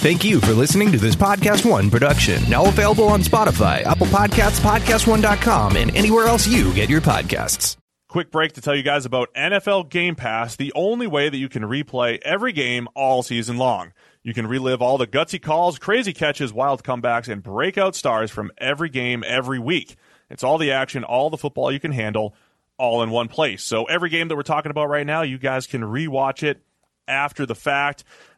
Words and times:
Thank 0.00 0.24
you 0.24 0.40
for 0.40 0.54
listening 0.54 0.90
to 0.92 0.98
this 0.98 1.14
Podcast 1.14 1.70
One 1.70 1.90
production. 1.90 2.42
Now 2.48 2.64
available 2.64 3.04
on 3.08 3.20
Spotify, 3.20 3.82
Apple 3.82 4.06
Podcasts, 4.06 4.58
PodcastOne.com, 4.60 5.76
and 5.76 5.94
anywhere 5.94 6.26
else 6.26 6.46
you 6.46 6.72
get 6.72 6.88
your 6.88 7.02
podcasts. 7.02 7.76
Quick 8.08 8.30
break 8.30 8.54
to 8.54 8.62
tell 8.62 8.74
you 8.74 8.82
guys 8.82 9.04
about 9.04 9.28
NFL 9.34 9.90
Game 9.90 10.14
Pass, 10.14 10.56
the 10.56 10.72
only 10.74 11.06
way 11.06 11.28
that 11.28 11.36
you 11.36 11.50
can 11.50 11.64
replay 11.64 12.18
every 12.22 12.52
game 12.52 12.88
all 12.94 13.22
season 13.22 13.58
long. 13.58 13.92
You 14.22 14.32
can 14.32 14.46
relive 14.46 14.80
all 14.80 14.96
the 14.96 15.06
gutsy 15.06 15.40
calls, 15.40 15.78
crazy 15.78 16.14
catches, 16.14 16.50
wild 16.50 16.82
comebacks, 16.82 17.28
and 17.28 17.42
breakout 17.42 17.94
stars 17.94 18.30
from 18.30 18.50
every 18.56 18.88
game 18.88 19.22
every 19.26 19.58
week. 19.58 19.96
It's 20.30 20.42
all 20.42 20.56
the 20.56 20.72
action, 20.72 21.04
all 21.04 21.28
the 21.28 21.36
football 21.36 21.70
you 21.70 21.78
can 21.78 21.92
handle, 21.92 22.34
all 22.78 23.02
in 23.02 23.10
one 23.10 23.28
place. 23.28 23.62
So 23.62 23.84
every 23.84 24.08
game 24.08 24.28
that 24.28 24.36
we're 24.36 24.44
talking 24.44 24.70
about 24.70 24.88
right 24.88 25.06
now, 25.06 25.20
you 25.20 25.36
guys 25.36 25.66
can 25.66 25.82
rewatch 25.82 26.42
it 26.42 26.62
after 27.06 27.44
the 27.44 27.54
fact. 27.54 28.04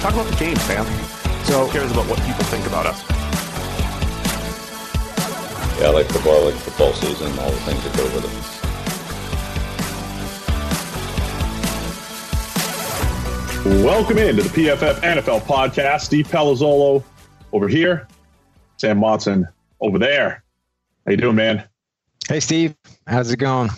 Talk 0.00 0.12
about 0.12 0.26
the 0.26 0.36
game, 0.36 0.56
fam. 0.56 0.84
So 1.44 1.64
Who 1.66 1.72
cares 1.72 1.90
about 1.90 2.06
what 2.08 2.18
people 2.20 2.44
think 2.44 2.66
about 2.66 2.86
us? 2.86 3.02
Yeah, 5.80 5.88
I 5.88 5.90
like 5.90 6.06
football, 6.06 6.42
I 6.42 6.50
like 6.50 6.54
football 6.54 6.92
season, 6.92 7.38
all 7.38 7.50
the 7.50 7.56
things 7.60 7.82
that 7.82 7.96
go 7.96 8.04
with 8.14 8.24
it. 8.24 8.56
Welcome 13.84 14.18
into 14.18 14.42
the 14.42 14.48
PFF 14.48 15.00
NFL 15.00 15.40
podcast. 15.42 16.02
Steve 16.02 16.28
Palazzolo 16.28 17.02
over 17.52 17.66
here, 17.66 18.06
Sam 18.76 18.98
Monson 18.98 19.48
over 19.80 19.98
there. 19.98 20.44
How 21.04 21.12
you 21.12 21.16
doing, 21.16 21.36
man? 21.36 21.64
Hey, 22.28 22.40
Steve. 22.40 22.76
How's 23.06 23.30
it 23.30 23.38
going? 23.38 23.70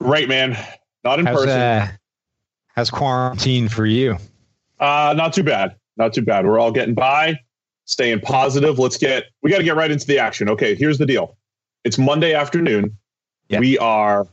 Great, 0.00 0.28
man. 0.28 0.56
Not 1.04 1.18
in 1.18 1.26
how's, 1.26 1.36
person. 1.36 1.60
Uh, 1.60 1.88
how's 2.68 2.90
quarantine 2.90 3.68
for 3.68 3.84
you? 3.84 4.16
Uh, 4.80 5.14
not 5.16 5.32
too 5.32 5.42
bad. 5.42 5.76
Not 5.96 6.14
too 6.14 6.22
bad. 6.22 6.46
We're 6.46 6.58
all 6.58 6.70
getting 6.70 6.94
by, 6.94 7.40
staying 7.84 8.20
positive. 8.20 8.78
Let's 8.78 8.96
get, 8.96 9.24
we 9.42 9.50
got 9.50 9.58
to 9.58 9.64
get 9.64 9.76
right 9.76 9.90
into 9.90 10.06
the 10.06 10.18
action. 10.18 10.48
Okay, 10.50 10.74
here's 10.74 10.98
the 10.98 11.06
deal 11.06 11.36
it's 11.84 11.98
Monday 11.98 12.34
afternoon. 12.34 12.96
Yep. 13.48 13.60
We 13.60 13.78
are 13.78 14.28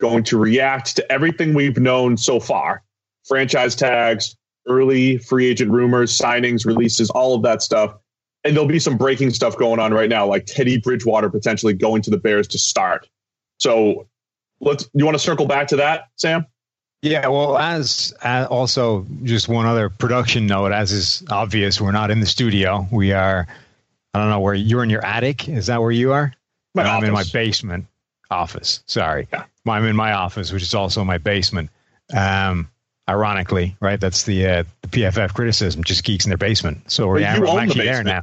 going 0.00 0.24
to 0.24 0.38
react 0.38 0.96
to 0.96 1.12
everything 1.12 1.54
we've 1.54 1.76
known 1.76 2.16
so 2.16 2.40
far 2.40 2.82
franchise 3.24 3.76
tags, 3.76 4.36
early 4.66 5.18
free 5.18 5.48
agent 5.48 5.70
rumors, 5.70 6.16
signings, 6.16 6.64
releases, 6.64 7.10
all 7.10 7.34
of 7.34 7.42
that 7.42 7.62
stuff. 7.62 7.94
And 8.44 8.54
there'll 8.54 8.68
be 8.68 8.78
some 8.78 8.96
breaking 8.96 9.30
stuff 9.30 9.58
going 9.58 9.78
on 9.78 9.92
right 9.92 10.08
now, 10.08 10.26
like 10.26 10.46
Teddy 10.46 10.78
Bridgewater 10.78 11.28
potentially 11.28 11.74
going 11.74 12.02
to 12.02 12.10
the 12.10 12.16
Bears 12.16 12.48
to 12.48 12.58
start. 12.58 13.06
So 13.58 14.08
let's, 14.60 14.88
you 14.94 15.04
want 15.04 15.14
to 15.14 15.22
circle 15.22 15.46
back 15.46 15.68
to 15.68 15.76
that, 15.76 16.04
Sam? 16.16 16.46
Yeah, 17.02 17.28
well, 17.28 17.56
as, 17.56 18.12
as, 18.22 18.46
also 18.48 19.06
just 19.22 19.48
one 19.48 19.64
other 19.64 19.88
production 19.88 20.46
note, 20.46 20.72
as 20.72 20.92
is 20.92 21.22
obvious, 21.30 21.80
we're 21.80 21.92
not 21.92 22.10
in 22.10 22.20
the 22.20 22.26
studio. 22.26 22.86
We 22.90 23.12
are, 23.12 23.46
I 24.12 24.18
don't 24.18 24.28
know 24.28 24.40
where 24.40 24.54
you're 24.54 24.84
in 24.84 24.90
your 24.90 25.04
attic. 25.04 25.48
Is 25.48 25.66
that 25.66 25.80
where 25.80 25.90
you 25.90 26.12
are? 26.12 26.34
My 26.74 26.82
I'm 26.82 27.04
in 27.04 27.12
my 27.12 27.24
basement 27.32 27.86
office. 28.30 28.82
Sorry, 28.86 29.28
yeah. 29.32 29.44
I'm 29.66 29.84
in 29.86 29.96
my 29.96 30.12
office, 30.12 30.52
which 30.52 30.62
is 30.62 30.74
also 30.74 31.02
my 31.04 31.18
basement. 31.18 31.70
Um, 32.14 32.68
ironically, 33.08 33.76
right? 33.80 34.00
That's 34.00 34.24
the 34.24 34.46
uh, 34.46 34.64
the 34.82 34.88
PFF 34.88 35.34
criticism. 35.34 35.82
Just 35.84 36.04
geeks 36.04 36.26
in 36.26 36.30
their 36.30 36.38
basement. 36.38 36.90
So 36.90 37.08
we're, 37.08 37.20
yeah, 37.20 37.34
I'm 37.34 37.58
actually 37.58 37.86
the 37.86 37.92
there 37.92 38.04
now. 38.04 38.22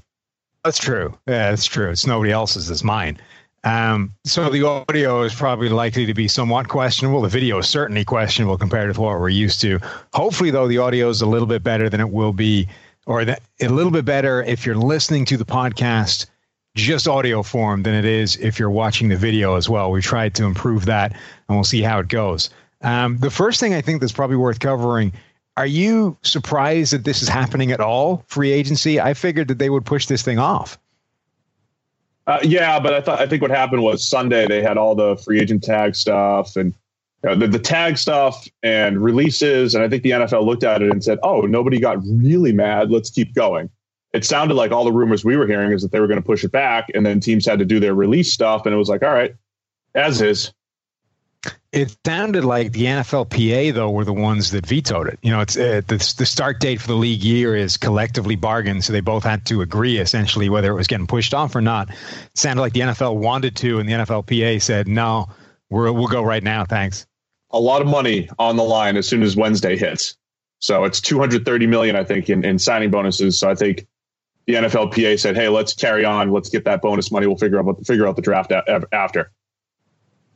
That's 0.64 0.78
true. 0.78 1.18
Yeah, 1.28 1.50
that's 1.50 1.66
true. 1.66 1.92
It's 1.92 2.06
nobody 2.06 2.32
else's. 2.32 2.70
It's 2.70 2.84
mine. 2.84 3.20
Um, 3.64 4.14
so 4.26 4.50
the 4.50 4.64
audio 4.64 5.24
is 5.24 5.34
probably 5.34 5.70
likely 5.70 6.06
to 6.06 6.14
be 6.14 6.28
somewhat 6.28 6.68
questionable. 6.68 7.22
The 7.22 7.30
video 7.30 7.58
is 7.58 7.68
certainly 7.68 8.06
questionable 8.06 8.58
compared 8.58 8.94
to 8.94 9.02
what 9.02 9.20
we're 9.20 9.30
used 9.30 9.62
to. 9.62 9.80
Hopefully, 10.14 10.52
though, 10.52 10.68
the 10.68 10.78
audio 10.78 11.10
is 11.10 11.22
a 11.22 11.26
little 11.26 11.48
bit 11.48 11.64
better 11.64 11.90
than 11.90 12.00
it 12.00 12.10
will 12.10 12.34
be, 12.34 12.68
or 13.06 13.26
that, 13.26 13.42
a 13.60 13.68
little 13.68 13.92
bit 13.92 14.06
better 14.06 14.42
if 14.44 14.66
you're 14.66 14.76
listening 14.76 15.26
to 15.26 15.38
the 15.38 15.46
podcast 15.46 16.28
just 16.76 17.08
audio 17.08 17.42
form 17.42 17.84
than 17.84 17.96
it 17.96 18.06
is 18.06 18.36
if 18.38 18.60
you're 18.60 18.70
watching 18.70 19.10
the 19.10 19.18
video 19.18 19.56
as 19.56 19.68
well. 19.68 19.92
We 19.92 20.02
tried 20.02 20.36
to 20.36 20.46
improve 20.46 20.86
that, 20.86 21.12
and 21.12 21.58
we'll 21.58 21.64
see 21.64 21.82
how 21.82 22.00
it 22.00 22.08
goes. 22.08 22.50
Um, 22.82 23.18
the 23.18 23.32
first 23.32 23.60
thing 23.60 23.74
I 23.74 23.82
think 23.82 24.00
that's 24.00 24.14
probably 24.14 24.38
worth 24.38 24.60
covering. 24.60 25.12
Are 25.58 25.66
you 25.66 26.16
surprised 26.22 26.94
that 26.94 27.04
this 27.04 27.24
is 27.24 27.28
happening 27.28 27.72
at 27.72 27.80
all? 27.80 28.24
Free 28.28 28.52
agency. 28.52 29.02
I 29.02 29.16
figured 29.16 29.48
that 29.48 29.58
they 29.58 29.72
would 29.72 29.86
push 29.86 30.06
this 30.06 30.22
thing 30.22 30.38
off. 30.38 30.78
Uh, 32.28 32.40
yeah, 32.44 32.78
but 32.78 32.94
I 32.94 33.00
thought 33.00 33.22
I 33.22 33.26
think 33.26 33.42
what 33.42 33.52
happened 33.52 33.82
was 33.82 34.08
Sunday 34.08 34.48
they 34.48 34.62
had 34.62 34.78
all 34.78 34.96
the 34.96 35.16
free 35.16 35.40
agent 35.40 35.64
tag 35.64 35.96
stuff 35.96 36.58
and 36.58 36.74
you 37.24 37.30
know, 37.30 37.36
the, 37.36 37.48
the 37.48 37.60
tag 37.60 37.98
stuff 37.98 38.48
and 38.62 39.02
releases, 39.02 39.74
and 39.74 39.84
I 39.84 39.90
think 39.90 40.04
the 40.04 40.12
NFL 40.12 40.46
looked 40.46 40.64
at 40.64 40.82
it 40.82 40.92
and 40.92 41.04
said, 41.04 41.20
"Oh, 41.24 41.42
nobody 41.42 41.80
got 41.80 41.98
really 42.04 42.52
mad. 42.52 42.92
Let's 42.92 43.10
keep 43.10 43.34
going." 43.34 43.70
It 44.14 44.26
sounded 44.26 44.56
like 44.56 44.72
all 44.72 44.84
the 44.84 44.92
rumors 44.92 45.24
we 45.24 45.38
were 45.38 45.48
hearing 45.48 45.72
is 45.72 45.82
that 45.82 45.92
they 45.92 46.00
were 46.00 46.08
going 46.08 46.22
to 46.22 46.26
push 46.26 46.44
it 46.44 46.52
back, 46.52 46.90
and 46.94 47.06
then 47.06 47.22
teams 47.22 47.46
had 47.46 47.60
to 47.60 47.66
do 47.66 47.80
their 47.80 47.96
release 47.96 48.34
stuff, 48.34 48.66
and 48.66 48.76
it 48.76 48.78
was 48.78 48.90
like, 48.90 49.04
"All 49.04 49.14
right, 49.14 49.34
as 49.96 50.22
is." 50.22 50.54
It 51.74 51.96
sounded 52.06 52.46
like 52.46 52.72
the 52.72 52.86
NFLPA 52.86 53.74
though 53.74 53.92
were 53.92 54.06
the 54.06 54.14
ones 54.14 54.52
that 54.52 54.66
vetoed 54.66 55.08
it. 55.08 55.20
You 55.22 55.32
know, 55.32 55.42
it's 55.42 55.58
uh, 55.58 55.82
the, 55.86 55.98
the 56.18 56.26
start 56.26 56.60
date 56.62 56.80
for 56.80 56.88
the 56.88 56.96
league 56.96 57.24
year 57.24 57.56
is 57.56 57.76
collectively 57.76 58.38
bargained, 58.38 58.86
so 58.86 58.94
they 58.94 59.02
both 59.02 59.24
had 59.24 59.46
to 59.48 59.62
agree 59.62 59.98
essentially 59.98 60.50
whether 60.50 60.72
it 60.72 60.76
was 60.76 60.88
getting 60.88 61.08
pushed 61.08 61.34
off 61.34 61.56
or 61.56 61.62
not. 61.62 61.90
It 61.90 61.98
sounded 62.36 62.62
like 62.62 62.74
the 62.74 62.82
NFL 62.82 63.18
wanted 63.18 63.58
to, 63.58 63.80
and 63.80 63.88
the 63.88 63.94
NFLPA 63.94 64.62
said 64.62 64.88
no, 64.88 65.28
we're, 65.70 65.92
we'll 65.92 66.08
go 66.08 66.24
right 66.24 66.44
now, 66.44 66.64
thanks. 66.64 67.06
A 67.52 67.60
lot 67.60 67.82
of 67.82 67.88
money 67.88 68.30
on 68.40 68.56
the 68.56 68.64
line 68.64 68.96
as 68.96 69.08
soon 69.08 69.22
as 69.22 69.36
Wednesday 69.36 69.76
hits. 69.76 70.18
So 70.60 70.86
it's 70.86 71.02
230 71.02 71.68
million, 71.68 71.96
I 71.96 72.04
think, 72.04 72.30
in, 72.30 72.44
in 72.46 72.60
signing 72.60 72.92
bonuses. 72.92 73.40
So 73.40 73.50
I 73.50 73.56
think 73.56 73.88
the 74.48 74.56
NFLPA 74.56 75.20
said, 75.20 75.36
"Hey, 75.36 75.50
let's 75.50 75.74
carry 75.74 76.06
on. 76.06 76.32
Let's 76.32 76.50
get 76.50 76.66
that 76.66 76.82
bonus 76.82 77.12
money. 77.12 77.28
We'll 77.28 77.38
figure 77.38 77.60
out 77.60 77.86
figure 77.86 78.08
out 78.08 78.16
the 78.16 78.22
draft 78.22 78.52
after." 78.92 79.32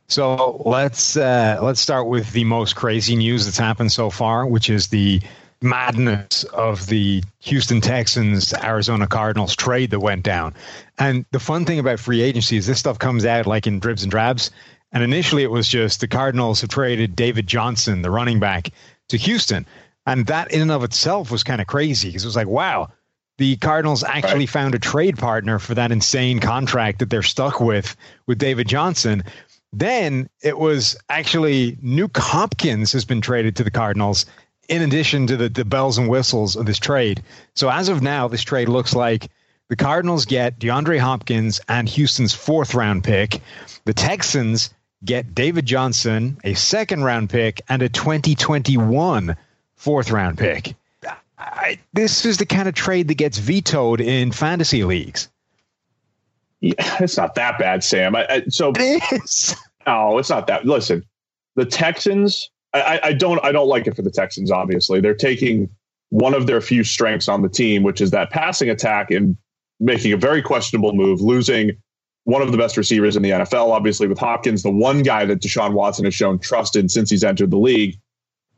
So 0.08 0.62
let's 0.66 1.16
uh, 1.16 1.58
let's 1.62 1.80
start 1.80 2.06
with 2.06 2.32
the 2.32 2.44
most 2.44 2.76
crazy 2.76 3.16
news 3.16 3.44
that's 3.44 3.58
happened 3.58 3.92
so 3.92 4.10
far, 4.10 4.46
which 4.46 4.68
is 4.68 4.88
the 4.88 5.22
madness 5.62 6.44
of 6.44 6.86
the 6.86 7.22
Houston 7.40 7.80
Texans 7.80 8.52
Arizona 8.52 9.06
Cardinals 9.06 9.56
trade 9.56 9.90
that 9.90 10.00
went 10.00 10.24
down. 10.24 10.54
And 10.98 11.24
the 11.30 11.38
fun 11.38 11.64
thing 11.64 11.78
about 11.78 12.00
free 12.00 12.20
agency 12.20 12.56
is 12.56 12.66
this 12.66 12.78
stuff 12.78 12.98
comes 12.98 13.24
out 13.24 13.46
like 13.46 13.66
in 13.66 13.78
dribs 13.78 14.02
and 14.02 14.10
drabs. 14.10 14.50
And 14.92 15.02
initially, 15.02 15.42
it 15.42 15.50
was 15.50 15.68
just 15.68 16.00
the 16.00 16.08
Cardinals 16.08 16.60
have 16.60 16.70
traded 16.70 17.16
David 17.16 17.46
Johnson, 17.46 18.02
the 18.02 18.10
running 18.10 18.40
back, 18.40 18.70
to 19.08 19.16
Houston. 19.16 19.66
And 20.04 20.26
that 20.26 20.52
in 20.52 20.60
and 20.60 20.70
of 20.70 20.84
itself 20.84 21.30
was 21.30 21.44
kind 21.44 21.60
of 21.60 21.66
crazy 21.66 22.08
because 22.08 22.24
it 22.24 22.28
was 22.28 22.36
like, 22.36 22.48
wow, 22.48 22.90
the 23.38 23.56
Cardinals 23.56 24.04
actually 24.04 24.40
right. 24.40 24.48
found 24.48 24.74
a 24.74 24.78
trade 24.78 25.16
partner 25.16 25.58
for 25.58 25.74
that 25.74 25.92
insane 25.92 26.40
contract 26.40 26.98
that 26.98 27.08
they're 27.08 27.22
stuck 27.22 27.60
with 27.60 27.96
with 28.26 28.38
David 28.38 28.68
Johnson. 28.68 29.24
Then 29.72 30.28
it 30.42 30.58
was 30.58 30.96
actually 31.08 31.76
Nuk 31.76 32.16
Hopkins 32.16 32.92
has 32.92 33.04
been 33.04 33.20
traded 33.20 33.56
to 33.56 33.64
the 33.64 33.70
Cardinals 33.70 34.26
in 34.68 34.82
addition 34.82 35.26
to 35.26 35.36
the, 35.36 35.48
the 35.48 35.64
bells 35.64 35.98
and 35.98 36.08
whistles 36.08 36.56
of 36.56 36.66
this 36.66 36.78
trade. 36.78 37.22
So 37.54 37.68
as 37.68 37.88
of 37.88 38.02
now, 38.02 38.28
this 38.28 38.42
trade 38.42 38.68
looks 38.68 38.94
like 38.94 39.30
the 39.68 39.76
Cardinals 39.76 40.26
get 40.26 40.58
DeAndre 40.58 40.98
Hopkins 40.98 41.60
and 41.68 41.88
Houston's 41.88 42.34
fourth 42.34 42.74
round 42.74 43.04
pick. 43.04 43.40
The 43.84 43.94
Texans 43.94 44.70
get 45.04 45.34
David 45.34 45.66
Johnson, 45.66 46.38
a 46.44 46.54
second 46.54 47.04
round 47.04 47.30
pick, 47.30 47.62
and 47.68 47.82
a 47.82 47.88
2021 47.88 49.36
fourth 49.76 50.10
round 50.10 50.38
pick. 50.38 50.74
I, 51.38 51.78
this 51.92 52.24
is 52.24 52.36
the 52.36 52.46
kind 52.46 52.68
of 52.68 52.74
trade 52.74 53.08
that 53.08 53.14
gets 53.14 53.38
vetoed 53.38 54.00
in 54.00 54.30
fantasy 54.30 54.84
leagues. 54.84 55.28
Yeah, 56.62 56.74
it's 57.00 57.18
not 57.18 57.34
that 57.34 57.58
bad, 57.58 57.84
Sam. 57.84 58.16
I, 58.16 58.26
I, 58.28 58.42
so 58.48 58.72
it 58.74 59.02
is. 59.12 59.54
No, 59.84 60.18
it's 60.18 60.30
not 60.30 60.46
that. 60.46 60.64
Listen, 60.64 61.04
the 61.56 61.64
Texans. 61.64 62.48
I, 62.72 63.00
I 63.02 63.12
don't. 63.14 63.44
I 63.44 63.50
don't 63.50 63.66
like 63.66 63.88
it 63.88 63.96
for 63.96 64.02
the 64.02 64.12
Texans. 64.12 64.52
Obviously, 64.52 65.00
they're 65.00 65.12
taking 65.12 65.68
one 66.10 66.34
of 66.34 66.46
their 66.46 66.60
few 66.60 66.84
strengths 66.84 67.28
on 67.28 67.42
the 67.42 67.48
team, 67.48 67.82
which 67.82 68.00
is 68.00 68.12
that 68.12 68.30
passing 68.30 68.70
attack, 68.70 69.10
and 69.10 69.36
making 69.80 70.12
a 70.12 70.16
very 70.16 70.40
questionable 70.40 70.92
move, 70.92 71.20
losing 71.20 71.72
one 72.24 72.42
of 72.42 72.52
the 72.52 72.58
best 72.58 72.76
receivers 72.76 73.16
in 73.16 73.22
the 73.22 73.30
NFL. 73.30 73.72
Obviously, 73.72 74.06
with 74.06 74.18
Hopkins, 74.18 74.62
the 74.62 74.70
one 74.70 75.02
guy 75.02 75.24
that 75.24 75.40
Deshaun 75.40 75.72
Watson 75.72 76.04
has 76.04 76.14
shown 76.14 76.38
trust 76.38 76.76
in 76.76 76.88
since 76.88 77.10
he's 77.10 77.24
entered 77.24 77.50
the 77.50 77.58
league. 77.58 77.96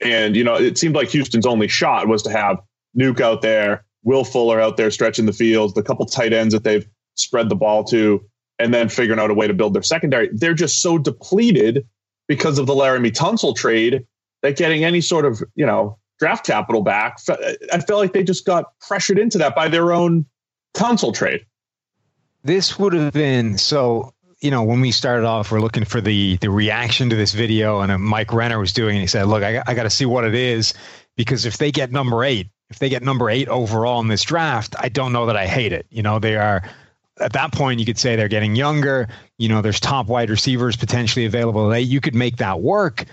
And, 0.02 0.36
you 0.36 0.44
know, 0.44 0.56
it 0.56 0.76
seemed 0.76 0.94
like 0.94 1.08
Houston's 1.08 1.46
only 1.46 1.68
shot 1.68 2.06
was 2.06 2.22
to 2.24 2.30
have 2.30 2.58
Nuk 2.98 3.20
out 3.22 3.40
there, 3.40 3.86
Will 4.02 4.24
Fuller 4.24 4.60
out 4.60 4.76
there 4.76 4.90
stretching 4.90 5.24
the 5.24 5.32
field, 5.32 5.74
the 5.74 5.82
couple 5.82 6.04
tight 6.04 6.34
ends 6.34 6.52
that 6.52 6.64
they've 6.64 6.86
spread 7.14 7.48
the 7.48 7.56
ball 7.56 7.84
to, 7.84 8.24
and 8.58 8.72
then 8.72 8.88
figuring 8.88 9.20
out 9.20 9.30
a 9.30 9.34
way 9.34 9.46
to 9.46 9.54
build 9.54 9.74
their 9.74 9.82
secondary. 9.82 10.28
They're 10.32 10.54
just 10.54 10.82
so 10.82 10.98
depleted 10.98 11.86
because 12.28 12.58
of 12.58 12.66
the 12.66 12.74
Laremy 12.74 13.12
Tunsil 13.12 13.54
trade 13.54 14.06
that 14.42 14.56
getting 14.56 14.84
any 14.84 15.00
sort 15.00 15.24
of, 15.24 15.42
you 15.54 15.66
know, 15.66 15.98
draft 16.18 16.46
capital 16.46 16.82
back, 16.82 17.18
I 17.72 17.80
felt 17.80 18.00
like 18.00 18.12
they 18.12 18.22
just 18.22 18.46
got 18.46 18.78
pressured 18.80 19.18
into 19.18 19.38
that 19.38 19.54
by 19.54 19.68
their 19.68 19.92
own 19.92 20.26
Tunsil 20.74 21.14
trade. 21.14 21.44
This 22.42 22.78
would 22.78 22.92
have 22.92 23.12
been 23.12 23.58
so 23.58 24.14
you 24.40 24.50
know, 24.50 24.62
when 24.62 24.82
we 24.82 24.90
started 24.90 25.24
off, 25.24 25.50
we're 25.50 25.60
looking 25.60 25.86
for 25.86 26.02
the 26.02 26.36
the 26.36 26.50
reaction 26.50 27.08
to 27.08 27.16
this 27.16 27.32
video, 27.32 27.80
and 27.80 27.90
uh, 27.90 27.96
Mike 27.96 28.30
Renner 28.30 28.58
was 28.58 28.74
doing, 28.74 28.96
and 28.96 29.00
he 29.00 29.06
said, 29.06 29.26
"Look, 29.26 29.42
I, 29.42 29.62
I 29.66 29.72
got 29.72 29.84
to 29.84 29.90
see 29.90 30.04
what 30.04 30.24
it 30.24 30.34
is 30.34 30.74
because 31.16 31.46
if 31.46 31.56
they 31.56 31.72
get 31.72 31.90
number 31.92 32.22
eight, 32.22 32.48
if 32.68 32.78
they 32.78 32.90
get 32.90 33.02
number 33.02 33.30
eight 33.30 33.48
overall 33.48 34.00
in 34.00 34.08
this 34.08 34.22
draft, 34.22 34.74
I 34.78 34.90
don't 34.90 35.14
know 35.14 35.24
that 35.26 35.36
I 35.36 35.46
hate 35.46 35.72
it. 35.72 35.86
You 35.88 36.02
know, 36.02 36.18
they 36.18 36.36
are 36.36 36.62
at 37.20 37.32
that 37.32 37.52
point 37.52 37.80
you 37.80 37.86
could 37.86 37.98
say 37.98 38.16
they're 38.16 38.28
getting 38.28 38.56
younger. 38.56 39.08
You 39.38 39.48
know, 39.48 39.62
there's 39.62 39.80
top 39.80 40.06
wide 40.06 40.30
receivers 40.30 40.76
potentially 40.76 41.24
available. 41.24 41.68
They, 41.68 41.80
you 41.80 42.00
could 42.00 42.14
make 42.14 42.36
that 42.38 42.60
work, 42.60 43.04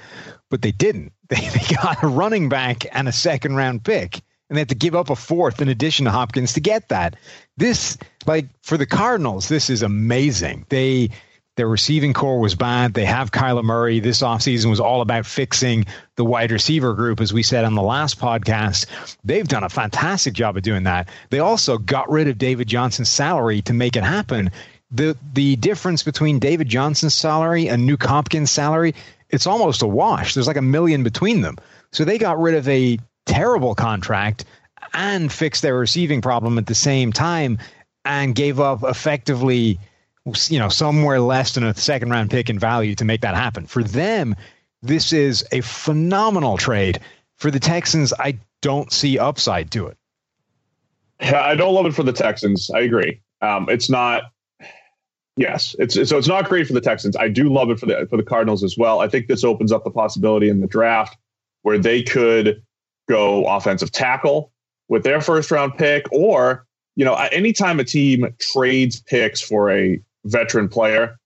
but 0.49 0.61
they 0.61 0.71
didn't. 0.71 1.13
They, 1.31 1.47
they 1.47 1.75
got 1.75 2.03
a 2.03 2.07
running 2.07 2.49
back 2.49 2.85
and 2.91 3.07
a 3.07 3.13
second 3.13 3.55
round 3.55 3.85
pick, 3.85 4.15
and 4.49 4.57
they 4.57 4.59
had 4.59 4.67
to 4.67 4.75
give 4.75 4.95
up 4.95 5.09
a 5.09 5.15
fourth 5.15 5.61
in 5.61 5.69
addition 5.69 6.03
to 6.03 6.11
Hopkins 6.11 6.51
to 6.51 6.59
get 6.59 6.89
that. 6.89 7.15
This, 7.55 7.97
like 8.25 8.47
for 8.61 8.75
the 8.75 8.85
Cardinals, 8.85 9.47
this 9.47 9.69
is 9.69 9.81
amazing. 9.81 10.65
They 10.67 11.09
their 11.57 11.67
receiving 11.67 12.13
corps 12.13 12.39
was 12.39 12.55
bad. 12.55 12.93
They 12.93 13.05
have 13.05 13.31
Kyler 13.31 13.63
Murray. 13.63 13.99
This 13.99 14.21
offseason 14.21 14.69
was 14.69 14.79
all 14.79 15.01
about 15.01 15.25
fixing 15.25 15.85
the 16.15 16.23
wide 16.23 16.51
receiver 16.51 16.93
group, 16.93 17.19
as 17.19 17.33
we 17.33 17.43
said 17.43 17.65
on 17.65 17.75
the 17.75 17.81
last 17.81 18.19
podcast. 18.19 18.85
They've 19.23 19.47
done 19.47 19.63
a 19.63 19.69
fantastic 19.69 20.33
job 20.33 20.55
of 20.55 20.63
doing 20.63 20.83
that. 20.83 21.09
They 21.29 21.39
also 21.39 21.77
got 21.77 22.09
rid 22.09 22.29
of 22.29 22.37
David 22.37 22.67
Johnson's 22.67 23.09
salary 23.09 23.61
to 23.63 23.73
make 23.73 23.95
it 23.95 24.03
happen. 24.03 24.51
The 24.91 25.17
the 25.33 25.55
difference 25.57 26.03
between 26.03 26.39
David 26.39 26.69
Johnson's 26.69 27.13
salary 27.13 27.67
and 27.67 27.89
Nuk 27.89 28.03
Hopkins' 28.03 28.51
salary, 28.51 28.95
it's 29.29 29.47
almost 29.47 29.81
a 29.81 29.87
wash. 29.87 30.33
There's 30.33 30.47
like 30.47 30.57
a 30.57 30.61
million 30.61 31.03
between 31.03 31.41
them. 31.41 31.57
So 31.91 32.05
they 32.05 32.17
got 32.17 32.39
rid 32.39 32.55
of 32.55 32.67
a 32.69 32.97
terrible 33.25 33.75
contract 33.75 34.45
and 34.93 35.31
fixed 35.31 35.61
their 35.61 35.75
receiving 35.75 36.21
problem 36.21 36.57
at 36.57 36.65
the 36.65 36.75
same 36.75 37.11
time 37.11 37.57
and 38.03 38.35
gave 38.35 38.59
up 38.59 38.83
effectively 38.83 39.79
you 40.25 40.59
know, 40.59 40.69
somewhere 40.69 41.19
less 41.19 41.53
than 41.53 41.63
a 41.63 41.75
second 41.75 42.09
round 42.09 42.29
pick 42.29 42.49
in 42.49 42.59
value 42.59 42.95
to 42.95 43.05
make 43.05 43.21
that 43.21 43.35
happen. 43.35 43.65
For 43.65 43.83
them, 43.83 44.35
this 44.81 45.13
is 45.13 45.45
a 45.51 45.61
phenomenal 45.61 46.57
trade. 46.57 46.99
For 47.37 47.49
the 47.49 47.59
Texans, 47.59 48.13
I 48.13 48.37
don't 48.61 48.91
see 48.91 49.17
upside 49.17 49.71
to 49.71 49.87
it. 49.87 49.97
Yeah, 51.21 51.41
I 51.41 51.55
don't 51.55 51.73
love 51.73 51.85
it 51.85 51.95
for 51.95 52.03
the 52.03 52.13
Texans. 52.13 52.69
I 52.69 52.81
agree. 52.81 53.21
Um, 53.41 53.67
it's 53.69 53.89
not. 53.89 54.23
Yes, 55.37 55.75
it's 55.79 55.95
so 56.09 56.17
it's 56.17 56.27
not 56.27 56.49
great 56.49 56.67
for 56.67 56.73
the 56.73 56.81
Texans. 56.81 57.15
I 57.15 57.29
do 57.29 57.51
love 57.51 57.69
it 57.71 57.79
for 57.79 57.85
the 57.85 58.05
for 58.09 58.17
the 58.17 58.23
Cardinals 58.23 58.63
as 58.63 58.77
well. 58.77 58.99
I 58.99 59.07
think 59.07 59.27
this 59.27 59.43
opens 59.43 59.71
up 59.71 59.83
the 59.83 59.91
possibility 59.91 60.49
in 60.49 60.59
the 60.61 60.67
draft 60.67 61.17
where 61.61 61.77
they 61.77 62.03
could 62.03 62.61
go 63.07 63.45
offensive 63.45 63.91
tackle 63.91 64.51
with 64.87 65.03
their 65.03 65.21
first 65.21 65.49
round 65.49 65.77
pick, 65.77 66.11
or 66.11 66.67
you 66.95 67.05
know, 67.05 67.13
anytime 67.15 67.79
a 67.79 67.83
team 67.83 68.35
trades 68.39 68.99
picks 69.01 69.41
for 69.41 69.71
a 69.71 69.99
veteran 70.25 70.67
player. 70.69 71.17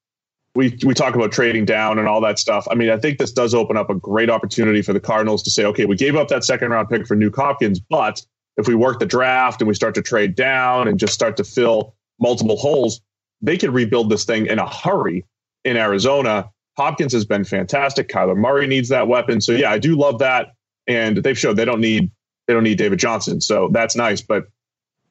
We 0.55 0.77
we 0.85 0.93
talk 0.93 1.15
about 1.15 1.31
trading 1.31 1.65
down 1.65 1.99
and 1.99 2.07
all 2.07 2.21
that 2.21 2.39
stuff. 2.39 2.65
I 2.71 2.75
mean, 2.75 2.89
I 2.89 2.97
think 2.97 3.17
this 3.17 3.33
does 3.33 3.53
open 3.53 3.75
up 3.75 3.89
a 3.89 3.95
great 3.95 4.29
opportunity 4.29 4.81
for 4.81 4.93
the 4.93 5.01
Cardinals 5.01 5.43
to 5.43 5.51
say, 5.51 5.65
okay, 5.65 5.85
we 5.85 5.97
gave 5.97 6.15
up 6.15 6.29
that 6.29 6.45
second 6.45 6.71
round 6.71 6.89
pick 6.89 7.05
for 7.05 7.15
Nuk 7.15 7.35
Hopkins, 7.35 7.79
but 7.79 8.25
if 8.57 8.67
we 8.67 8.75
work 8.75 8.99
the 8.99 9.05
draft 9.05 9.61
and 9.61 9.67
we 9.67 9.73
start 9.73 9.95
to 9.95 10.01
trade 10.01 10.35
down 10.35 10.87
and 10.87 10.97
just 10.97 11.13
start 11.13 11.35
to 11.37 11.43
fill 11.43 11.93
multiple 12.19 12.55
holes, 12.55 13.01
they 13.41 13.57
can 13.57 13.73
rebuild 13.73 14.09
this 14.09 14.23
thing 14.23 14.45
in 14.45 14.59
a 14.59 14.69
hurry 14.69 15.25
in 15.65 15.75
Arizona. 15.75 16.49
Hopkins 16.77 17.13
has 17.13 17.25
been 17.25 17.43
fantastic. 17.43 18.07
Kyler 18.07 18.37
Murray 18.37 18.67
needs 18.67 18.89
that 18.89 19.07
weapon. 19.07 19.41
So 19.41 19.51
yeah, 19.51 19.71
I 19.71 19.77
do 19.77 19.95
love 19.95 20.19
that. 20.19 20.53
And 20.87 21.17
they've 21.17 21.37
showed 21.37 21.57
they 21.57 21.65
don't 21.65 21.81
need 21.81 22.11
they 22.47 22.53
don't 22.53 22.63
need 22.63 22.77
David 22.77 22.99
Johnson. 22.99 23.41
So 23.41 23.69
that's 23.71 23.95
nice. 23.95 24.21
But 24.21 24.47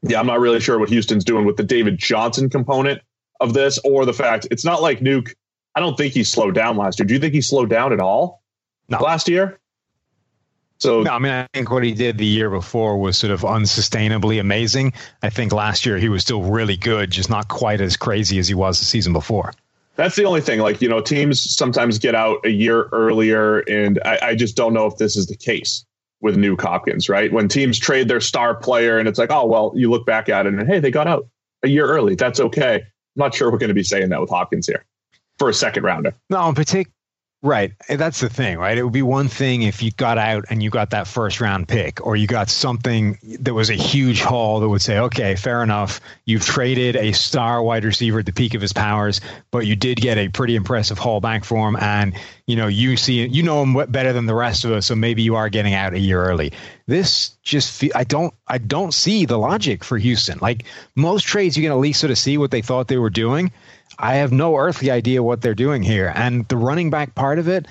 yeah, 0.03 0.21
I'm 0.21 0.27
not 0.27 0.41
really 0.41 0.61
sure 0.61 0.79
what 0.79 0.89
Houston's 0.89 1.25
doing 1.25 1.45
with 1.45 1.57
the 1.57 1.65
David 1.65 1.99
Johnson 1.99 2.49
component 2.49 3.03
of 3.45 3.55
this 3.55 3.79
or 3.85 4.05
the 4.05 4.13
fact 4.13 4.49
it's 4.51 4.65
not 4.65 4.83
like 4.83 5.01
Nuk. 5.01 5.33
I 5.77 5.81
don't 5.81 5.97
think 5.97 6.15
he 6.15 6.25
slowed 6.25 6.55
down 6.55 6.77
last 6.77 6.99
year. 6.99 7.07
Do 7.07 7.15
you 7.15 7.21
think 7.21 7.35
he 7.35 7.41
slowed 7.41 7.69
down 7.69 7.93
at 7.93 8.01
all 8.01 8.43
no. 8.89 8.99
last 8.99 9.29
year? 9.29 9.59
So 10.79 11.03
no, 11.03 11.13
I 11.13 11.19
mean, 11.19 11.33
I 11.33 11.47
think 11.55 11.71
what 11.71 11.85
he 11.85 11.93
did 11.93 12.19
the 12.19 12.27
year 12.27 12.51
before 12.51 12.99
was 12.99 13.17
sort 13.17 13.31
of 13.31 13.43
unsustainably 13.43 14.41
amazing. 14.41 14.93
I 15.23 15.31
think 15.31 15.53
last 15.53 15.87
year 15.87 15.99
he 15.99 16.09
was 16.09 16.23
still 16.23 16.43
really 16.43 16.77
good, 16.77 17.11
just 17.11 17.31
not 17.31 17.49
quite 17.49 17.81
as 17.81 17.97
crazy 17.97 18.39
as 18.39 18.49
he 18.49 18.55
was 18.55 18.81
the 18.81 18.85
season 18.85 19.13
before. 19.13 19.53
That's 19.97 20.17
the 20.17 20.25
only 20.25 20.41
thing. 20.41 20.61
Like 20.61 20.83
you 20.83 20.89
know, 20.89 21.01
teams 21.01 21.41
sometimes 21.55 21.99
get 21.99 22.15
out 22.15 22.45
a 22.45 22.51
year 22.51 22.89
earlier, 22.93 23.61
and 23.61 24.01
I, 24.05 24.19
I 24.23 24.35
just 24.35 24.57
don't 24.57 24.75
know 24.75 24.87
if 24.87 24.97
this 24.97 25.17
is 25.17 25.27
the 25.27 25.37
case 25.37 25.85
with 26.21 26.37
Nuk 26.37 26.61
Hopkins. 26.61 27.09
Right 27.09 27.33
when 27.33 27.49
teams 27.49 27.79
trade 27.79 28.09
their 28.09 28.21
star 28.21 28.55
player, 28.55 28.99
and 28.99 29.09
it's 29.09 29.19
like, 29.19 29.31
oh 29.31 29.47
well, 29.47 29.73
you 29.77 29.91
look 29.91 30.05
back 30.05 30.29
at 30.29 30.47
it 30.47 30.55
and 30.55 30.67
hey, 30.67 30.81
they 30.81 30.91
got 30.91 31.07
out 31.07 31.29
a 31.63 31.69
year 31.69 31.87
early. 31.87 32.17
That's 32.17 32.41
okay. 32.41 32.83
Not 33.17 33.35
sure 33.35 33.51
we're 33.51 33.59
going 33.59 33.69
to 33.69 33.75
be 33.75 33.83
saying 33.83 34.09
that 34.11 34.21
with 34.21 34.31
Hopkins 34.31 34.67
here 34.67 34.85
for 35.39 35.49
a 35.49 35.55
second 35.55 35.85
rounder. 35.85 36.15
No, 36.31 36.49
in 36.49 36.55
particular. 36.55 36.93
Right. 37.45 37.73
That's 37.91 38.21
the 38.21 38.31
thing, 38.31 38.57
right? 38.57 38.79
It 38.79 38.83
would 38.83 38.95
be 38.95 39.03
one 39.03 39.29
thing 39.29 39.65
if 39.65 39.83
you 39.83 39.91
got 39.91 40.17
out 40.17 40.47
and 40.49 40.63
you 40.63 40.71
got 40.71 40.91
that 40.91 41.07
first 41.07 41.43
round 41.43 41.69
pick, 41.69 42.05
or 42.05 42.17
you 42.17 42.27
got 42.27 42.49
something 42.49 43.19
that 43.41 43.53
was 43.53 43.69
a 43.69 43.75
huge 43.75 44.23
haul 44.23 44.61
that 44.61 44.69
would 44.71 44.81
say, 44.81 44.99
okay, 44.99 45.37
fair 45.37 45.63
enough. 45.63 46.01
You've 46.25 46.43
traded 46.43 46.97
a 46.97 47.13
star 47.13 47.63
wide 47.63 47.85
receiver 47.85 48.21
at 48.21 48.25
the 48.25 48.33
peak 48.33 48.55
of 48.55 48.63
his 48.63 48.73
powers, 48.73 49.21
but 49.51 49.67
you 49.67 49.77
did 49.77 50.01
get 50.01 50.17
a 50.17 50.31
pretty 50.31 50.57
impressive 50.57 50.97
haul 50.97 51.21
back 51.21 51.45
for 51.45 51.69
him. 51.69 51.77
And, 51.77 52.15
you 52.47 52.57
know, 52.57 52.67
you 52.67 52.97
see, 52.97 53.27
you 53.27 53.43
know 53.43 53.63
him 53.63 53.75
better 53.93 54.15
than 54.15 54.25
the 54.25 54.35
rest 54.35 54.65
of 54.65 54.73
us. 54.73 54.87
So 54.87 54.95
maybe 54.95 55.21
you 55.21 55.37
are 55.37 55.51
getting 55.51 55.75
out 55.75 55.93
a 55.93 55.99
year 55.99 56.25
early. 56.25 56.55
This 56.87 57.37
just, 57.43 57.85
I 57.95 58.05
don't, 58.05 58.33
I 58.49 58.57
don't 58.57 58.95
see 58.95 59.27
the 59.27 59.37
logic 59.37 59.85
for 59.85 59.99
Houston. 59.99 60.39
Like 60.41 60.65
most 60.95 61.27
trades, 61.27 61.59
you 61.59 61.63
can 61.63 61.73
at 61.73 61.79
least 61.79 62.01
sort 62.01 62.11
of 62.11 62.17
see 62.17 62.39
what 62.39 62.51
they 62.51 62.63
thought 62.63 62.89
they 62.89 62.97
were 62.97 63.11
doing. 63.11 63.53
I 63.99 64.17
have 64.17 64.33
no 64.33 64.57
earthly 64.57 64.91
idea 64.91 65.23
what 65.23 65.41
they're 65.41 65.55
doing 65.55 65.83
here. 65.83 66.13
And 66.15 66.47
the 66.49 66.57
running 66.57 66.91
back 66.91 67.15
part 67.15 67.39
of 67.39 67.49
it, 67.49 67.67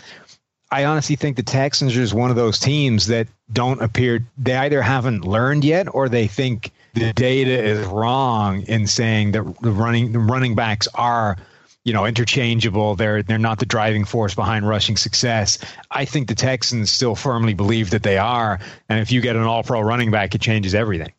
I 0.72 0.86
honestly 0.86 1.16
think 1.16 1.38
the 1.38 1.44
Texans 1.44 1.94
are 1.94 2.02
just 2.02 2.14
one 2.14 2.30
of 2.30 2.36
those 2.36 2.60
teams 2.60 3.08
that 3.08 3.28
don't 3.52 3.82
appear, 3.82 4.26
they 4.38 4.56
either 4.56 4.82
haven't 4.82 5.26
learned 5.26 5.64
yet 5.64 5.94
or 5.94 6.10
they 6.10 6.28
think 6.28 6.72
the 6.94 7.14
data 7.14 7.64
is 7.64 7.86
wrong 7.88 8.64
in 8.64 8.88
saying 8.88 9.32
that 9.34 9.44
the 9.62 9.72
running 9.72 10.12
the 10.12 10.20
running 10.20 10.56
backs 10.56 10.88
are 10.96 11.38
you 11.84 11.94
know 11.94 12.06
interchangeable. 12.06 12.96
They're 12.96 13.24
they're 13.24 13.38
not 13.38 13.60
the 13.60 13.66
driving 13.66 14.06
force 14.06 14.36
behind 14.36 14.68
rushing 14.68 14.98
success. 14.98 15.58
I 15.92 16.06
think 16.06 16.28
the 16.28 16.36
texans 16.36 16.92
still 16.92 17.16
firmly 17.16 17.54
believe 17.54 17.92
that 17.92 18.04
they 18.04 18.18
are. 18.18 18.60
And 18.90 19.00
if 19.00 19.12
you 19.12 19.22
get 19.22 19.36
an 19.36 19.44
all 19.44 19.64
pro 19.64 19.82
running 19.82 20.12
back 20.12 20.34
it 20.36 20.42
changes 20.42 20.76
everything 20.76 21.14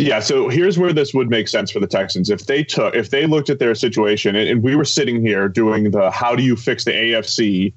yeah, 0.00 0.20
so 0.20 0.48
here's 0.48 0.78
where 0.78 0.92
this 0.92 1.12
would 1.12 1.28
make 1.28 1.46
sense 1.46 1.70
for 1.70 1.80
the 1.80 1.86
Texans. 1.86 2.30
If 2.30 2.46
they 2.46 2.64
took, 2.64 2.94
if 2.94 3.10
they 3.10 3.26
looked 3.26 3.50
at 3.50 3.58
their 3.58 3.74
situation, 3.74 4.34
and, 4.34 4.48
and 4.48 4.62
we 4.62 4.74
were 4.74 4.84
sitting 4.84 5.24
here 5.24 5.48
doing 5.48 5.90
the 5.90 6.10
"How 6.10 6.34
do 6.34 6.42
you 6.42 6.56
fix 6.56 6.84
the 6.84 6.92
AFC" 6.92 7.74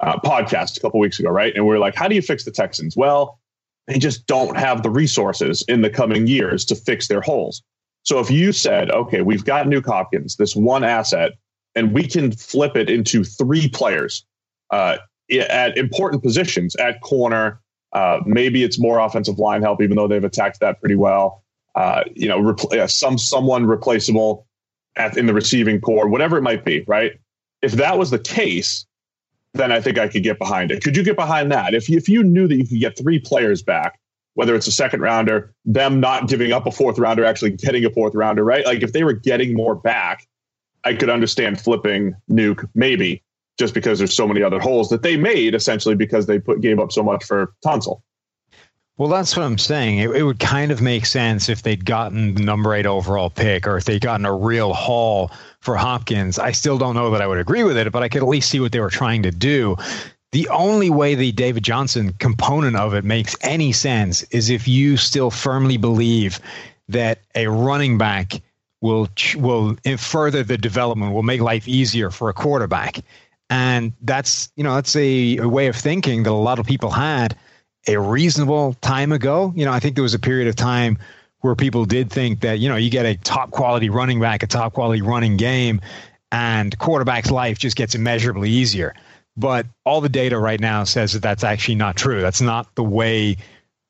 uh, 0.00 0.18
podcast 0.20 0.76
a 0.76 0.80
couple 0.80 1.00
weeks 1.00 1.18
ago, 1.18 1.30
right? 1.30 1.54
And 1.54 1.66
we 1.66 1.74
are 1.74 1.78
like, 1.78 1.94
"How 1.94 2.08
do 2.08 2.14
you 2.14 2.22
fix 2.22 2.44
the 2.44 2.50
Texans?" 2.50 2.96
Well, 2.96 3.40
they 3.86 3.98
just 3.98 4.26
don't 4.26 4.56
have 4.56 4.82
the 4.82 4.90
resources 4.90 5.64
in 5.68 5.82
the 5.82 5.90
coming 5.90 6.26
years 6.26 6.64
to 6.66 6.74
fix 6.74 7.08
their 7.08 7.20
holes. 7.20 7.62
So 8.02 8.20
if 8.20 8.30
you 8.30 8.52
said, 8.52 8.90
"Okay, 8.90 9.22
we've 9.22 9.44
got 9.44 9.66
Nuk 9.66 9.86
Hopkins, 9.86 10.36
this 10.36 10.54
one 10.54 10.84
asset, 10.84 11.32
and 11.74 11.92
we 11.92 12.06
can 12.06 12.32
flip 12.32 12.76
it 12.76 12.88
into 12.88 13.24
three 13.24 13.68
players 13.68 14.24
uh, 14.70 14.98
at 15.30 15.76
important 15.76 16.22
positions 16.22 16.76
at 16.76 17.00
corner." 17.00 17.60
Uh, 17.92 18.18
maybe 18.26 18.64
it's 18.64 18.78
more 18.78 18.98
offensive 18.98 19.38
line 19.38 19.62
help, 19.62 19.80
even 19.80 19.96
though 19.96 20.08
they've 20.08 20.24
attacked 20.24 20.58
that 20.58 20.80
pretty 20.80 20.96
well 20.96 21.43
uh, 21.74 22.04
you 22.14 22.28
know, 22.28 22.38
repl- 22.40 22.72
uh, 22.78 22.86
some 22.86 23.18
someone 23.18 23.66
replaceable 23.66 24.46
at, 24.96 25.16
in 25.16 25.26
the 25.26 25.34
receiving 25.34 25.80
corps, 25.80 26.08
whatever 26.08 26.36
it 26.36 26.42
might 26.42 26.64
be, 26.64 26.84
right? 26.86 27.12
If 27.62 27.72
that 27.72 27.98
was 27.98 28.10
the 28.10 28.18
case, 28.18 28.86
then 29.54 29.72
I 29.72 29.80
think 29.80 29.98
I 29.98 30.08
could 30.08 30.22
get 30.22 30.38
behind 30.38 30.70
it. 30.70 30.82
Could 30.82 30.96
you 30.96 31.02
get 31.02 31.16
behind 31.16 31.50
that? 31.52 31.74
If 31.74 31.88
you, 31.88 31.96
if 31.96 32.08
you 32.08 32.22
knew 32.22 32.46
that 32.48 32.56
you 32.56 32.66
could 32.66 32.80
get 32.80 32.98
three 32.98 33.18
players 33.18 33.62
back, 33.62 33.98
whether 34.34 34.54
it's 34.54 34.66
a 34.66 34.72
second 34.72 35.00
rounder, 35.00 35.54
them 35.64 36.00
not 36.00 36.28
giving 36.28 36.52
up 36.52 36.66
a 36.66 36.70
fourth 36.72 36.98
rounder, 36.98 37.24
actually 37.24 37.50
getting 37.50 37.84
a 37.84 37.90
fourth 37.90 38.14
rounder, 38.14 38.44
right? 38.44 38.66
Like 38.66 38.82
if 38.82 38.92
they 38.92 39.04
were 39.04 39.12
getting 39.12 39.54
more 39.54 39.74
back, 39.74 40.26
I 40.84 40.94
could 40.94 41.08
understand 41.08 41.60
flipping 41.60 42.14
Nuk 42.30 42.68
maybe 42.74 43.22
just 43.58 43.74
because 43.74 43.98
there's 43.98 44.14
so 44.14 44.26
many 44.26 44.42
other 44.42 44.58
holes 44.58 44.88
that 44.88 45.02
they 45.02 45.16
made 45.16 45.54
essentially 45.54 45.94
because 45.94 46.26
they 46.26 46.38
put 46.38 46.60
gave 46.60 46.80
up 46.80 46.92
so 46.92 47.02
much 47.02 47.24
for 47.24 47.54
Tunsil. 47.64 48.00
Well, 48.96 49.08
that's 49.08 49.36
what 49.36 49.44
I'm 49.44 49.58
saying. 49.58 49.98
It, 49.98 50.10
it, 50.10 50.22
would 50.22 50.38
kind 50.38 50.70
of 50.70 50.80
make 50.80 51.04
sense 51.06 51.48
if 51.48 51.62
they'd 51.62 51.84
gotten 51.84 52.34
the 52.34 52.42
number 52.42 52.74
eight 52.74 52.86
overall 52.86 53.28
pick 53.28 53.66
or 53.66 53.76
if 53.76 53.84
they'd 53.84 54.00
gotten 54.00 54.24
a 54.24 54.32
real 54.32 54.72
haul 54.72 55.32
for 55.60 55.76
Hopkins. 55.76 56.38
I 56.38 56.52
still 56.52 56.78
don't 56.78 56.94
know 56.94 57.10
that 57.10 57.20
I 57.20 57.26
would 57.26 57.38
agree 57.38 57.64
with 57.64 57.76
it, 57.76 57.90
but 57.90 58.04
I 58.04 58.08
could 58.08 58.22
at 58.22 58.28
least 58.28 58.50
see 58.50 58.60
what 58.60 58.70
they 58.70 58.78
were 58.78 58.90
trying 58.90 59.24
to 59.24 59.32
do. 59.32 59.76
The 60.30 60.48
only 60.48 60.90
way 60.90 61.16
the 61.16 61.32
David 61.32 61.64
Johnson 61.64 62.12
component 62.18 62.76
of 62.76 62.94
it 62.94 63.04
makes 63.04 63.36
any 63.40 63.72
sense 63.72 64.22
is 64.24 64.48
if 64.48 64.68
you 64.68 64.96
still 64.96 65.30
firmly 65.30 65.76
believe 65.76 66.38
that 66.88 67.20
a 67.34 67.48
running 67.48 67.98
back 67.98 68.42
will 68.80 69.08
will 69.36 69.76
further 69.96 70.44
the 70.44 70.58
development, 70.58 71.14
will 71.14 71.22
make 71.22 71.40
life 71.40 71.66
easier 71.66 72.10
for 72.10 72.28
a 72.28 72.34
quarterback. 72.34 73.00
And 73.50 73.92
that's, 74.02 74.52
you 74.56 74.62
know, 74.62 74.74
that's 74.74 74.94
a, 74.94 75.38
a 75.38 75.48
way 75.48 75.66
of 75.66 75.76
thinking 75.76 76.22
that 76.24 76.30
a 76.30 76.32
lot 76.32 76.58
of 76.58 76.66
people 76.66 76.90
had 76.90 77.36
a 77.86 77.98
reasonable 77.98 78.74
time 78.80 79.12
ago. 79.12 79.52
You 79.54 79.64
know, 79.64 79.72
I 79.72 79.80
think 79.80 79.94
there 79.94 80.02
was 80.02 80.14
a 80.14 80.18
period 80.18 80.48
of 80.48 80.56
time 80.56 80.98
where 81.40 81.54
people 81.54 81.84
did 81.84 82.10
think 82.10 82.40
that, 82.40 82.58
you 82.58 82.68
know, 82.68 82.76
you 82.76 82.90
get 82.90 83.06
a 83.06 83.16
top 83.16 83.50
quality 83.50 83.90
running 83.90 84.20
back, 84.20 84.42
a 84.42 84.46
top 84.46 84.72
quality 84.72 85.02
running 85.02 85.36
game, 85.36 85.80
and 86.32 86.76
quarterback's 86.78 87.30
life 87.30 87.58
just 87.58 87.76
gets 87.76 87.94
immeasurably 87.94 88.50
easier. 88.50 88.94
But 89.36 89.66
all 89.84 90.00
the 90.00 90.08
data 90.08 90.38
right 90.38 90.60
now 90.60 90.84
says 90.84 91.12
that 91.12 91.22
that's 91.22 91.44
actually 91.44 91.74
not 91.74 91.96
true. 91.96 92.20
That's 92.22 92.40
not 92.40 92.74
the 92.74 92.84
way 92.84 93.36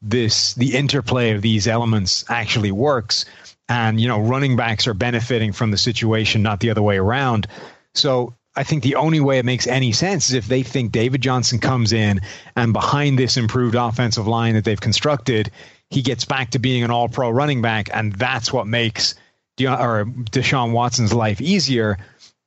this 0.02 0.54
the 0.54 0.76
interplay 0.76 1.30
of 1.30 1.42
these 1.42 1.66
elements 1.66 2.24
actually 2.28 2.72
works. 2.72 3.24
And 3.68 4.00
you 4.00 4.08
know, 4.08 4.20
running 4.20 4.56
backs 4.56 4.86
are 4.86 4.94
benefiting 4.94 5.52
from 5.52 5.70
the 5.70 5.78
situation, 5.78 6.42
not 6.42 6.60
the 6.60 6.70
other 6.70 6.82
way 6.82 6.98
around. 6.98 7.46
So 7.94 8.34
I 8.56 8.62
think 8.62 8.82
the 8.82 8.94
only 8.96 9.20
way 9.20 9.38
it 9.38 9.44
makes 9.44 9.66
any 9.66 9.92
sense 9.92 10.28
is 10.28 10.34
if 10.34 10.46
they 10.46 10.62
think 10.62 10.92
David 10.92 11.20
Johnson 11.20 11.58
comes 11.58 11.92
in 11.92 12.20
and 12.54 12.72
behind 12.72 13.18
this 13.18 13.36
improved 13.36 13.74
offensive 13.74 14.26
line 14.26 14.54
that 14.54 14.64
they've 14.64 14.80
constructed, 14.80 15.50
he 15.90 16.02
gets 16.02 16.24
back 16.24 16.50
to 16.50 16.58
being 16.58 16.84
an 16.84 16.90
all 16.90 17.08
pro 17.08 17.30
running 17.30 17.62
back. 17.62 17.88
And 17.92 18.12
that's 18.12 18.52
what 18.52 18.66
makes 18.66 19.14
De- 19.56 19.66
or 19.66 20.04
Deshaun 20.04 20.72
Watson's 20.72 21.12
life 21.12 21.40
easier. 21.40 21.98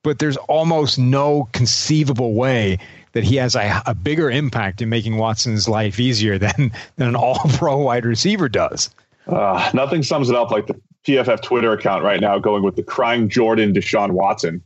But 0.02 0.18
there's 0.18 0.36
almost 0.36 0.98
no 0.98 1.48
conceivable 1.52 2.34
way 2.34 2.78
that 3.12 3.24
he 3.24 3.36
has 3.36 3.54
a, 3.54 3.82
a 3.84 3.94
bigger 3.94 4.30
impact 4.30 4.80
in 4.80 4.88
making 4.88 5.16
Watson's 5.16 5.68
life 5.68 6.00
easier 6.00 6.38
than, 6.38 6.72
than 6.96 7.08
an 7.08 7.16
all 7.16 7.40
pro 7.54 7.76
wide 7.78 8.06
receiver 8.06 8.48
does. 8.48 8.90
Uh, 9.26 9.70
nothing 9.74 10.02
sums 10.02 10.30
it 10.30 10.36
up 10.36 10.50
like 10.50 10.66
the 10.66 10.80
PFF 11.04 11.42
Twitter 11.42 11.72
account 11.72 12.02
right 12.02 12.20
now 12.20 12.38
going 12.38 12.62
with 12.62 12.76
the 12.76 12.82
crying 12.82 13.28
Jordan 13.28 13.74
Deshaun 13.74 14.12
Watson. 14.12 14.62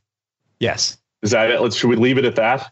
Yes. 0.61 0.99
Is 1.23 1.31
that 1.31 1.51
it? 1.51 1.61
Let's 1.61 1.77
should 1.77 1.91
we 1.91 1.97
leave 1.97 2.19
it 2.19 2.25
at 2.25 2.37
that? 2.37 2.71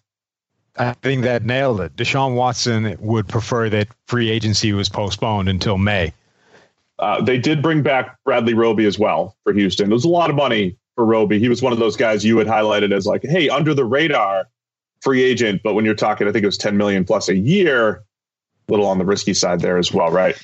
I 0.76 0.92
think 0.94 1.24
that 1.24 1.44
nailed 1.44 1.80
it. 1.80 1.96
Deshaun 1.96 2.34
Watson 2.34 2.96
would 3.00 3.28
prefer 3.28 3.68
that 3.70 3.88
free 4.06 4.30
agency 4.30 4.72
was 4.72 4.88
postponed 4.88 5.48
until 5.48 5.78
May. 5.78 6.12
Uh, 6.98 7.22
they 7.22 7.38
did 7.38 7.62
bring 7.62 7.82
back 7.82 8.18
Bradley 8.24 8.54
Roby 8.54 8.84
as 8.84 8.98
well 8.98 9.36
for 9.42 9.52
Houston. 9.52 9.88
There 9.88 9.94
was 9.94 10.04
a 10.04 10.08
lot 10.08 10.30
of 10.30 10.36
money 10.36 10.76
for 10.94 11.04
Roby. 11.04 11.38
He 11.38 11.48
was 11.48 11.62
one 11.62 11.72
of 11.72 11.78
those 11.78 11.96
guys 11.96 12.24
you 12.24 12.38
had 12.38 12.46
highlighted 12.46 12.92
as 12.92 13.06
like, 13.06 13.22
hey, 13.24 13.48
under 13.48 13.72
the 13.74 13.84
radar 13.84 14.48
free 15.00 15.22
agent. 15.22 15.62
But 15.64 15.74
when 15.74 15.84
you're 15.84 15.94
talking, 15.94 16.28
I 16.28 16.32
think 16.32 16.42
it 16.42 16.46
was 16.46 16.58
10 16.58 16.76
million 16.76 17.04
plus 17.04 17.28
a 17.28 17.36
year, 17.36 17.88
a 17.88 18.02
little 18.68 18.86
on 18.86 18.98
the 18.98 19.04
risky 19.04 19.34
side 19.34 19.60
there 19.60 19.78
as 19.78 19.92
well, 19.92 20.10
right? 20.10 20.36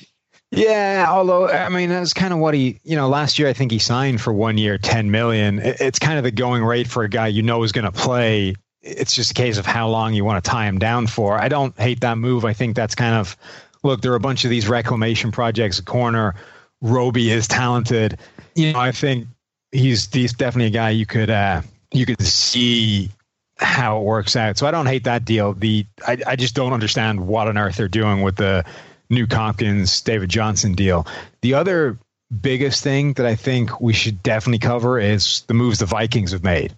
Yeah, 0.51 1.07
although 1.09 1.49
I 1.49 1.69
mean 1.69 1.89
that's 1.89 2.13
kind 2.13 2.33
of 2.33 2.39
what 2.39 2.53
he, 2.53 2.79
you 2.83 2.95
know, 2.95 3.09
last 3.09 3.37
year 3.37 3.49
I 3.49 3.53
think 3.53 3.71
he 3.71 3.79
signed 3.79 4.21
for 4.21 4.31
one 4.31 4.57
year, 4.57 4.77
ten 4.77 5.11
million. 5.11 5.59
It's 5.59 5.99
kind 5.99 6.17
of 6.17 6.23
the 6.23 6.31
going 6.31 6.63
rate 6.63 6.87
for 6.87 7.03
a 7.03 7.09
guy 7.09 7.27
you 7.27 7.43
know 7.43 7.63
is 7.63 7.73
going 7.73 7.85
to 7.85 7.91
play. 7.91 8.55
It's 8.81 9.13
just 9.13 9.31
a 9.31 9.33
case 9.33 9.57
of 9.57 9.65
how 9.65 9.89
long 9.89 10.13
you 10.13 10.23
want 10.23 10.43
to 10.43 10.49
tie 10.49 10.65
him 10.65 10.79
down 10.79 11.07
for. 11.07 11.37
I 11.37 11.49
don't 11.49 11.77
hate 11.77 11.99
that 12.01 12.17
move. 12.17 12.45
I 12.45 12.53
think 12.53 12.77
that's 12.77 12.95
kind 12.95 13.15
of 13.15 13.35
look. 13.83 14.01
There 14.01 14.13
are 14.13 14.15
a 14.15 14.21
bunch 14.21 14.45
of 14.45 14.49
these 14.49 14.69
reclamation 14.69 15.33
projects. 15.33 15.81
Corner, 15.81 16.35
Roby 16.81 17.29
is 17.29 17.47
talented. 17.49 18.17
You 18.55 18.71
know, 18.71 18.79
I 18.79 18.93
think 18.93 19.27
he's 19.73 20.11
he's 20.13 20.31
definitely 20.31 20.67
a 20.67 20.71
guy 20.71 20.91
you 20.91 21.05
could 21.05 21.29
uh, 21.29 21.61
you 21.91 22.05
could 22.05 22.21
see 22.21 23.09
how 23.57 23.99
it 23.99 24.03
works 24.03 24.37
out. 24.37 24.57
So 24.57 24.65
I 24.65 24.71
don't 24.71 24.85
hate 24.85 25.03
that 25.05 25.25
deal. 25.25 25.53
The 25.53 25.85
I, 26.07 26.17
I 26.25 26.35
just 26.37 26.55
don't 26.55 26.71
understand 26.71 27.27
what 27.27 27.49
on 27.49 27.57
earth 27.57 27.75
they're 27.75 27.89
doing 27.89 28.21
with 28.21 28.37
the 28.37 28.63
Nuk 29.09 29.31
Hopkins, 29.31 30.01
David 30.01 30.29
Johnson 30.29 30.73
deal. 30.73 31.07
The 31.41 31.53
other 31.53 31.97
biggest 32.41 32.83
thing 32.83 33.13
that 33.13 33.25
I 33.25 33.35
think 33.35 33.79
we 33.79 33.93
should 33.93 34.21
definitely 34.21 34.59
cover 34.59 34.99
is 34.99 35.41
the 35.47 35.53
moves 35.53 35.79
the 35.79 35.85
Vikings 35.85 36.31
have 36.31 36.43
made. 36.43 36.75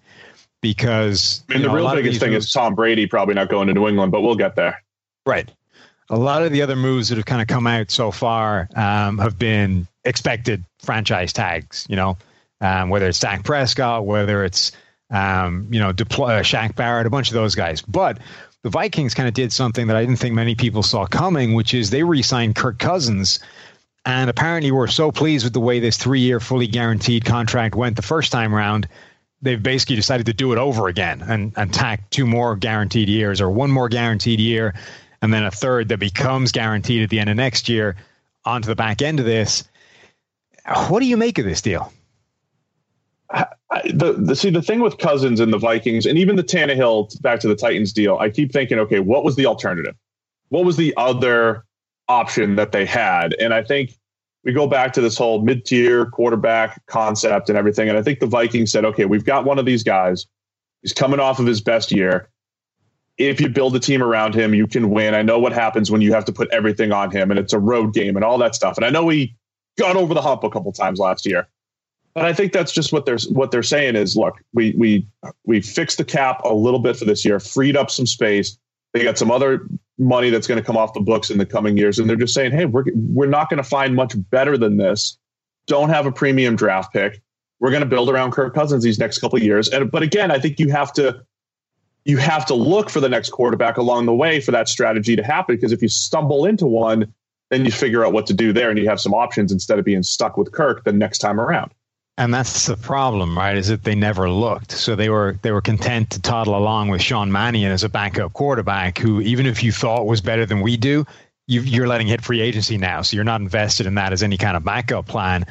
Because 0.62 1.42
I 1.48 1.54
mean, 1.54 1.62
the 1.62 1.68
know, 1.68 1.74
real 1.74 1.94
biggest 1.94 2.20
thing 2.20 2.32
moves, 2.32 2.46
is 2.46 2.52
Tom 2.52 2.74
Brady 2.74 3.06
probably 3.06 3.34
not 3.34 3.48
going 3.48 3.68
to 3.68 3.74
New 3.74 3.88
England, 3.88 4.12
but 4.12 4.20
we'll 4.20 4.36
get 4.36 4.56
there. 4.56 4.82
Right. 5.24 5.50
A 6.10 6.18
lot 6.18 6.42
of 6.42 6.52
the 6.52 6.62
other 6.62 6.76
moves 6.76 7.08
that 7.08 7.16
have 7.16 7.24
kind 7.24 7.40
of 7.40 7.48
come 7.48 7.66
out 7.66 7.90
so 7.90 8.10
far 8.10 8.68
um, 8.76 9.16
have 9.18 9.38
been 9.38 9.86
expected 10.04 10.64
franchise 10.80 11.32
tags, 11.32 11.86
you 11.88 11.96
know, 11.96 12.18
um, 12.60 12.90
whether 12.90 13.08
it's 13.08 13.20
Dak 13.20 13.42
Prescott, 13.42 14.04
whether 14.04 14.44
it's, 14.44 14.72
um, 15.08 15.68
you 15.70 15.80
know, 15.80 15.92
deploy, 15.92 16.34
uh, 16.34 16.42
Shaq 16.42 16.74
Barrett, 16.74 17.06
a 17.06 17.10
bunch 17.10 17.28
of 17.28 17.34
those 17.34 17.54
guys. 17.54 17.80
But 17.80 18.18
the 18.62 18.70
Vikings 18.70 19.14
kind 19.14 19.28
of 19.28 19.34
did 19.34 19.52
something 19.52 19.86
that 19.86 19.96
I 19.96 20.04
didn't 20.04 20.18
think 20.18 20.34
many 20.34 20.54
people 20.54 20.82
saw 20.82 21.06
coming, 21.06 21.54
which 21.54 21.72
is 21.72 21.90
they 21.90 22.02
re-signed 22.02 22.56
Kirk 22.56 22.78
Cousins, 22.78 23.40
and 24.04 24.28
apparently 24.28 24.70
were 24.70 24.88
so 24.88 25.12
pleased 25.12 25.44
with 25.44 25.52
the 25.52 25.60
way 25.60 25.80
this 25.80 25.96
three-year 25.96 26.40
fully 26.40 26.66
guaranteed 26.66 27.24
contract 27.24 27.74
went 27.74 27.96
the 27.96 28.02
first 28.02 28.32
time 28.32 28.54
around. 28.54 28.88
They've 29.42 29.62
basically 29.62 29.96
decided 29.96 30.26
to 30.26 30.34
do 30.34 30.52
it 30.52 30.58
over 30.58 30.88
again 30.88 31.22
and, 31.22 31.52
and 31.56 31.72
tack 31.72 32.10
two 32.10 32.26
more 32.26 32.56
guaranteed 32.56 33.08
years 33.08 33.40
or 33.40 33.50
one 33.50 33.70
more 33.70 33.88
guaranteed 33.88 34.40
year, 34.40 34.74
and 35.22 35.32
then 35.32 35.44
a 35.44 35.50
third 35.50 35.88
that 35.88 35.98
becomes 35.98 36.52
guaranteed 36.52 37.02
at 37.02 37.10
the 37.10 37.18
end 37.18 37.30
of 37.30 37.36
next 37.36 37.68
year 37.68 37.96
onto 38.44 38.66
the 38.66 38.76
back 38.76 39.00
end 39.00 39.20
of 39.20 39.26
this. 39.26 39.64
What 40.88 41.00
do 41.00 41.06
you 41.06 41.16
make 41.16 41.38
of 41.38 41.46
this 41.46 41.62
deal? 41.62 41.92
The, 43.32 44.14
the 44.18 44.34
see 44.34 44.50
the 44.50 44.62
thing 44.62 44.80
with 44.80 44.98
Cousins 44.98 45.40
and 45.40 45.52
the 45.52 45.58
Vikings 45.58 46.06
and 46.06 46.18
even 46.18 46.36
the 46.36 46.44
Tannehill 46.44 47.20
back 47.22 47.40
to 47.40 47.48
the 47.48 47.54
Titans 47.54 47.92
deal, 47.92 48.18
I 48.18 48.30
keep 48.30 48.52
thinking, 48.52 48.78
okay, 48.78 49.00
what 49.00 49.24
was 49.24 49.36
the 49.36 49.46
alternative? 49.46 49.94
What 50.48 50.64
was 50.64 50.76
the 50.76 50.92
other 50.96 51.64
option 52.08 52.56
that 52.56 52.72
they 52.72 52.84
had? 52.84 53.34
And 53.34 53.54
I 53.54 53.62
think 53.62 53.94
we 54.44 54.52
go 54.52 54.66
back 54.66 54.92
to 54.94 55.00
this 55.00 55.16
whole 55.16 55.42
mid-tier 55.42 56.06
quarterback 56.06 56.84
concept 56.86 57.48
and 57.48 57.58
everything. 57.58 57.88
And 57.88 57.96
I 57.96 58.02
think 58.02 58.20
the 58.20 58.26
Vikings 58.26 58.72
said, 58.72 58.84
okay, 58.84 59.04
we've 59.04 59.24
got 59.24 59.44
one 59.44 59.58
of 59.58 59.66
these 59.66 59.82
guys. 59.82 60.26
He's 60.82 60.92
coming 60.92 61.20
off 61.20 61.38
of 61.38 61.46
his 61.46 61.60
best 61.60 61.92
year. 61.92 62.28
If 63.18 63.40
you 63.40 63.50
build 63.50 63.76
a 63.76 63.80
team 63.80 64.02
around 64.02 64.34
him, 64.34 64.54
you 64.54 64.66
can 64.66 64.90
win. 64.90 65.14
I 65.14 65.20
know 65.20 65.38
what 65.38 65.52
happens 65.52 65.90
when 65.90 66.00
you 66.00 66.12
have 66.14 66.24
to 66.24 66.32
put 66.32 66.48
everything 66.50 66.90
on 66.90 67.10
him 67.10 67.30
and 67.30 67.38
it's 67.38 67.52
a 67.52 67.58
road 67.58 67.92
game 67.92 68.16
and 68.16 68.24
all 68.24 68.38
that 68.38 68.54
stuff. 68.54 68.78
And 68.78 68.84
I 68.84 68.90
know 68.90 69.04
we 69.04 69.36
got 69.78 69.94
over 69.94 70.14
the 70.14 70.22
hump 70.22 70.42
a 70.42 70.50
couple 70.50 70.72
times 70.72 70.98
last 70.98 71.26
year. 71.26 71.46
But 72.14 72.24
I 72.24 72.32
think 72.32 72.52
that's 72.52 72.72
just 72.72 72.92
what 72.92 73.06
they're 73.06 73.18
what 73.30 73.50
they're 73.50 73.62
saying 73.62 73.96
is 73.96 74.16
look, 74.16 74.34
we 74.52 74.74
we 74.76 75.06
we 75.44 75.60
fixed 75.60 75.98
the 75.98 76.04
cap 76.04 76.40
a 76.44 76.52
little 76.52 76.80
bit 76.80 76.96
for 76.96 77.04
this 77.04 77.24
year, 77.24 77.38
freed 77.38 77.76
up 77.76 77.90
some 77.90 78.06
space. 78.06 78.58
They 78.92 79.04
got 79.04 79.18
some 79.18 79.30
other 79.30 79.66
money 79.98 80.30
that's 80.30 80.48
going 80.48 80.58
to 80.58 80.64
come 80.64 80.76
off 80.76 80.94
the 80.94 81.00
books 81.00 81.30
in 81.30 81.38
the 81.38 81.46
coming 81.46 81.76
years, 81.76 81.98
and 81.98 82.08
they're 82.08 82.16
just 82.16 82.34
saying, 82.34 82.52
hey, 82.52 82.64
we're 82.64 82.84
we're 82.94 83.26
not 83.26 83.48
going 83.48 83.58
to 83.58 83.68
find 83.68 83.94
much 83.94 84.14
better 84.30 84.58
than 84.58 84.76
this. 84.76 85.18
Don't 85.66 85.90
have 85.90 86.06
a 86.06 86.12
premium 86.12 86.56
draft 86.56 86.92
pick. 86.92 87.22
We're 87.60 87.70
going 87.70 87.82
to 87.82 87.88
build 87.88 88.10
around 88.10 88.32
Kirk 88.32 88.54
Cousins 88.54 88.82
these 88.82 88.98
next 88.98 89.18
couple 89.18 89.40
years. 89.40 89.68
And 89.68 89.90
but 89.90 90.02
again, 90.02 90.32
I 90.32 90.40
think 90.40 90.58
you 90.58 90.70
have 90.70 90.92
to 90.94 91.22
you 92.04 92.16
have 92.16 92.44
to 92.46 92.54
look 92.54 92.90
for 92.90 92.98
the 92.98 93.08
next 93.08 93.30
quarterback 93.30 93.76
along 93.76 94.06
the 94.06 94.14
way 94.14 94.40
for 94.40 94.50
that 94.50 94.68
strategy 94.68 95.14
to 95.14 95.22
happen. 95.22 95.54
Because 95.54 95.70
if 95.70 95.82
you 95.82 95.88
stumble 95.88 96.44
into 96.44 96.66
one, 96.66 97.12
then 97.50 97.64
you 97.64 97.70
figure 97.70 98.04
out 98.04 98.12
what 98.12 98.26
to 98.26 98.34
do 98.34 98.52
there, 98.52 98.70
and 98.70 98.78
you 98.78 98.88
have 98.88 99.00
some 99.00 99.14
options 99.14 99.52
instead 99.52 99.78
of 99.78 99.84
being 99.84 100.02
stuck 100.02 100.36
with 100.36 100.50
Kirk 100.50 100.82
the 100.84 100.92
next 100.92 101.18
time 101.18 101.38
around. 101.38 101.72
And 102.20 102.34
that's 102.34 102.66
the 102.66 102.76
problem, 102.76 103.34
right? 103.34 103.56
Is 103.56 103.68
that 103.68 103.82
they 103.82 103.94
never 103.94 104.28
looked. 104.28 104.72
So 104.72 104.94
they 104.94 105.08
were 105.08 105.38
they 105.40 105.52
were 105.52 105.62
content 105.62 106.10
to 106.10 106.20
toddle 106.20 106.54
along 106.54 106.88
with 106.88 107.00
Sean 107.00 107.32
Mannion 107.32 107.72
as 107.72 107.82
a 107.82 107.88
backup 107.88 108.34
quarterback, 108.34 108.98
who 108.98 109.22
even 109.22 109.46
if 109.46 109.62
you 109.62 109.72
thought 109.72 110.04
was 110.04 110.20
better 110.20 110.44
than 110.44 110.60
we 110.60 110.76
do, 110.76 111.06
you, 111.46 111.82
are 111.82 111.88
letting 111.88 112.08
hit 112.08 112.22
free 112.22 112.42
agency 112.42 112.76
now. 112.76 113.00
So 113.00 113.16
you're 113.16 113.24
not 113.24 113.40
invested 113.40 113.86
in 113.86 113.94
that 113.94 114.12
as 114.12 114.22
any 114.22 114.36
kind 114.36 114.54
of 114.54 114.62
backup 114.62 115.06
plan 115.06 115.46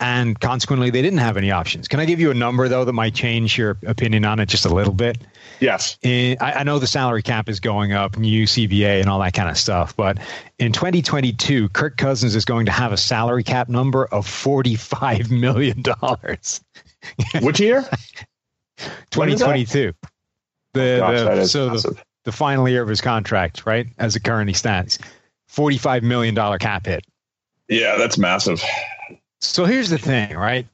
and 0.00 0.38
consequently 0.38 0.90
they 0.90 1.02
didn't 1.02 1.18
have 1.18 1.36
any 1.36 1.50
options. 1.50 1.88
Can 1.88 2.00
I 2.00 2.04
give 2.04 2.20
you 2.20 2.30
a 2.30 2.34
number 2.34 2.68
though 2.68 2.84
that 2.84 2.92
might 2.92 3.14
change 3.14 3.58
your 3.58 3.76
opinion 3.86 4.24
on 4.24 4.38
it 4.38 4.46
just 4.46 4.64
a 4.64 4.72
little 4.72 4.92
bit? 4.92 5.18
Yes. 5.60 5.98
In, 6.02 6.36
I, 6.40 6.60
I, 6.60 6.62
know 6.62 6.78
the 6.78 6.86
salary 6.86 7.22
cap 7.22 7.48
is 7.48 7.58
going 7.58 7.92
up, 7.92 8.16
new 8.16 8.44
CBA 8.44 9.00
and 9.00 9.08
all 9.08 9.18
that 9.20 9.34
kind 9.34 9.48
of 9.48 9.58
stuff, 9.58 9.96
but 9.96 10.18
in 10.58 10.72
2022, 10.72 11.68
Kirk 11.70 11.96
Cousins 11.96 12.36
is 12.36 12.44
going 12.44 12.66
to 12.66 12.72
have 12.72 12.92
a 12.92 12.96
salary 12.96 13.42
cap 13.42 13.68
number 13.68 14.06
of 14.06 14.26
45 14.26 15.30
million 15.30 15.82
dollars. 15.82 16.60
Which 17.42 17.60
year? 17.60 17.82
2022. 19.10 19.92
The, 20.74 20.96
oh 20.96 21.00
gosh, 21.00 21.36
the 21.36 21.48
so 21.48 21.70
the, 21.70 21.98
the 22.24 22.32
final 22.32 22.68
year 22.68 22.82
of 22.82 22.88
his 22.88 23.00
contract, 23.00 23.66
right? 23.66 23.88
As 23.98 24.14
it 24.14 24.22
currently 24.22 24.52
stands, 24.52 24.98
45 25.48 26.04
million 26.04 26.34
dollar 26.34 26.58
cap 26.58 26.86
hit. 26.86 27.04
Yeah, 27.68 27.96
that's 27.96 28.16
massive. 28.16 28.62
So 29.40 29.64
here's 29.64 29.90
the 29.90 29.98
thing, 29.98 30.36
right? 30.36 30.66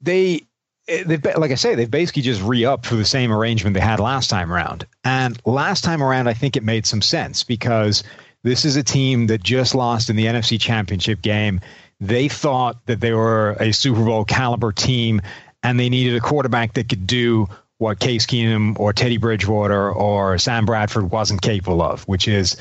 They 0.00 0.42
they've 0.86 1.24
like 1.36 1.50
I 1.50 1.54
say, 1.54 1.74
they've 1.74 1.90
basically 1.90 2.22
just 2.22 2.42
re-upped 2.42 2.86
for 2.86 2.96
the 2.96 3.04
same 3.04 3.32
arrangement 3.32 3.74
they 3.74 3.80
had 3.80 4.00
last 4.00 4.28
time 4.28 4.52
around. 4.52 4.86
And 5.04 5.40
last 5.46 5.84
time 5.84 6.02
around, 6.02 6.28
I 6.28 6.34
think 6.34 6.56
it 6.56 6.62
made 6.62 6.86
some 6.86 7.02
sense 7.02 7.42
because 7.44 8.02
this 8.42 8.64
is 8.64 8.76
a 8.76 8.82
team 8.82 9.26
that 9.28 9.42
just 9.42 9.74
lost 9.74 10.10
in 10.10 10.16
the 10.16 10.26
NFC 10.26 10.60
Championship 10.60 11.22
game. 11.22 11.60
They 12.00 12.28
thought 12.28 12.84
that 12.86 13.00
they 13.00 13.12
were 13.12 13.56
a 13.60 13.72
Super 13.72 14.04
Bowl 14.04 14.24
caliber 14.24 14.72
team, 14.72 15.20
and 15.62 15.78
they 15.78 15.90
needed 15.90 16.16
a 16.16 16.20
quarterback 16.20 16.74
that 16.74 16.88
could 16.88 17.06
do 17.06 17.48
what 17.76 17.98
Case 17.98 18.26
Keenum 18.26 18.78
or 18.78 18.92
Teddy 18.92 19.16
Bridgewater 19.16 19.90
or 19.90 20.38
Sam 20.38 20.66
Bradford 20.66 21.10
wasn't 21.10 21.40
capable 21.40 21.82
of, 21.82 22.02
which 22.04 22.28
is 22.28 22.56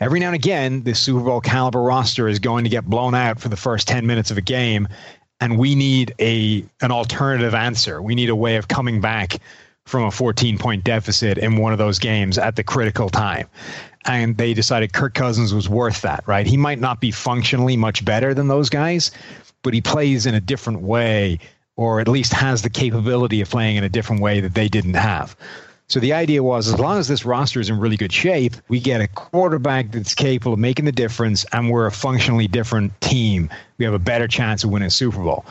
every 0.00 0.20
now 0.20 0.26
and 0.26 0.34
again, 0.34 0.82
this 0.82 1.00
Super 1.00 1.20
Bowl 1.20 1.40
caliber 1.40 1.82
roster 1.82 2.28
is 2.28 2.38
going 2.38 2.64
to 2.64 2.70
get 2.70 2.84
blown 2.84 3.14
out 3.14 3.40
for 3.40 3.48
the 3.48 3.56
first 3.56 3.88
10 3.88 4.06
minutes 4.06 4.30
of 4.30 4.38
a 4.38 4.42
game. 4.42 4.88
And 5.40 5.58
we 5.58 5.74
need 5.74 6.14
a 6.18 6.64
an 6.80 6.90
alternative 6.90 7.54
answer. 7.54 8.00
We 8.00 8.14
need 8.14 8.30
a 8.30 8.36
way 8.36 8.56
of 8.56 8.68
coming 8.68 9.00
back 9.00 9.36
from 9.84 10.04
a 10.04 10.10
14 10.10 10.58
point 10.58 10.84
deficit 10.84 11.38
in 11.38 11.56
one 11.56 11.72
of 11.72 11.78
those 11.78 11.98
games 11.98 12.38
at 12.38 12.56
the 12.56 12.64
critical 12.64 13.08
time. 13.08 13.48
And 14.04 14.36
they 14.36 14.54
decided 14.54 14.92
Kirk 14.92 15.14
Cousins 15.14 15.52
was 15.52 15.68
worth 15.68 16.02
that, 16.02 16.24
right? 16.26 16.46
He 16.46 16.56
might 16.56 16.80
not 16.80 17.00
be 17.00 17.10
functionally 17.10 17.76
much 17.76 18.04
better 18.04 18.34
than 18.34 18.48
those 18.48 18.70
guys, 18.70 19.10
but 19.62 19.74
he 19.74 19.80
plays 19.80 20.26
in 20.26 20.34
a 20.34 20.40
different 20.40 20.82
way, 20.82 21.38
or 21.76 22.00
at 22.00 22.08
least 22.08 22.32
has 22.32 22.62
the 22.62 22.70
capability 22.70 23.40
of 23.40 23.50
playing 23.50 23.76
in 23.76 23.84
a 23.84 23.88
different 23.88 24.22
way 24.22 24.40
that 24.40 24.54
they 24.54 24.68
didn't 24.68 24.94
have. 24.94 25.36
So 25.88 26.00
the 26.00 26.14
idea 26.14 26.42
was 26.42 26.66
as 26.66 26.80
long 26.80 26.98
as 26.98 27.06
this 27.06 27.24
roster 27.24 27.60
is 27.60 27.70
in 27.70 27.78
really 27.78 27.96
good 27.96 28.12
shape, 28.12 28.54
we 28.68 28.80
get 28.80 29.00
a 29.00 29.06
quarterback 29.06 29.92
that's 29.92 30.14
capable 30.14 30.54
of 30.54 30.58
making 30.58 30.84
the 30.84 30.92
difference, 30.92 31.44
and 31.52 31.70
we're 31.70 31.86
a 31.86 31.92
functionally 31.92 32.48
different 32.48 33.00
team. 33.00 33.50
We 33.78 33.84
have 33.84 33.94
a 33.94 34.00
better 34.00 34.26
chance 34.26 34.64
of 34.64 34.70
winning 34.70 34.88
a 34.88 34.90
Super 34.90 35.22
Bowl. 35.22 35.46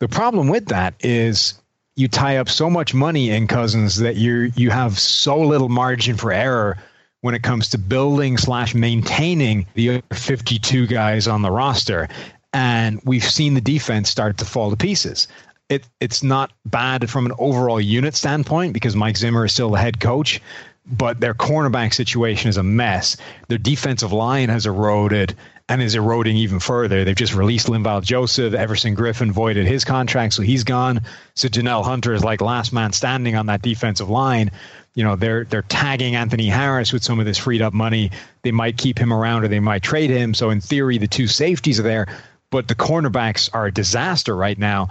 The 0.00 0.08
problem 0.08 0.48
with 0.48 0.66
that 0.66 0.94
is 1.00 1.54
you 1.94 2.08
tie 2.08 2.36
up 2.38 2.48
so 2.48 2.68
much 2.68 2.94
money 2.94 3.30
in 3.30 3.46
Cousins 3.46 3.96
that 3.98 4.16
you 4.16 4.52
you 4.56 4.70
have 4.70 4.98
so 4.98 5.40
little 5.40 5.68
margin 5.68 6.16
for 6.16 6.32
error 6.32 6.78
when 7.20 7.34
it 7.34 7.42
comes 7.42 7.70
to 7.70 7.78
building 7.78 8.38
slash 8.38 8.74
maintaining 8.74 9.66
the 9.74 10.02
52 10.12 10.86
guys 10.86 11.26
on 11.26 11.42
the 11.42 11.50
roster. 11.50 12.08
And 12.52 13.00
we've 13.04 13.24
seen 13.24 13.54
the 13.54 13.60
defense 13.60 14.10
start 14.10 14.38
to 14.38 14.44
fall 14.44 14.70
to 14.70 14.76
pieces 14.76 15.28
it 15.68 15.86
it's 16.00 16.22
not 16.22 16.52
bad 16.64 17.10
from 17.10 17.26
an 17.26 17.32
overall 17.38 17.80
unit 17.80 18.14
standpoint 18.14 18.72
because 18.72 18.94
Mike 18.94 19.16
Zimmer 19.16 19.46
is 19.46 19.52
still 19.52 19.70
the 19.70 19.78
head 19.78 20.00
coach, 20.00 20.40
but 20.86 21.18
their 21.20 21.34
cornerback 21.34 21.92
situation 21.92 22.48
is 22.48 22.56
a 22.56 22.62
mess. 22.62 23.16
Their 23.48 23.58
defensive 23.58 24.12
line 24.12 24.48
has 24.48 24.66
eroded 24.66 25.36
and 25.68 25.82
is 25.82 25.96
eroding 25.96 26.36
even 26.36 26.60
further. 26.60 27.04
They've 27.04 27.16
just 27.16 27.34
released 27.34 27.66
Linval 27.66 28.02
Joseph. 28.02 28.54
Everson 28.54 28.94
Griffen 28.94 29.32
voided 29.32 29.66
his 29.66 29.84
contract, 29.84 30.34
so 30.34 30.42
he's 30.42 30.62
gone. 30.62 31.00
So 31.34 31.48
Danielle 31.48 31.82
Hunter 31.82 32.12
is 32.12 32.22
like 32.22 32.40
last 32.40 32.72
man 32.72 32.92
standing 32.92 33.34
on 33.34 33.46
that 33.46 33.62
defensive 33.62 34.08
line. 34.08 34.52
You 34.94 35.02
know, 35.02 35.16
they're 35.16 35.44
they're 35.44 35.62
tagging 35.62 36.14
Anthony 36.14 36.46
Harris 36.46 36.92
with 36.92 37.02
some 37.02 37.18
of 37.18 37.26
this 37.26 37.38
freed 37.38 37.60
up 37.60 37.74
money. 37.74 38.12
They 38.42 38.52
might 38.52 38.78
keep 38.78 38.98
him 38.98 39.12
around 39.12 39.44
or 39.44 39.48
they 39.48 39.60
might 39.60 39.82
trade 39.82 40.10
him. 40.10 40.32
So 40.32 40.50
in 40.50 40.60
theory, 40.60 40.98
the 40.98 41.08
two 41.08 41.26
safeties 41.26 41.80
are 41.80 41.82
there, 41.82 42.06
but 42.50 42.68
the 42.68 42.76
cornerbacks 42.76 43.50
are 43.52 43.66
a 43.66 43.72
disaster 43.72 44.34
right 44.36 44.56
now. 44.56 44.88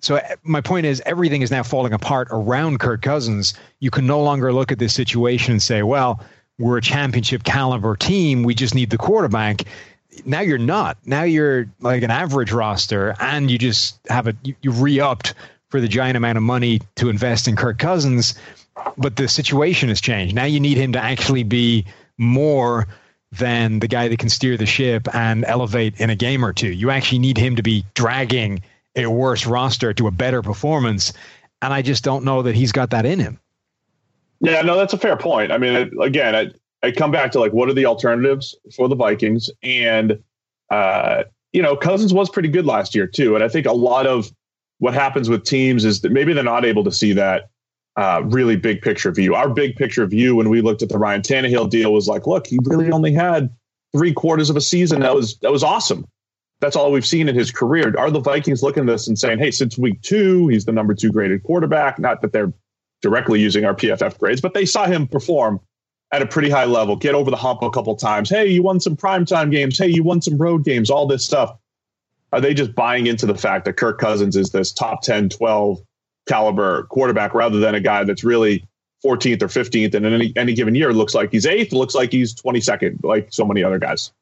So 0.00 0.16
uh, 0.16 0.36
my 0.42 0.60
point 0.60 0.86
is, 0.86 1.02
everything 1.06 1.42
is 1.42 1.50
now 1.50 1.62
falling 1.62 1.92
apart 1.92 2.28
around 2.30 2.80
Kirk 2.80 3.02
Cousins. 3.02 3.54
You 3.80 3.90
can 3.90 4.06
no 4.06 4.22
longer 4.22 4.52
look 4.52 4.72
at 4.72 4.78
this 4.78 4.94
situation 4.94 5.52
and 5.52 5.62
say, 5.62 5.82
"Well, 5.82 6.20
we're 6.58 6.78
a 6.78 6.82
championship 6.82 7.44
caliber 7.44 7.96
team. 7.96 8.42
We 8.42 8.54
just 8.54 8.74
need 8.74 8.90
the 8.90 8.98
quarterback." 8.98 9.62
Now 10.24 10.40
you're 10.40 10.58
not. 10.58 10.98
Now 11.04 11.24
you're 11.24 11.66
like 11.80 12.02
an 12.02 12.10
average 12.10 12.52
roster, 12.52 13.14
and 13.20 13.50
you 13.50 13.58
just 13.58 13.98
have 14.08 14.28
a 14.28 14.34
you, 14.42 14.54
you 14.62 14.70
re-upped 14.70 15.34
for 15.70 15.80
the 15.80 15.88
giant 15.88 16.16
amount 16.16 16.38
of 16.38 16.42
money 16.42 16.80
to 16.96 17.08
invest 17.08 17.48
in 17.48 17.56
Kirk 17.56 17.78
Cousins, 17.78 18.34
but 18.96 19.16
the 19.16 19.28
situation 19.28 19.88
has 19.88 20.00
changed. 20.00 20.34
Now 20.34 20.44
you 20.44 20.60
need 20.60 20.76
him 20.76 20.92
to 20.92 21.02
actually 21.02 21.42
be 21.42 21.86
more 22.18 22.86
than 23.32 23.80
the 23.80 23.88
guy 23.88 24.08
that 24.08 24.18
can 24.18 24.28
steer 24.28 24.56
the 24.56 24.66
ship 24.66 25.12
and 25.14 25.44
elevate 25.44 26.00
in 26.00 26.10
a 26.10 26.16
game 26.16 26.44
or 26.44 26.52
two. 26.52 26.68
You 26.68 26.90
actually 26.90 27.18
need 27.18 27.36
him 27.36 27.56
to 27.56 27.62
be 27.62 27.84
dragging 27.94 28.62
a 28.96 29.06
worse 29.06 29.46
roster 29.46 29.92
to 29.94 30.06
a 30.06 30.10
better 30.10 30.42
performance. 30.42 31.12
And 31.62 31.72
I 31.72 31.82
just 31.82 32.04
don't 32.04 32.24
know 32.24 32.42
that 32.42 32.54
he's 32.54 32.72
got 32.72 32.90
that 32.90 33.06
in 33.06 33.18
him. 33.18 33.38
Yeah, 34.40 34.62
no, 34.62 34.76
that's 34.76 34.92
a 34.92 34.98
fair 34.98 35.16
point. 35.16 35.52
I 35.52 35.58
mean, 35.58 35.90
again, 36.00 36.34
I, 36.34 36.86
I 36.86 36.90
come 36.92 37.10
back 37.10 37.32
to 37.32 37.40
like, 37.40 37.52
what 37.52 37.68
are 37.68 37.74
the 37.74 37.86
alternatives 37.86 38.54
for 38.74 38.88
the 38.88 38.94
Vikings? 38.94 39.50
And, 39.62 40.22
uh, 40.70 41.24
you 41.52 41.62
know, 41.62 41.76
Cousins 41.76 42.12
was 42.12 42.28
pretty 42.28 42.48
good 42.48 42.66
last 42.66 42.94
year 42.94 43.06
too. 43.06 43.34
And 43.34 43.42
I 43.42 43.48
think 43.48 43.66
a 43.66 43.72
lot 43.72 44.06
of 44.06 44.30
what 44.78 44.92
happens 44.92 45.30
with 45.30 45.44
teams 45.44 45.84
is 45.84 46.02
that 46.02 46.12
maybe 46.12 46.34
they're 46.34 46.44
not 46.44 46.64
able 46.64 46.84
to 46.84 46.92
see 46.92 47.14
that 47.14 47.48
uh, 47.96 48.20
really 48.24 48.56
big 48.56 48.82
picture 48.82 49.10
view. 49.10 49.34
Our 49.34 49.48
big 49.48 49.76
picture 49.76 50.06
view 50.06 50.36
when 50.36 50.50
we 50.50 50.60
looked 50.60 50.82
at 50.82 50.90
the 50.90 50.98
Ryan 50.98 51.22
Tannehill 51.22 51.70
deal 51.70 51.94
was 51.94 52.06
like, 52.06 52.26
look, 52.26 52.46
he 52.46 52.58
really 52.64 52.90
only 52.90 53.14
had 53.14 53.48
three 53.96 54.12
quarters 54.12 54.50
of 54.50 54.56
a 54.56 54.60
season. 54.60 55.00
That 55.00 55.14
was 55.14 55.38
that 55.38 55.50
was 55.50 55.64
awesome 55.64 56.06
that's 56.60 56.76
all 56.76 56.90
we've 56.90 57.06
seen 57.06 57.28
in 57.28 57.34
his 57.34 57.50
career. 57.50 57.94
Are 57.98 58.10
the 58.10 58.20
Vikings 58.20 58.62
looking 58.62 58.82
at 58.82 58.86
this 58.86 59.08
and 59.08 59.18
saying, 59.18 59.38
hey, 59.38 59.50
since 59.50 59.76
week 59.76 60.00
two, 60.02 60.48
he's 60.48 60.64
the 60.64 60.72
number 60.72 60.94
two 60.94 61.12
graded 61.12 61.42
quarterback? 61.42 61.98
Not 61.98 62.22
that 62.22 62.32
they're 62.32 62.52
directly 63.02 63.40
using 63.40 63.64
our 63.64 63.74
PFF 63.74 64.18
grades, 64.18 64.40
but 64.40 64.54
they 64.54 64.64
saw 64.64 64.86
him 64.86 65.06
perform 65.06 65.60
at 66.12 66.22
a 66.22 66.26
pretty 66.26 66.48
high 66.48 66.64
level, 66.64 66.96
get 66.96 67.14
over 67.14 67.30
the 67.30 67.36
hump 67.36 67.62
a 67.62 67.70
couple 67.70 67.94
times. 67.96 68.30
Hey, 68.30 68.46
you 68.46 68.62
won 68.62 68.80
some 68.80 68.96
primetime 68.96 69.50
games. 69.50 69.76
Hey, 69.76 69.88
you 69.88 70.02
won 70.02 70.22
some 70.22 70.38
road 70.38 70.64
games, 70.64 70.88
all 70.88 71.06
this 71.06 71.24
stuff. 71.24 71.56
Are 72.32 72.40
they 72.40 72.54
just 72.54 72.74
buying 72.74 73.06
into 73.06 73.26
the 73.26 73.34
fact 73.34 73.64
that 73.64 73.74
Kirk 73.74 73.98
Cousins 73.98 74.36
is 74.36 74.50
this 74.50 74.72
top 74.72 75.02
10, 75.02 75.28
12 75.30 75.80
caliber 76.26 76.84
quarterback 76.84 77.34
rather 77.34 77.58
than 77.58 77.74
a 77.74 77.80
guy 77.80 78.04
that's 78.04 78.24
really 78.24 78.66
14th 79.04 79.42
or 79.42 79.48
15th 79.48 79.94
and 79.94 80.06
in 80.06 80.12
any, 80.12 80.32
any 80.36 80.54
given 80.54 80.74
year 80.74 80.92
looks 80.92 81.14
like 81.14 81.30
he's 81.30 81.46
eighth, 81.46 81.72
looks 81.72 81.94
like 81.94 82.10
he's 82.10 82.34
22nd, 82.34 83.04
like 83.04 83.28
so 83.30 83.44
many 83.44 83.62
other 83.62 83.78
guys? 83.78 84.12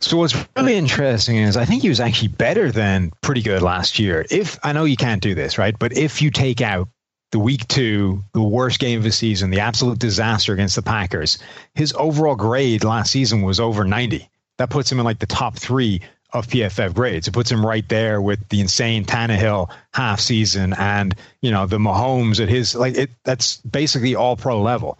So 0.00 0.16
what's 0.16 0.34
really 0.56 0.76
interesting 0.76 1.36
is 1.36 1.56
I 1.56 1.66
think 1.66 1.82
he 1.82 1.90
was 1.90 2.00
actually 2.00 2.28
better 2.28 2.72
than 2.72 3.12
pretty 3.20 3.42
good 3.42 3.60
last 3.60 3.98
year. 3.98 4.24
If 4.30 4.58
I 4.62 4.72
know 4.72 4.84
you 4.84 4.96
can't 4.96 5.22
do 5.22 5.34
this, 5.34 5.58
right? 5.58 5.78
But 5.78 5.96
if 5.96 6.22
you 6.22 6.30
take 6.30 6.62
out 6.62 6.88
the 7.32 7.38
week 7.38 7.68
two, 7.68 8.24
the 8.32 8.42
worst 8.42 8.80
game 8.80 8.98
of 8.98 9.04
the 9.04 9.12
season, 9.12 9.50
the 9.50 9.60
absolute 9.60 9.98
disaster 9.98 10.54
against 10.54 10.76
the 10.76 10.82
Packers, 10.82 11.38
his 11.74 11.92
overall 11.96 12.34
grade 12.34 12.82
last 12.82 13.12
season 13.12 13.42
was 13.42 13.60
over 13.60 13.84
90. 13.84 14.28
That 14.56 14.70
puts 14.70 14.90
him 14.90 14.98
in 14.98 15.04
like 15.04 15.18
the 15.18 15.26
top 15.26 15.56
three 15.56 16.00
of 16.32 16.46
PFF 16.46 16.94
grades. 16.94 17.28
It 17.28 17.32
puts 17.32 17.50
him 17.50 17.64
right 17.64 17.86
there 17.88 18.22
with 18.22 18.48
the 18.48 18.60
insane 18.60 19.04
Tannehill 19.04 19.70
half 19.92 20.20
season 20.20 20.72
and, 20.72 21.14
you 21.42 21.50
know, 21.50 21.66
the 21.66 21.78
Mahomes 21.78 22.40
at 22.40 22.48
his 22.48 22.74
like 22.74 22.94
it 22.96 23.10
that's 23.24 23.58
basically 23.58 24.14
all 24.14 24.36
pro 24.36 24.62
level. 24.62 24.98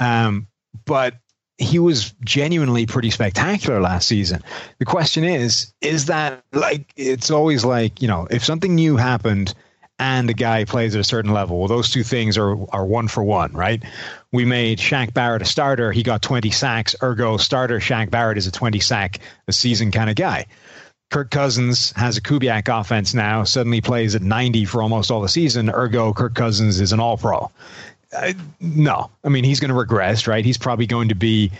Um, 0.00 0.46
but 0.84 1.16
he 1.58 1.80
was 1.80 2.14
genuinely 2.24 2.86
pretty 2.86 3.10
spectacular 3.10 3.80
last 3.80 4.06
season. 4.06 4.42
The 4.78 4.84
question 4.84 5.24
is, 5.24 5.74
is 5.80 6.06
that 6.06 6.44
like 6.52 6.92
it's 6.96 7.30
always 7.30 7.64
like, 7.64 8.00
you 8.00 8.06
know, 8.06 8.28
if 8.30 8.44
something 8.44 8.76
new 8.76 8.96
happened 8.96 9.54
and 9.98 10.30
a 10.30 10.34
guy 10.34 10.64
plays 10.64 10.94
at 10.94 11.00
a 11.00 11.04
certain 11.04 11.32
level, 11.32 11.58
well, 11.58 11.66
those 11.66 11.90
two 11.90 12.04
things 12.04 12.38
are 12.38 12.56
are 12.72 12.86
one 12.86 13.08
for 13.08 13.24
one, 13.24 13.52
right? 13.52 13.82
We 14.30 14.44
made 14.44 14.78
Shaq 14.78 15.12
Barrett 15.12 15.42
a 15.42 15.44
starter, 15.44 15.90
he 15.90 16.04
got 16.04 16.22
20 16.22 16.50
sacks, 16.52 16.94
ergo 17.02 17.36
starter 17.38 17.80
Shaq 17.80 18.08
Barrett 18.08 18.38
is 18.38 18.46
a 18.46 18.52
20 18.52 18.78
sack 18.78 19.18
a 19.48 19.52
season 19.52 19.90
kind 19.90 20.08
of 20.08 20.14
guy. 20.16 20.46
Kirk 21.10 21.30
Cousins 21.30 21.92
has 21.96 22.18
a 22.18 22.20
Kubiak 22.20 22.68
offense 22.68 23.14
now, 23.14 23.42
suddenly 23.42 23.80
plays 23.80 24.14
at 24.14 24.22
90 24.22 24.66
for 24.66 24.82
almost 24.82 25.10
all 25.10 25.22
the 25.22 25.28
season, 25.28 25.70
ergo 25.70 26.12
Kirk 26.12 26.34
Cousins 26.34 26.80
is 26.80 26.92
an 26.92 27.00
all 27.00 27.16
Uh, 28.14 28.32
no, 28.60 29.10
I 29.24 29.28
mean 29.28 29.44
he's 29.44 29.60
going 29.60 29.70
to 29.70 29.74
regress, 29.74 30.26
right? 30.26 30.44
He's 30.44 30.58
probably 30.58 30.86
going 30.86 31.08
to 31.08 31.14
be, 31.14 31.52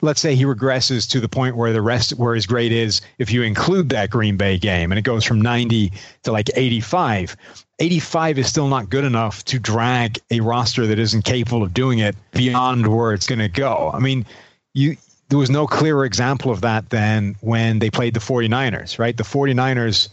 let's 0.00 0.20
say 0.20 0.34
he 0.34 0.44
regresses 0.44 1.08
to 1.10 1.20
the 1.20 1.28
point 1.28 1.56
where 1.56 1.72
the 1.72 1.82
rest 1.82 2.12
where 2.14 2.34
his 2.34 2.46
grade 2.46 2.72
is 2.72 3.00
if 3.18 3.30
you 3.30 3.42
include 3.42 3.90
that 3.90 4.10
Green 4.10 4.36
Bay 4.36 4.58
game, 4.58 4.90
and 4.90 4.98
it 4.98 5.02
goes 5.02 5.24
from 5.24 5.40
90 5.40 5.92
to 6.24 6.32
like 6.32 6.50
85. 6.54 7.36
85 7.78 8.38
is 8.38 8.48
still 8.48 8.68
not 8.68 8.90
good 8.90 9.04
enough 9.04 9.44
to 9.46 9.58
drag 9.58 10.18
a 10.30 10.40
roster 10.40 10.86
that 10.86 10.98
isn't 10.98 11.24
capable 11.24 11.62
of 11.62 11.74
doing 11.74 11.98
it 11.98 12.14
beyond 12.32 12.86
where 12.86 13.12
it's 13.12 13.26
going 13.26 13.40
to 13.40 13.48
go. 13.48 13.90
I 13.92 13.98
mean, 13.98 14.26
you 14.74 14.96
there 15.32 15.38
was 15.38 15.50
no 15.50 15.66
clearer 15.66 16.04
example 16.04 16.50
of 16.50 16.60
that 16.60 16.90
than 16.90 17.36
when 17.40 17.78
they 17.78 17.88
played 17.88 18.12
the 18.12 18.20
49ers, 18.20 18.98
right? 18.98 19.16
The 19.16 19.22
49ers 19.22 20.10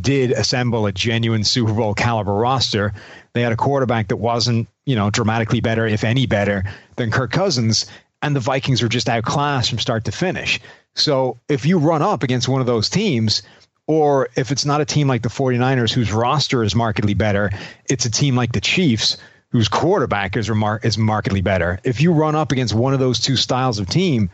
did 0.00 0.30
assemble 0.30 0.86
a 0.86 0.92
genuine 0.92 1.42
Super 1.42 1.72
Bowl 1.72 1.94
caliber 1.94 2.32
roster. 2.32 2.94
They 3.32 3.42
had 3.42 3.50
a 3.50 3.56
quarterback 3.56 4.08
that 4.08 4.18
wasn't, 4.18 4.68
you 4.86 4.96
know, 4.96 5.10
dramatically 5.10 5.60
better, 5.60 5.86
if 5.86 6.04
any 6.04 6.26
better, 6.26 6.64
than 6.96 7.10
Kirk 7.10 7.30
Cousins, 7.30 7.86
and 8.22 8.36
the 8.36 8.40
Vikings 8.40 8.82
were 8.82 8.88
just 8.88 9.08
outclassed 9.08 9.70
from 9.70 9.78
start 9.78 10.04
to 10.04 10.12
finish. 10.12 10.60
So 10.94 11.38
if 11.48 11.66
you 11.66 11.78
run 11.78 12.02
up 12.02 12.22
against 12.22 12.48
one 12.48 12.60
of 12.60 12.66
those 12.66 12.88
teams, 12.88 13.42
or 13.86 14.28
if 14.36 14.52
it's 14.52 14.64
not 14.64 14.80
a 14.80 14.84
team 14.84 15.08
like 15.08 15.22
the 15.22 15.28
49ers 15.28 15.92
whose 15.92 16.12
roster 16.12 16.62
is 16.62 16.74
markedly 16.74 17.14
better, 17.14 17.50
it's 17.88 18.04
a 18.04 18.10
team 18.10 18.36
like 18.36 18.52
the 18.52 18.60
Chiefs 18.60 19.16
whose 19.50 19.68
quarterback 19.68 20.36
is, 20.36 20.48
remar- 20.48 20.84
is 20.84 20.96
markedly 20.96 21.42
better. 21.42 21.78
If 21.84 22.00
you 22.00 22.12
run 22.12 22.34
up 22.34 22.52
against 22.52 22.74
one 22.74 22.94
of 22.94 23.00
those 23.00 23.20
two 23.20 23.36
styles 23.36 23.78
of 23.78 23.88
team, 23.88 24.30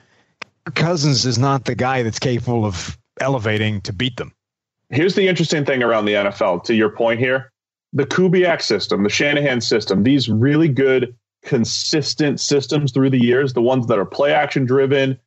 Cousins 0.75 1.27
is 1.27 1.39
not 1.39 1.65
the 1.65 1.75
guy 1.75 2.03
that's 2.03 2.19
capable 2.19 2.65
of 2.65 2.97
elevating 3.21 3.81
to 3.83 3.93
beat 3.93 4.17
them. 4.17 4.33
Here's 4.91 5.15
the 5.15 5.27
interesting 5.29 5.65
thing 5.65 5.83
around 5.83 6.05
the 6.05 6.15
NFL, 6.15 6.65
to 6.65 6.75
your 6.75 6.91
point 6.91 7.21
here. 7.21 7.53
The 7.93 8.05
Kubiak 8.05 8.63
system, 8.63 9.03
the 9.03 9.09
Shanahan 9.09 9.61
system, 9.61 10.03
these 10.03 10.29
really 10.29 10.69
good, 10.69 11.17
consistent 11.43 12.41
systems 12.41 12.93
through 12.93 13.11
the 13.11 13.23
years, 13.23 13.55
the 13.55 13.63
ones 13.63 13.87
that 13.87 13.99
are 13.99 14.05
play 14.05 14.33
action 14.33 14.67
driven, 14.67 15.19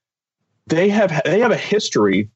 they 0.67 0.89
have 0.89 1.21
they 1.25 1.39
have 1.39 1.51
a 1.51 1.57
history 1.57 2.29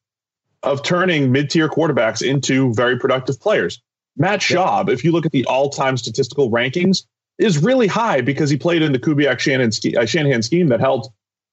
of 0.64 0.82
turning 0.82 1.32
mid-tier 1.32 1.70
quarterbacks 1.70 2.28
into 2.28 2.74
very 2.74 2.98
productive 2.98 3.40
players. 3.40 3.82
Matt 4.18 4.40
Schaub, 4.40 4.90
if 4.90 5.04
you 5.04 5.12
look 5.12 5.26
at 5.26 5.32
the 5.32 5.46
all-time 5.46 5.98
statistical 5.98 6.50
rankings, 6.50 7.06
is 7.38 7.62
really 7.62 7.86
high 7.86 8.22
because 8.22 8.50
he 8.50 8.58
played 8.58 8.82
in 8.82 8.94
the 8.94 9.00
Kubiak 9.00 9.40
Shanahan, 9.40 9.72
uh, 9.98 10.06
Shanahan 10.06 10.42
scheme 10.42 10.70
that 10.70 10.80
helped, 10.80 11.10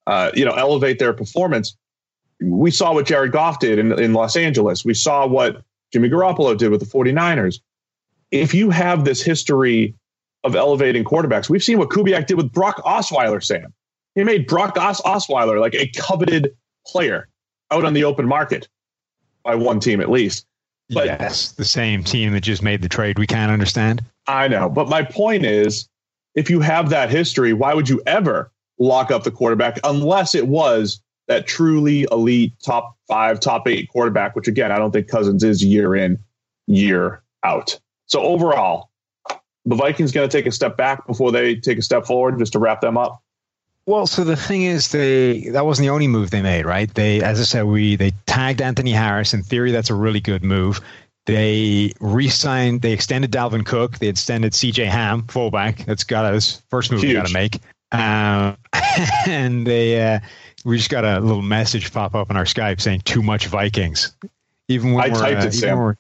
uh, 0.06 0.30
you 0.32 0.44
know, 0.44 0.54
elevate 0.54 0.98
their 0.98 1.12
performance 1.12 1.76
we 2.42 2.70
saw 2.70 2.94
what 2.94 3.06
Jared 3.06 3.32
Goff 3.32 3.58
did 3.58 3.78
in, 3.78 3.98
in 3.98 4.12
Los 4.12 4.37
Angeles. 4.37 4.85
We 4.85 4.94
saw 4.94 5.26
what 5.26 5.62
Jimmy 5.92 6.08
Garoppolo 6.08 6.56
did 6.56 6.70
with 6.70 6.80
the 6.80 6.87
49ers. 6.87 7.61
If 8.33 8.55
you 8.55 8.71
have 8.71 9.05
this 9.05 9.23
history 9.23 9.95
of 10.42 10.57
elevating 10.57 11.05
quarterbacks, 11.05 11.49
we've 11.49 11.62
seen 11.62 11.79
what 11.79 11.90
Kubiak 11.90 12.27
did 12.27 12.37
with 12.37 12.51
Brock 12.51 12.79
Osweiler, 12.79 13.42
Sam. 13.42 13.73
He 14.14 14.25
made 14.25 14.47
Brock 14.47 14.77
Os- 14.77 15.01
Osweiler 15.03 15.61
like 15.61 15.75
a 15.75 15.87
coveted 15.88 16.57
player 16.87 17.29
out 17.71 17.85
on 17.85 17.95
the 17.95 18.05
open 18.05 18.27
market 18.27 18.68
by 19.45 19.55
one 19.55 19.81
team 19.81 20.01
at 20.01 20.11
least. 20.11 20.47
But, 20.90 21.07
yes, 21.07 21.53
the 21.53 21.64
same 21.64 22.03
team 22.03 22.33
that 22.33 22.40
just 22.40 22.62
made 22.62 22.83
the 22.83 22.88
trade 22.88 23.18
we 23.18 23.27
can't 23.27 23.53
understand. 23.53 24.05
I 24.27 24.49
know. 24.49 24.68
But 24.68 24.88
my 24.88 25.03
point 25.03 25.45
is 25.45 25.88
if 26.35 26.51
you 26.51 26.61
have 26.61 26.90
that 26.90 27.11
history, 27.11 27.53
why 27.53 27.75
would 27.75 27.88
you 27.88 28.03
ever 28.07 28.51
lock 28.79 29.11
up 29.11 29.25
the 29.25 29.31
quarterback 29.31 29.79
unless 29.85 30.35
it 30.35 30.49
was 30.49 31.01
that 31.29 31.47
truly 31.47 32.07
elite 32.11 32.53
top 32.62 32.97
five, 33.09 33.40
top 33.40 33.66
eight 33.68 33.88
quarterback, 33.88 34.35
which 34.35 34.49
again, 34.49 34.73
I 34.73 34.79
don't 34.79 34.90
think 34.90 35.09
Cousins 35.09 35.45
is 35.45 35.64
year 35.64 35.95
in, 35.95 36.18
year 36.66 37.23
out. 37.42 37.79
So 38.12 38.20
overall, 38.20 38.90
the 39.64 39.75
Vikings 39.75 40.12
going 40.12 40.29
to 40.29 40.37
take 40.37 40.44
a 40.44 40.53
step 40.53 40.77
back 40.77 41.07
before 41.07 41.33
they 41.33 41.57
take 41.57 41.79
a 41.79 41.83
step 41.83 42.05
forward, 42.05 42.38
just 42.38 42.53
to 42.53 42.59
wrap 42.59 42.83
them 42.83 42.98
up. 42.98 43.22
Well, 43.87 44.07
so 44.07 44.22
the 44.22 44.37
thing 44.37 44.64
is, 44.64 44.88
they 44.88 45.48
that 45.53 45.64
wasn't 45.64 45.87
the 45.87 45.90
only 45.94 46.09
move 46.09 46.31
they 46.31 46.42
made, 46.42 46.66
right? 46.66 46.92
They, 46.92 47.22
as 47.22 47.40
I 47.40 47.44
said, 47.44 47.64
we 47.64 47.96
they 47.96 48.12
tagged 48.27 48.61
Anthony 48.61 48.90
Harris. 48.90 49.33
In 49.33 49.42
theory, 49.42 49.72
that's 49.72 49.88
a 49.88 49.94
really 49.94 50.20
good 50.20 50.44
move. 50.44 50.83
They 51.25 51.94
re-signed, 52.01 52.83
they 52.83 52.92
extended 52.92 53.33
Dalvin 53.33 53.64
Cook. 53.64 53.98
They 53.98 54.09
extended 54.09 54.55
C.J. 54.55 54.85
Ham, 54.85 55.22
fullback. 55.22 55.79
That's 55.87 56.05
got 56.05 56.35
his 56.35 56.62
first 56.68 56.92
move 56.92 57.01
Huge. 57.01 57.16
got 57.16 57.29
to 57.29 57.33
make. 57.33 57.61
Um, 57.92 58.59
and 59.27 59.66
they 59.66 60.14
uh, 60.14 60.20
we 60.66 60.77
just 60.77 60.90
got 60.90 61.07
a 61.07 61.18
little 61.18 61.40
message 61.40 61.90
pop 61.94 62.14
up 62.14 62.29
on 62.29 62.37
our 62.37 62.44
Skype 62.44 62.83
saying 62.83 63.01
too 63.07 63.22
much 63.22 63.46
Vikings. 63.46 64.14
Even 64.68 64.92
when 64.92 65.03
I 65.03 65.09
we're, 65.14 65.18
typed 65.18 65.44
uh, 65.44 65.46
it, 65.46 65.55
Sam. 65.55 65.96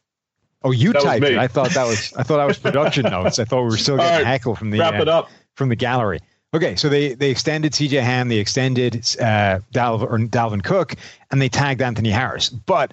Oh, 0.64 0.70
you 0.70 0.92
that 0.92 1.02
typed 1.02 1.26
it. 1.26 1.38
I 1.38 1.48
thought 1.48 1.70
that 1.70 1.86
was 1.86 2.12
I 2.14 2.22
thought 2.22 2.38
that 2.38 2.46
was 2.46 2.58
production 2.58 3.04
notes. 3.10 3.38
I 3.38 3.44
thought 3.44 3.62
we 3.62 3.70
were 3.70 3.76
still 3.76 3.96
getting 3.96 4.18
right, 4.18 4.26
heckle 4.26 4.54
from 4.54 4.70
the 4.70 4.78
wrap 4.78 4.94
uh, 4.94 5.02
it 5.02 5.08
up. 5.08 5.30
from 5.56 5.68
the 5.68 5.76
gallery. 5.76 6.20
Okay, 6.54 6.76
so 6.76 6.88
they 6.88 7.14
they 7.14 7.30
extended 7.30 7.72
CJ 7.72 8.02
Ham, 8.02 8.28
they 8.28 8.38
extended 8.38 8.96
uh, 9.20 9.60
Dalvin, 9.72 10.02
or 10.02 10.18
Dalvin 10.18 10.62
Cook, 10.62 10.96
and 11.30 11.40
they 11.40 11.48
tagged 11.48 11.80
Anthony 11.80 12.10
Harris. 12.10 12.50
But 12.50 12.92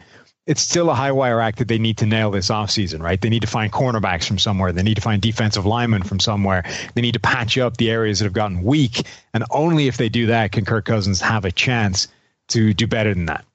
it's 0.49 0.61
still 0.61 0.89
a 0.89 0.95
high 0.95 1.11
wire 1.11 1.39
act 1.41 1.59
that 1.59 1.67
they 1.67 1.77
need 1.77 1.97
to 1.97 2.07
nail 2.07 2.31
this 2.31 2.49
offseason, 2.49 3.03
right? 3.03 3.21
They 3.21 3.29
need 3.29 3.41
to 3.41 3.47
find 3.47 3.71
cornerbacks 3.71 4.25
from 4.25 4.39
somewhere. 4.39 4.71
They 4.71 4.81
need 4.81 4.95
to 4.95 5.01
find 5.01 5.21
defensive 5.21 5.65
linemen 5.65 6.01
from 6.01 6.19
somewhere. 6.19 6.63
They 6.95 7.01
need 7.01 7.11
to 7.13 7.19
patch 7.19 7.59
up 7.59 7.77
the 7.77 7.91
areas 7.91 8.17
that 8.17 8.25
have 8.25 8.33
gotten 8.33 8.63
weak. 8.63 9.05
And 9.35 9.43
only 9.51 9.87
if 9.87 9.97
they 9.97 10.09
do 10.09 10.25
that 10.25 10.51
can 10.51 10.65
Kirk 10.65 10.85
Cousins 10.85 11.21
have 11.21 11.45
a 11.45 11.51
chance 11.51 12.07
to 12.47 12.73
do 12.73 12.87
better 12.87 13.13
than 13.13 13.27
that. 13.27 13.45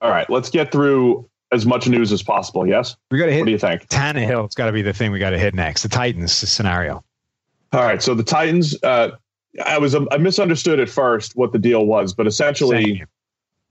All 0.00 0.10
right, 0.10 0.28
let's 0.28 0.50
get 0.50 0.72
through 0.72 1.28
as 1.52 1.66
much 1.66 1.88
news 1.88 2.12
as 2.12 2.22
possible. 2.22 2.66
Yes, 2.66 2.96
we 3.10 3.18
got 3.18 3.26
to 3.26 3.32
hit. 3.32 3.40
What 3.40 3.46
do 3.46 3.52
you 3.52 3.58
think? 3.58 3.88
Tannehill. 3.88 4.44
It's 4.44 4.54
got 4.54 4.66
to 4.66 4.72
be 4.72 4.82
the 4.82 4.92
thing 4.92 5.12
we 5.12 5.18
got 5.18 5.30
to 5.30 5.38
hit 5.38 5.54
next. 5.54 5.82
The 5.82 5.88
Titans 5.88 6.32
scenario. 6.32 7.04
All 7.72 7.82
right, 7.82 8.02
so 8.02 8.14
the 8.14 8.24
Titans. 8.24 8.82
Uh, 8.82 9.10
I 9.64 9.78
was 9.78 9.94
I 9.94 10.18
misunderstood 10.18 10.80
at 10.80 10.88
first 10.88 11.36
what 11.36 11.52
the 11.52 11.58
deal 11.58 11.86
was, 11.86 12.12
but 12.12 12.26
essentially, 12.26 13.04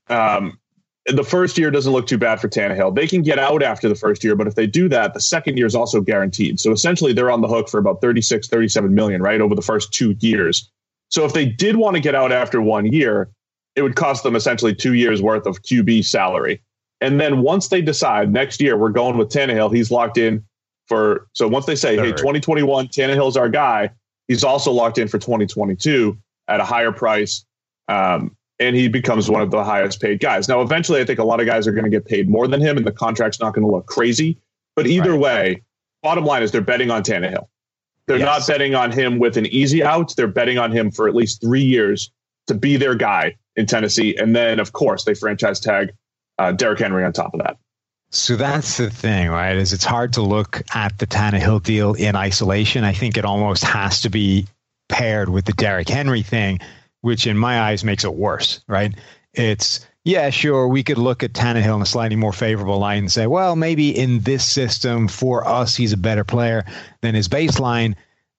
um, 0.08 0.58
the 1.06 1.24
first 1.24 1.58
year 1.58 1.70
doesn't 1.70 1.92
look 1.92 2.08
too 2.08 2.18
bad 2.18 2.40
for 2.40 2.50
Tannehill. 2.50 2.96
They 2.96 3.08
can 3.08 3.22
get 3.22 3.38
out 3.38 3.62
after 3.62 3.88
the 3.88 3.96
first 3.96 4.24
year, 4.24 4.36
but 4.36 4.48
if 4.48 4.56
they 4.56 4.66
do 4.66 4.90
that, 4.90 5.14
the 5.14 5.22
second 5.22 5.58
year 5.58 5.68
is 5.68 5.76
also 5.76 6.02
guaranteed. 6.02 6.60
So 6.60 6.72
essentially, 6.72 7.14
they're 7.14 7.30
on 7.30 7.42
the 7.42 7.48
hook 7.48 7.70
for 7.70 7.78
about 7.78 8.02
36, 8.02 8.48
37 8.48 8.94
million, 8.94 9.22
right, 9.22 9.40
over 9.40 9.54
the 9.54 9.62
first 9.62 9.94
two 9.94 10.16
years. 10.20 10.70
So 11.10 11.24
if 11.26 11.34
they 11.34 11.46
did 11.46 11.76
want 11.76 11.96
to 11.96 12.02
get 12.02 12.16
out 12.16 12.32
after 12.32 12.62
one 12.62 12.88
year, 12.88 13.30
it 13.76 13.84
would 13.84 13.96
cost 13.96 14.24
them 14.24 14.36
essentially 14.36 14.74
two 14.74 14.94
years 14.94 15.22
worth 15.22 15.46
of 15.46 15.62
QB 15.62 16.06
salary. 16.06 16.62
And 17.06 17.22
then 17.22 17.42
once 17.42 17.68
they 17.68 17.84
decide 17.84 18.34
next 18.34 18.60
year 18.60 18.76
we're 18.76 18.90
going 18.90 19.16
with 19.16 19.30
Tannehill, 19.30 19.74
he's 19.74 19.92
locked 19.92 20.18
in 20.18 20.44
for. 20.88 21.28
So 21.34 21.48
once 21.48 21.68
they 21.68 21.76
say, 21.76 21.96
hey, 21.98 22.12
2021, 22.14 22.88
Tannehill's 22.88 23.38
our 23.38 23.48
guy, 23.48 23.92
he's 24.28 24.44
also 24.44 24.72
locked 24.72 24.98
in 24.98 25.08
for 25.08 25.20
2022 25.20 26.18
at 26.48 26.60
a 26.60 26.64
higher 26.64 26.92
price. 26.92 27.46
Um, 27.88 28.36
and 28.60 28.76
he 28.76 28.88
becomes 28.88 29.30
one 29.30 29.44
of 29.44 29.52
the 29.52 29.64
highest 29.64 30.02
paid 30.02 30.20
guys. 30.20 30.48
Now, 30.48 30.62
eventually, 30.62 31.00
I 31.00 31.06
think 31.06 31.20
a 31.20 31.24
lot 31.24 31.40
of 31.40 31.46
guys 31.46 31.68
are 31.68 31.74
going 31.74 31.84
to 31.84 31.92
get 31.92 32.06
paid 32.06 32.28
more 32.28 32.48
than 32.48 32.60
him, 32.60 32.76
and 32.76 32.88
the 32.88 32.92
contract's 32.92 33.40
not 33.40 33.54
going 33.54 33.68
to 33.68 33.72
look 33.72 33.86
crazy. 33.86 34.40
But 34.76 34.88
either 34.88 35.12
right. 35.12 35.20
way, 35.20 35.64
bottom 36.02 36.26
line 36.26 36.42
is 36.42 36.52
they're 36.52 36.62
betting 36.62 36.90
on 36.90 37.04
Tannehill. 37.04 37.48
They're 38.08 38.18
yes. 38.18 38.26
not 38.26 38.48
betting 38.48 38.74
on 38.74 38.92
him 38.92 39.20
with 39.20 39.38
an 39.38 39.46
easy 39.48 39.84
out. 39.84 40.16
They're 40.16 40.28
betting 40.28 40.58
on 40.58 40.72
him 40.72 40.90
for 40.90 41.08
at 41.08 41.14
least 41.14 41.42
three 41.42 41.64
years 41.64 42.10
to 42.48 42.56
be 42.56 42.78
their 42.78 42.96
guy 42.96 43.36
in 43.58 43.68
Tennessee. 43.68 44.16
And 44.16 44.36
then, 44.36 44.60
of 44.60 44.72
course, 44.72 45.04
they 45.04 45.14
franchise 45.14 45.60
tag 45.60 45.92
uh, 46.38 46.52
Derrick 46.52 46.80
Henry 46.80 47.04
on 47.04 47.14
top 47.14 47.34
of 47.34 47.42
that. 47.42 47.58
So 48.12 48.36
that's 48.36 48.78
the 48.78 48.90
thing, 48.90 49.30
right? 49.30 49.58
Is 49.58 49.74
it's 49.74 49.84
hard 49.84 50.14
to 50.14 50.22
look 50.22 50.62
at 50.74 50.98
the 51.00 51.08
Tannehill 51.08 51.64
deal 51.64 51.94
in 51.94 52.16
isolation. 52.16 52.84
I 52.84 52.94
think 52.94 53.18
it 53.18 53.26
almost 53.26 53.64
has 53.64 54.02
to 54.02 54.10
be 54.10 54.48
paired 54.88 55.30
with 55.30 55.46
the 55.46 55.54
Derrick 55.54 55.90
Henry 55.90 56.22
thing, 56.22 56.60
which 57.02 57.28
in 57.28 57.38
my 57.38 57.60
eyes 57.60 57.84
makes 57.84 58.04
it 58.04 58.14
worse, 58.14 58.62
right? 58.68 58.94
It's 59.34 59.86
yeah, 60.06 60.30
sure, 60.30 60.68
we 60.68 60.84
could 60.84 61.00
look 61.00 61.24
at 61.24 61.34
Tannehill 61.34 61.78
in 61.78 61.82
a 61.82 61.86
slightly 61.86 62.16
more 62.16 62.32
favorable 62.32 62.78
light 62.78 62.98
and 62.98 63.12
say, 63.12 63.26
well, 63.26 63.56
maybe 63.56 63.90
in 63.90 64.20
this 64.20 64.46
system 64.46 65.08
for 65.08 65.48
us, 65.48 65.76
he's 65.76 65.94
a 65.94 65.98
better 65.98 66.24
player 66.24 66.64
than 67.02 67.16
his 67.16 67.28
baseline. 67.28 67.96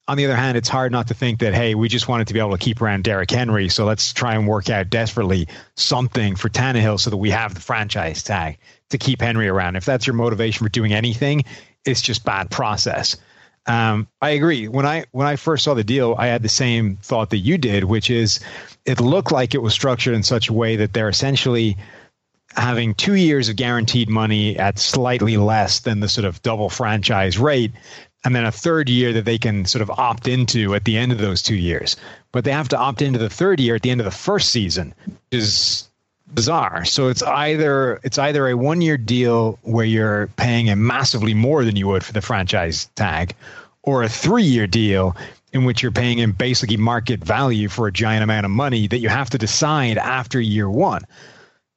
On 0.08 0.16
the 0.16 0.24
other 0.24 0.36
hand, 0.36 0.56
it's 0.56 0.68
hard 0.68 0.92
not 0.92 1.08
to 1.08 1.14
think 1.14 1.40
that, 1.40 1.52
hey, 1.52 1.74
we 1.74 1.88
just 1.88 2.06
wanted 2.06 2.28
to 2.28 2.34
be 2.34 2.38
able 2.38 2.52
to 2.52 2.58
keep 2.58 2.80
around 2.80 3.02
Derrick 3.02 3.30
Henry, 3.30 3.68
so 3.68 3.84
let's 3.84 4.12
try 4.12 4.36
and 4.36 4.46
work 4.46 4.70
out 4.70 4.88
desperately 4.88 5.48
something 5.74 6.36
for 6.36 6.48
Tannehill 6.48 7.00
so 7.00 7.10
that 7.10 7.16
we 7.16 7.30
have 7.30 7.54
the 7.54 7.60
franchise 7.60 8.22
tag 8.22 8.58
to 8.90 8.98
keep 8.98 9.20
Henry 9.20 9.48
around. 9.48 9.74
If 9.74 9.84
that's 9.84 10.06
your 10.06 10.14
motivation 10.14 10.64
for 10.64 10.70
doing 10.70 10.92
anything, 10.92 11.44
it's 11.84 12.02
just 12.02 12.24
bad 12.24 12.50
process. 12.50 13.16
Um, 13.66 14.06
I 14.22 14.30
agree. 14.30 14.68
When 14.68 14.86
I 14.86 15.06
when 15.10 15.26
I 15.26 15.34
first 15.34 15.64
saw 15.64 15.74
the 15.74 15.82
deal, 15.82 16.14
I 16.16 16.28
had 16.28 16.42
the 16.42 16.48
same 16.48 16.98
thought 17.02 17.30
that 17.30 17.38
you 17.38 17.58
did, 17.58 17.82
which 17.82 18.10
is 18.10 18.38
it 18.84 19.00
looked 19.00 19.32
like 19.32 19.54
it 19.54 19.62
was 19.62 19.74
structured 19.74 20.14
in 20.14 20.22
such 20.22 20.48
a 20.48 20.52
way 20.52 20.76
that 20.76 20.92
they're 20.92 21.08
essentially 21.08 21.76
having 22.54 22.94
two 22.94 23.14
years 23.14 23.48
of 23.48 23.56
guaranteed 23.56 24.08
money 24.08 24.56
at 24.58 24.78
slightly 24.78 25.36
less 25.36 25.80
than 25.80 26.00
the 26.00 26.08
sort 26.08 26.24
of 26.24 26.40
double 26.42 26.70
franchise 26.70 27.38
rate, 27.38 27.72
and 28.26 28.34
then 28.34 28.44
a 28.44 28.50
third 28.50 28.88
year 28.88 29.12
that 29.12 29.24
they 29.24 29.38
can 29.38 29.64
sort 29.66 29.82
of 29.82 29.88
opt 29.88 30.26
into 30.26 30.74
at 30.74 30.84
the 30.84 30.98
end 30.98 31.12
of 31.12 31.18
those 31.18 31.40
two 31.40 31.54
years. 31.54 31.96
But 32.32 32.42
they 32.42 32.50
have 32.50 32.68
to 32.70 32.76
opt 32.76 33.00
into 33.00 33.20
the 33.20 33.30
third 33.30 33.60
year 33.60 33.76
at 33.76 33.82
the 33.82 33.90
end 33.90 34.00
of 34.00 34.04
the 34.04 34.10
first 34.10 34.48
season, 34.48 34.92
which 35.06 35.14
is 35.30 35.88
bizarre. 36.34 36.84
So 36.84 37.06
it's 37.06 37.22
either 37.22 38.00
it's 38.02 38.18
either 38.18 38.48
a 38.48 38.56
one 38.56 38.80
year 38.80 38.96
deal 38.96 39.60
where 39.62 39.84
you're 39.84 40.26
paying 40.36 40.66
him 40.66 40.84
massively 40.84 41.34
more 41.34 41.64
than 41.64 41.76
you 41.76 41.86
would 41.86 42.02
for 42.02 42.12
the 42.12 42.20
franchise 42.20 42.90
tag, 42.96 43.32
or 43.84 44.02
a 44.02 44.08
three 44.08 44.42
year 44.42 44.66
deal 44.66 45.16
in 45.52 45.64
which 45.64 45.80
you're 45.80 45.92
paying 45.92 46.18
him 46.18 46.32
basically 46.32 46.76
market 46.76 47.22
value 47.22 47.68
for 47.68 47.86
a 47.86 47.92
giant 47.92 48.24
amount 48.24 48.44
of 48.44 48.50
money 48.50 48.88
that 48.88 48.98
you 48.98 49.08
have 49.08 49.30
to 49.30 49.38
decide 49.38 49.98
after 49.98 50.40
year 50.40 50.68
one. 50.68 51.02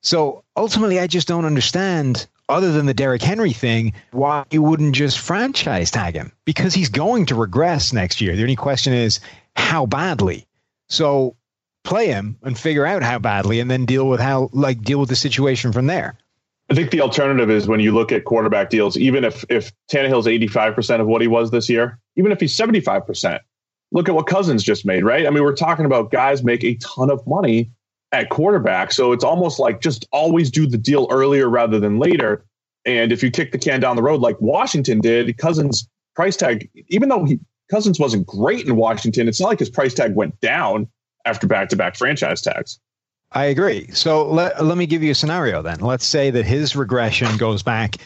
So 0.02 0.44
ultimately, 0.58 1.00
I 1.00 1.06
just 1.06 1.28
don't 1.28 1.46
understand, 1.46 2.26
other 2.50 2.72
than 2.72 2.86
the 2.86 2.94
Derrick 2.94 3.22
Henry 3.22 3.54
thing, 3.54 3.94
why 4.12 4.44
you 4.52 4.62
wouldn't 4.62 4.96
just 4.96 5.20
franchise 5.20 5.92
tag 5.92 6.16
him 6.16 6.32
because 6.46 6.74
he's 6.74 6.90
going 6.90 7.28
to 7.28 7.36
regress 7.36 7.94
next 7.94 8.20
year. 8.20 8.36
The 8.36 8.42
only 8.42 8.56
question 8.56 8.94
is 8.94 9.20
how 9.56 9.86
badly. 9.86 10.48
So 10.90 11.36
play 11.84 12.08
him 12.08 12.38
and 12.44 12.58
figure 12.58 12.86
out 12.86 13.04
how 13.04 13.20
badly, 13.20 13.60
and 13.60 13.70
then 13.70 13.86
deal 13.86 14.10
with 14.10 14.20
how 14.20 14.50
like 14.52 14.82
deal 14.82 15.00
with 15.00 15.10
the 15.10 15.16
situation 15.16 15.72
from 15.72 15.88
there. 15.88 16.18
I 16.72 16.76
think 16.76 16.92
the 16.92 17.02
alternative 17.02 17.50
is 17.50 17.68
when 17.68 17.80
you 17.80 17.92
look 17.92 18.12
at 18.12 18.26
quarterback 18.26 18.70
deals, 18.70 18.98
even 18.98 19.24
if 19.24 19.46
if 19.50 19.72
Tannehill's 19.92 20.28
eighty 20.28 20.48
five 20.48 20.76
percent 20.76 21.02
of 21.02 21.08
what 21.08 21.22
he 21.22 21.28
was 21.28 21.52
this 21.52 21.70
year, 21.70 22.00
even 22.16 22.32
if 22.32 22.40
he's 22.40 22.54
seventy 22.54 22.80
five 22.80 23.06
percent, 23.06 23.42
look 23.92 24.10
at 24.10 24.16
what 24.16 24.28
Cousins 24.28 24.64
just 24.64 24.86
made, 24.86 25.04
right? 25.04 25.26
I 25.26 25.30
mean, 25.30 25.44
we're 25.44 25.56
talking 25.56 25.86
about 25.86 26.12
guys 26.12 26.44
make 26.44 26.64
a 26.64 26.76
ton 26.76 27.10
of 27.10 27.26
money 27.26 27.72
at 28.12 28.30
quarterback, 28.30 28.92
so 28.92 29.12
it's 29.12 29.24
almost 29.24 29.60
like 29.60 29.82
just 29.82 30.08
always 30.12 30.50
do 30.50 30.66
the 30.66 30.78
deal 30.78 31.08
earlier 31.12 31.48
rather 31.48 31.80
than 31.80 32.00
later. 32.00 32.44
And 32.86 33.12
if 33.12 33.22
you 33.22 33.30
kick 33.30 33.52
the 33.52 33.60
can 33.60 33.80
down 33.80 33.96
the 33.96 34.02
road 34.02 34.22
like 34.22 34.40
Washington 34.42 35.00
did, 35.00 35.38
Cousins 35.38 35.88
price 36.16 36.36
tag, 36.36 36.70
even 36.88 37.10
though 37.10 37.26
he 37.26 37.40
Cousins 37.70 38.00
wasn't 38.00 38.26
great 38.26 38.68
in 38.68 38.76
Washington, 38.76 39.28
it's 39.28 39.40
not 39.40 39.48
like 39.48 39.60
his 39.60 39.70
price 39.70 39.94
tag 39.94 40.16
went 40.16 40.40
down 40.42 40.88
after 41.26 41.46
back 41.46 41.70
to 41.70 41.76
back 41.76 41.96
franchise 41.96 42.42
tags. 42.42 42.80
I 43.32 43.46
agree. 43.46 43.88
So 43.92 44.28
let, 44.28 44.66
let 44.66 44.78
me 44.78 44.88
give 44.88 45.04
you 45.04 45.12
a 45.12 45.16
scenario 45.16 45.62
then. 45.62 45.80
Let's 45.82 46.06
say 46.06 46.32
that 46.32 46.46
his 46.46 46.76
regression 46.76 47.38
goes 47.38 47.62
back 47.62 47.98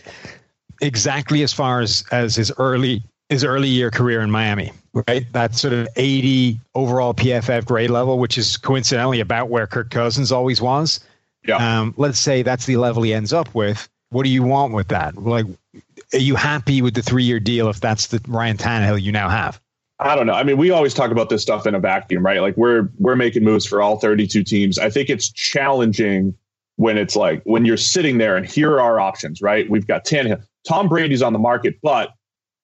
exactly 0.82 1.44
as 1.44 1.54
far 1.54 1.80
as, 1.80 2.04
as 2.12 2.36
his 2.36 2.52
early 2.58 3.04
his 3.30 3.44
early 3.44 3.68
year 3.68 3.92
career 3.92 4.22
in 4.22 4.32
Miami, 4.32 4.72
right? 5.08 5.26
That 5.34 5.56
sort 5.56 5.74
of 5.74 5.88
80 5.96 6.60
overall 6.76 7.14
PFF 7.14 7.66
grade 7.66 7.90
level, 7.90 8.20
which 8.20 8.38
is 8.38 8.58
coincidentally 8.58 9.20
about 9.20 9.50
where 9.50 9.68
Kirk 9.68 9.90
Cousins 9.90 10.32
always 10.32 10.62
was. 10.62 11.00
Yeah. 11.46 11.58
Um, 11.58 11.94
let's 11.98 12.20
say 12.20 12.42
that's 12.42 12.66
the 12.66 12.78
level 12.78 13.04
he 13.04 13.14
ends 13.14 13.34
up 13.34 13.54
with. 13.54 13.90
What 14.10 14.24
do 14.24 14.30
you 14.30 14.44
want 14.44 14.74
with 14.74 14.90
that? 14.90 15.18
Like, 15.18 15.46
are 16.14 16.20
you 16.20 16.36
happy 16.36 16.82
with 16.82 16.94
the 16.94 17.02
three 17.02 17.24
year 17.24 17.40
deal 17.40 17.70
if 17.70 17.80
that's 17.80 18.08
the 18.08 18.22
Ryan 18.28 18.58
Tannehill 18.58 19.02
you 19.02 19.12
now 19.12 19.30
have? 19.30 19.60
I 20.00 20.16
don't 20.16 20.28
know. 20.28 20.34
I 20.34 20.44
mean, 20.44 20.58
we 20.58 20.72
always 20.72 20.94
talk 20.94 21.12
about 21.12 21.30
this 21.30 21.42
stuff 21.42 21.66
in 21.66 21.76
a 21.76 21.80
vacuum, 21.80 22.26
right? 22.26 22.42
Like 22.42 22.58
we're 22.58 22.90
we're 23.00 23.16
making 23.16 23.44
moves 23.44 23.66
for 23.66 23.82
all 23.82 24.00
32 24.00 24.44
teams. 24.44 24.78
I 24.78 24.90
think 24.90 25.10
it's 25.10 25.32
challenging 25.32 26.36
when 26.76 26.98
it's 26.98 27.16
like 27.16 27.42
when 27.46 27.66
you're 27.66 27.78
sitting 27.78 28.18
there 28.18 28.36
and 28.36 28.46
here 28.46 28.74
are 28.74 28.82
our 28.82 29.00
options, 29.00 29.42
right? 29.42 29.70
We've 29.70 29.88
got 29.88 30.06
Tannehill. 30.06 30.44
Tom 30.68 30.88
Brady's 30.88 31.22
on 31.22 31.34
the 31.34 31.40
market, 31.40 31.76
but 31.82 32.14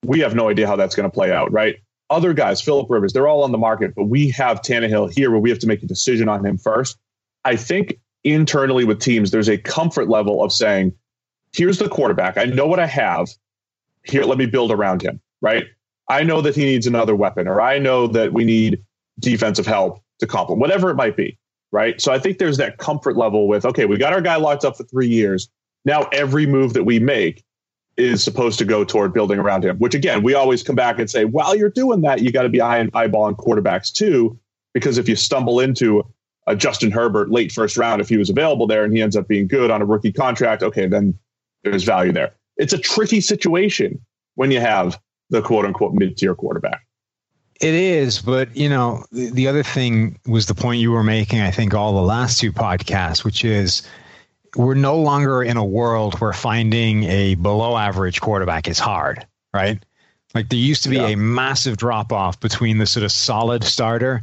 we 0.03 0.19
have 0.19 0.35
no 0.35 0.49
idea 0.49 0.67
how 0.67 0.75
that's 0.75 0.95
going 0.95 1.09
to 1.09 1.13
play 1.13 1.31
out, 1.31 1.51
right? 1.51 1.77
Other 2.09 2.33
guys, 2.33 2.61
Philip 2.61 2.89
Rivers, 2.89 3.13
they're 3.13 3.27
all 3.27 3.43
on 3.43 3.51
the 3.51 3.57
market, 3.57 3.93
but 3.95 4.05
we 4.05 4.29
have 4.31 4.61
Tannehill 4.61 5.13
here 5.13 5.29
where 5.29 5.39
we 5.39 5.49
have 5.49 5.59
to 5.59 5.67
make 5.67 5.83
a 5.83 5.85
decision 5.85 6.27
on 6.27 6.45
him 6.45 6.57
first. 6.57 6.97
I 7.45 7.55
think 7.55 7.99
internally 8.23 8.83
with 8.83 8.99
teams, 8.99 9.31
there's 9.31 9.49
a 9.49 9.57
comfort 9.57 10.09
level 10.09 10.43
of 10.43 10.51
saying, 10.51 10.93
here's 11.53 11.77
the 11.77 11.89
quarterback. 11.89 12.37
I 12.37 12.45
know 12.45 12.67
what 12.67 12.79
I 12.79 12.87
have. 12.87 13.27
Here, 14.03 14.23
let 14.23 14.37
me 14.37 14.45
build 14.45 14.71
around 14.71 15.01
him, 15.01 15.19
right? 15.41 15.65
I 16.09 16.23
know 16.23 16.41
that 16.41 16.55
he 16.55 16.65
needs 16.65 16.87
another 16.87 17.15
weapon, 17.15 17.47
or 17.47 17.61
I 17.61 17.77
know 17.77 18.07
that 18.07 18.33
we 18.33 18.43
need 18.43 18.83
defensive 19.19 19.67
help 19.67 20.01
to 20.19 20.25
complement, 20.25 20.61
whatever 20.61 20.89
it 20.89 20.95
might 20.95 21.15
be, 21.15 21.37
right? 21.71 22.01
So 22.01 22.11
I 22.11 22.17
think 22.17 22.39
there's 22.39 22.57
that 22.57 22.77
comfort 22.77 23.17
level 23.17 23.47
with, 23.47 23.65
okay, 23.65 23.85
we 23.85 23.97
got 23.97 24.13
our 24.13 24.21
guy 24.21 24.37
locked 24.37 24.65
up 24.65 24.77
for 24.77 24.83
three 24.83 25.07
years. 25.07 25.49
Now 25.85 26.03
every 26.11 26.45
move 26.45 26.73
that 26.73 26.85
we 26.85 26.99
make 26.99 27.43
is 27.99 28.23
supposed 28.23 28.57
to 28.59 28.65
go 28.65 28.83
toward 28.83 29.13
building 29.13 29.39
around 29.39 29.65
him, 29.65 29.77
which 29.77 29.93
again, 29.93 30.23
we 30.23 30.33
always 30.33 30.63
come 30.63 30.75
back 30.75 30.99
and 30.99 31.09
say, 31.09 31.25
while 31.25 31.55
you're 31.55 31.69
doing 31.69 32.01
that, 32.01 32.21
you 32.21 32.31
got 32.31 32.43
to 32.43 32.49
be 32.49 32.61
eye 32.61 32.77
and 32.77 32.91
eyeballing 32.93 33.35
quarterbacks 33.35 33.91
too, 33.91 34.39
because 34.73 34.97
if 34.97 35.09
you 35.09 35.15
stumble 35.15 35.59
into 35.59 36.03
a 36.47 36.55
Justin 36.55 36.91
Herbert 36.91 37.29
late 37.29 37.51
first 37.51 37.77
round, 37.77 38.01
if 38.01 38.09
he 38.09 38.17
was 38.17 38.29
available 38.29 38.67
there 38.67 38.83
and 38.83 38.93
he 38.93 39.01
ends 39.01 39.15
up 39.15 39.27
being 39.27 39.47
good 39.47 39.69
on 39.69 39.81
a 39.81 39.85
rookie 39.85 40.11
contract, 40.11 40.63
okay, 40.63 40.87
then 40.87 41.17
there's 41.63 41.83
value 41.83 42.11
there. 42.11 42.33
It's 42.57 42.73
a 42.73 42.77
tricky 42.77 43.21
situation 43.21 43.99
when 44.35 44.51
you 44.51 44.59
have 44.59 44.99
the 45.29 45.41
quote 45.41 45.65
unquote 45.65 45.93
mid 45.93 46.17
tier 46.17 46.35
quarterback. 46.35 46.85
It 47.61 47.73
is, 47.73 48.21
but 48.21 48.55
you 48.55 48.69
know, 48.69 49.03
the, 49.11 49.31
the 49.31 49.47
other 49.47 49.63
thing 49.63 50.17
was 50.25 50.45
the 50.45 50.55
point 50.55 50.79
you 50.79 50.91
were 50.91 51.03
making, 51.03 51.41
I 51.41 51.51
think, 51.51 51.73
all 51.73 51.93
the 51.93 52.01
last 52.01 52.39
two 52.39 52.53
podcasts, 52.53 53.25
which 53.25 53.43
is 53.43 53.83
we're 54.55 54.75
no 54.75 54.97
longer 54.97 55.43
in 55.43 55.57
a 55.57 55.63
world 55.63 56.19
where 56.19 56.33
finding 56.33 57.03
a 57.03 57.35
below 57.35 57.77
average 57.77 58.21
quarterback 58.21 58.67
is 58.67 58.79
hard, 58.79 59.25
right? 59.53 59.83
Like 60.33 60.49
there 60.49 60.59
used 60.59 60.83
to 60.83 60.89
be 60.89 60.97
yeah. 60.97 61.07
a 61.07 61.17
massive 61.17 61.77
drop 61.77 62.11
off 62.11 62.39
between 62.39 62.77
the 62.77 62.85
sort 62.85 63.03
of 63.03 63.11
solid 63.11 63.63
starter 63.63 64.21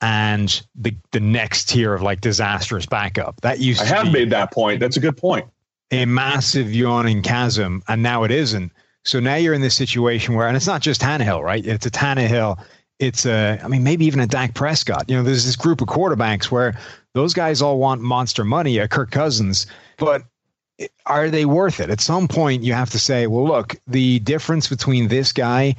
and 0.00 0.62
the 0.74 0.94
the 1.12 1.20
next 1.20 1.68
tier 1.68 1.94
of 1.94 2.02
like 2.02 2.20
disastrous 2.20 2.86
backup. 2.86 3.40
That 3.42 3.60
used 3.60 3.82
I 3.82 3.86
have 3.86 4.12
made 4.12 4.30
that 4.30 4.52
point. 4.52 4.80
That's 4.80 4.96
a 4.96 5.00
good 5.00 5.16
point. 5.16 5.46
A 5.90 6.04
massive 6.06 6.74
yawning 6.74 7.22
chasm, 7.22 7.82
and 7.88 8.02
now 8.02 8.24
it 8.24 8.30
isn't. 8.30 8.72
So 9.04 9.20
now 9.20 9.36
you're 9.36 9.54
in 9.54 9.60
this 9.60 9.76
situation 9.76 10.34
where, 10.34 10.48
and 10.48 10.56
it's 10.56 10.66
not 10.66 10.80
just 10.80 11.00
Tannehill, 11.00 11.42
right? 11.42 11.64
It's 11.64 11.86
a 11.86 11.90
Tannehill. 11.90 12.58
It's 12.98 13.26
a, 13.26 13.60
I 13.62 13.68
mean, 13.68 13.82
maybe 13.82 14.06
even 14.06 14.20
a 14.20 14.26
Dak 14.26 14.54
Prescott. 14.54 15.04
You 15.08 15.16
know, 15.16 15.22
there's 15.22 15.44
this 15.44 15.56
group 15.56 15.82
of 15.82 15.88
quarterbacks 15.88 16.46
where 16.46 16.78
those 17.14 17.32
guys 17.32 17.62
all 17.62 17.78
want 17.78 18.02
monster 18.02 18.44
money 18.44 18.78
at 18.80 18.90
Kirk 18.90 19.10
Cousins, 19.10 19.66
but 19.96 20.24
are 21.06 21.30
they 21.30 21.44
worth 21.44 21.80
it? 21.80 21.90
At 21.90 22.00
some 22.00 22.28
point, 22.28 22.64
you 22.64 22.72
have 22.72 22.90
to 22.90 22.98
say, 22.98 23.26
well, 23.26 23.46
look, 23.46 23.76
the 23.86 24.18
difference 24.20 24.68
between 24.68 25.08
this 25.08 25.32
guy 25.32 25.76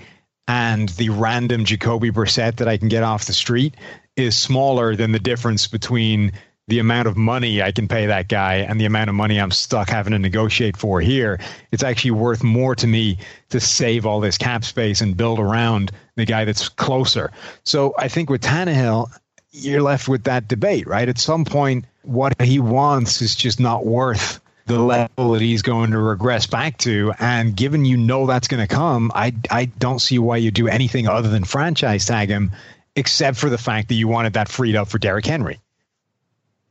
and 0.47 0.89
the 0.89 1.09
random 1.09 1.65
Jacoby 1.65 2.11
Brissett 2.11 2.57
that 2.57 2.67
I 2.67 2.77
can 2.77 2.87
get 2.87 3.03
off 3.03 3.25
the 3.25 3.33
street 3.33 3.75
is 4.15 4.37
smaller 4.37 4.95
than 4.95 5.11
the 5.11 5.19
difference 5.19 5.67
between 5.67 6.31
the 6.67 6.79
amount 6.79 7.07
of 7.07 7.15
money 7.15 7.61
I 7.61 7.71
can 7.71 7.87
pay 7.87 8.07
that 8.07 8.27
guy 8.27 8.55
and 8.55 8.79
the 8.79 8.85
amount 8.85 9.09
of 9.09 9.15
money 9.15 9.39
I'm 9.39 9.51
stuck 9.51 9.89
having 9.89 10.11
to 10.13 10.19
negotiate 10.19 10.77
for 10.77 10.99
here, 10.99 11.39
it's 11.71 11.83
actually 11.83 12.11
worth 12.11 12.43
more 12.43 12.73
to 12.75 12.87
me 12.87 13.19
to 13.49 13.59
save 13.59 14.05
all 14.05 14.19
this 14.19 14.37
cap 14.37 14.63
space 14.63 15.01
and 15.01 15.15
build 15.15 15.39
around 15.39 15.91
the 16.15 16.25
guy 16.25 16.45
that's 16.45 16.69
closer. 16.69 17.31
So 17.63 17.93
I 17.99 18.07
think 18.07 18.29
with 18.29 18.41
Tannehill, 18.41 19.11
you're 19.55 19.81
left 19.81 20.07
with 20.07 20.25
that 20.25 20.47
debate, 20.47 20.87
right? 20.87 21.07
At 21.07 21.17
some 21.17 21.45
point, 21.45 21.85
what 22.03 22.39
he 22.41 22.59
wants 22.59 23.21
is 23.21 23.35
just 23.35 23.59
not 23.59 23.85
worth 23.85 24.39
the 24.65 24.79
level 24.79 25.31
that 25.33 25.41
he's 25.41 25.61
going 25.61 25.91
to 25.91 25.97
regress 25.97 26.47
back 26.47 26.77
to. 26.79 27.13
And 27.19 27.55
given 27.55 27.85
you 27.85 27.97
know 27.97 28.25
that's 28.25 28.47
going 28.47 28.65
to 28.65 28.73
come, 28.73 29.11
I 29.13 29.33
I 29.49 29.65
don't 29.65 29.99
see 29.99 30.19
why 30.19 30.37
you 30.37 30.51
do 30.51 30.67
anything 30.67 31.07
other 31.07 31.29
than 31.29 31.43
franchise 31.43 32.05
tag 32.05 32.29
him, 32.29 32.51
except 32.95 33.37
for 33.37 33.49
the 33.49 33.57
fact 33.57 33.89
that 33.89 33.95
you 33.95 34.07
wanted 34.07 34.33
that 34.33 34.49
freed 34.49 34.75
up 34.75 34.87
for 34.87 34.97
Derrick 34.97 35.25
Henry. 35.25 35.59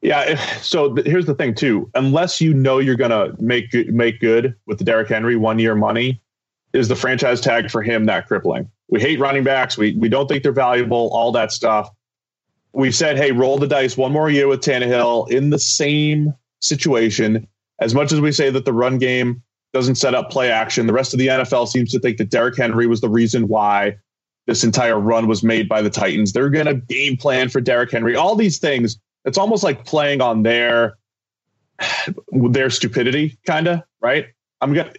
Yeah. 0.03 0.37
So 0.61 0.95
here's 0.95 1.27
the 1.27 1.35
thing 1.35 1.55
too. 1.55 1.91
Unless 1.95 2.41
you 2.41 2.53
know 2.53 2.79
you're 2.79 2.97
gonna 2.97 3.33
make 3.39 3.73
make 3.89 4.21
good 4.21 4.55
with 4.67 4.79
the 4.79 4.85
Derrick 4.85 5.09
Henry 5.09 5.37
one 5.37 5.59
year 5.59 5.75
money, 5.75 6.21
is 6.73 6.89
the 6.89 6.97
franchise 6.97 7.41
tag 7.41 7.71
for 7.71 7.83
him 7.83 8.07
that 8.07 8.27
crippling? 8.27 8.71
We 8.89 9.01
hate 9.01 9.19
running 9.19 9.45
backs. 9.45 9.79
We 9.79 9.97
we 9.97 10.09
don't 10.09 10.27
think 10.29 10.43
they're 10.43 10.53
valuable. 10.53 11.09
All 11.13 11.33
that 11.33 11.53
stuff. 11.53 11.91
We 12.75 12.91
said, 12.91 13.17
hey, 13.17 13.33
roll 13.33 13.59
the 13.59 13.67
dice 13.67 13.97
one 13.97 14.13
more 14.13 14.31
year 14.31 14.49
with 14.49 14.61
Tannehill 14.61 15.31
in 15.31 15.51
the 15.51 15.59
same 15.59 16.35
situation. 16.61 17.47
As 17.81 17.95
much 17.95 18.13
as 18.13 18.21
we 18.21 18.33
say 18.33 18.51
that 18.51 18.65
the 18.65 18.73
run 18.73 18.99
game 18.99 19.43
doesn't 19.73 19.97
set 19.97 20.15
up 20.15 20.31
play 20.31 20.51
action, 20.51 20.87
the 20.87 20.93
rest 20.93 21.13
of 21.13 21.19
the 21.19 21.29
NFL 21.29 21.69
seems 21.69 21.93
to 21.93 22.01
think 22.01 22.19
that 22.19 22.31
Derrick 22.31 22.57
Henry 22.57 22.87
was 22.87 23.01
the 23.01 23.09
reason 23.09 23.49
why 23.49 23.97
this 24.47 24.65
entire 24.65 24.99
run 24.99 25.27
was 25.27 25.43
made 25.43 25.69
by 25.69 25.83
the 25.83 25.91
Titans. 25.91 26.33
They're 26.33 26.51
going 26.51 26.67
to 26.67 26.75
game 26.75 27.17
plan 27.17 27.49
for 27.49 27.61
Derrick 27.61 27.91
Henry. 27.91 28.17
All 28.17 28.37
these 28.37 28.59
things 28.59 28.99
it's 29.25 29.39
almost 29.39 29.65
like 29.65 29.85
playing 29.85 30.21
on 30.21 30.43
their 30.43 30.99
their 32.29 32.71
stupidity, 32.71 33.39
kind 33.47 33.67
of 33.67 33.83
right. 34.01 34.27
I'm 34.61 34.73
gonna 34.73 34.93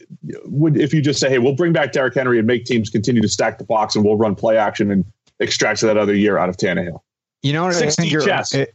would 0.46 0.78
if 0.78 0.94
you 0.94 1.02
just 1.02 1.20
say, 1.20 1.30
hey, 1.30 1.40
we'll 1.40 1.56
bring 1.56 1.74
back 1.74 1.92
Derrick 1.92 2.14
Henry 2.14 2.38
and 2.38 2.48
make 2.48 2.66
teams 2.66 2.90
continue 2.90 3.22
to 3.22 3.30
stack 3.30 3.58
the 3.58 3.64
box, 3.64 3.96
and 3.96 4.04
we'll 4.04 4.18
run 4.18 4.36
play 4.36 4.58
action 4.58 4.92
and 4.92 5.06
extract 5.40 5.82
that 5.82 5.98
other 5.98 6.14
year 6.14 6.38
out 6.38 6.50
of 6.50 6.58
Tannehill. 6.58 7.00
You 7.46 7.54
know 7.54 7.64
what 7.64 7.76
I 7.76 7.82
think? 7.92 8.12
It, 8.56 8.74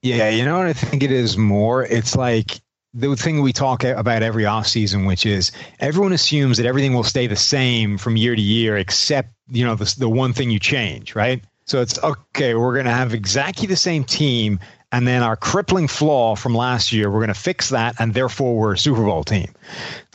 yeah, 0.00 0.30
you 0.30 0.46
know 0.46 0.56
what 0.56 0.68
I 0.68 0.72
think 0.72 1.02
it 1.02 1.12
is 1.12 1.36
more. 1.36 1.84
It's 1.84 2.16
like 2.16 2.62
the 2.94 3.14
thing 3.14 3.42
we 3.42 3.52
talk 3.52 3.84
about 3.84 4.22
every 4.22 4.44
offseason, 4.44 5.06
which 5.06 5.26
is 5.26 5.52
everyone 5.80 6.14
assumes 6.14 6.56
that 6.56 6.64
everything 6.64 6.94
will 6.94 7.04
stay 7.04 7.26
the 7.26 7.36
same 7.36 7.98
from 7.98 8.16
year 8.16 8.34
to 8.34 8.40
year, 8.40 8.78
except 8.78 9.34
you 9.48 9.66
know 9.66 9.74
the 9.74 9.94
the 9.98 10.08
one 10.08 10.32
thing 10.32 10.48
you 10.48 10.58
change, 10.58 11.14
right? 11.14 11.44
So 11.66 11.82
it's 11.82 12.02
okay. 12.02 12.54
We're 12.54 12.72
going 12.72 12.86
to 12.86 12.90
have 12.90 13.12
exactly 13.12 13.66
the 13.66 13.76
same 13.76 14.02
team, 14.04 14.60
and 14.90 15.06
then 15.06 15.22
our 15.22 15.36
crippling 15.36 15.86
flaw 15.86 16.36
from 16.36 16.54
last 16.54 16.94
year, 16.94 17.10
we're 17.10 17.18
going 17.18 17.28
to 17.28 17.34
fix 17.34 17.68
that, 17.68 17.96
and 17.98 18.14
therefore 18.14 18.56
we're 18.56 18.72
a 18.72 18.78
Super 18.78 19.04
Bowl 19.04 19.24
team. 19.24 19.52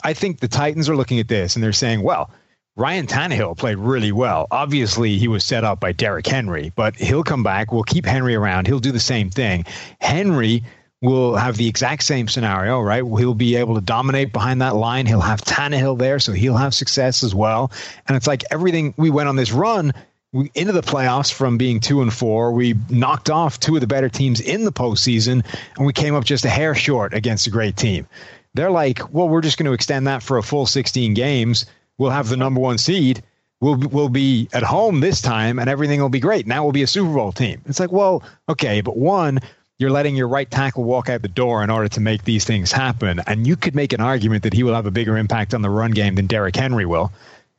I 0.03 0.13
think 0.13 0.39
the 0.39 0.47
Titans 0.47 0.89
are 0.89 0.95
looking 0.95 1.19
at 1.19 1.27
this 1.27 1.55
and 1.55 1.63
they're 1.63 1.71
saying, 1.71 2.01
well, 2.01 2.31
Ryan 2.77 3.05
Tannehill 3.05 3.57
played 3.57 3.77
really 3.77 4.13
well. 4.13 4.47
Obviously, 4.49 5.17
he 5.17 5.27
was 5.27 5.43
set 5.43 5.65
up 5.65 5.81
by 5.81 5.91
Derrick 5.91 6.25
Henry, 6.25 6.71
but 6.75 6.95
he'll 6.95 7.23
come 7.23 7.43
back. 7.43 7.71
We'll 7.71 7.83
keep 7.83 8.05
Henry 8.05 8.33
around. 8.33 8.65
He'll 8.67 8.79
do 8.79 8.93
the 8.93 8.99
same 8.99 9.29
thing. 9.29 9.65
Henry 9.99 10.63
will 11.01 11.35
have 11.35 11.57
the 11.57 11.67
exact 11.67 12.03
same 12.03 12.27
scenario, 12.27 12.79
right? 12.79 13.03
He'll 13.03 13.33
be 13.33 13.55
able 13.57 13.75
to 13.75 13.81
dominate 13.81 14.31
behind 14.31 14.61
that 14.61 14.75
line. 14.75 15.05
He'll 15.05 15.19
have 15.19 15.41
Tannehill 15.41 15.97
there, 15.97 16.19
so 16.19 16.31
he'll 16.31 16.55
have 16.55 16.73
success 16.73 17.23
as 17.23 17.35
well. 17.35 17.71
And 18.07 18.15
it's 18.15 18.27
like 18.27 18.43
everything 18.51 18.93
we 18.97 19.09
went 19.09 19.27
on 19.27 19.35
this 19.35 19.51
run 19.51 19.93
we, 20.31 20.49
into 20.53 20.71
the 20.71 20.81
playoffs 20.81 21.33
from 21.33 21.57
being 21.57 21.81
two 21.81 22.01
and 22.01 22.13
four. 22.13 22.53
We 22.53 22.75
knocked 22.89 23.29
off 23.29 23.59
two 23.59 23.75
of 23.75 23.81
the 23.81 23.87
better 23.87 24.09
teams 24.09 24.39
in 24.39 24.63
the 24.63 24.71
postseason, 24.71 25.43
and 25.75 25.85
we 25.85 25.91
came 25.91 26.15
up 26.15 26.23
just 26.23 26.45
a 26.45 26.49
hair 26.49 26.73
short 26.75 27.13
against 27.13 27.47
a 27.47 27.49
great 27.49 27.75
team. 27.75 28.07
They're 28.53 28.71
like, 28.71 29.13
well, 29.13 29.27
we're 29.27 29.41
just 29.41 29.57
going 29.57 29.65
to 29.65 29.73
extend 29.73 30.07
that 30.07 30.23
for 30.23 30.37
a 30.37 30.43
full 30.43 30.65
16 30.65 31.13
games. 31.15 31.65
We'll 32.01 32.09
have 32.09 32.29
the 32.29 32.35
number 32.35 32.59
one 32.59 32.79
seed. 32.79 33.21
We'll, 33.59 33.77
we'll 33.77 34.09
be 34.09 34.49
at 34.53 34.63
home 34.63 35.01
this 35.01 35.21
time, 35.21 35.59
and 35.59 35.69
everything 35.69 36.01
will 36.01 36.09
be 36.09 36.19
great. 36.19 36.47
Now 36.47 36.63
we'll 36.63 36.71
be 36.71 36.81
a 36.81 36.87
Super 36.87 37.13
Bowl 37.13 37.31
team. 37.31 37.61
It's 37.67 37.79
like, 37.79 37.91
well, 37.91 38.23
okay, 38.49 38.81
but 38.81 38.97
one, 38.97 39.39
you're 39.77 39.91
letting 39.91 40.15
your 40.15 40.27
right 40.27 40.49
tackle 40.49 40.83
walk 40.83 41.09
out 41.09 41.21
the 41.21 41.27
door 41.27 41.63
in 41.63 41.69
order 41.69 41.87
to 41.89 41.99
make 41.99 42.23
these 42.23 42.43
things 42.43 42.71
happen. 42.71 43.21
And 43.27 43.45
you 43.45 43.55
could 43.55 43.75
make 43.75 43.93
an 43.93 44.01
argument 44.01 44.41
that 44.41 44.53
he 44.53 44.63
will 44.63 44.73
have 44.73 44.87
a 44.87 44.91
bigger 44.91 45.15
impact 45.15 45.53
on 45.53 45.61
the 45.61 45.69
run 45.69 45.91
game 45.91 46.15
than 46.15 46.25
Derrick 46.25 46.55
Henry 46.55 46.87
will. 46.87 47.11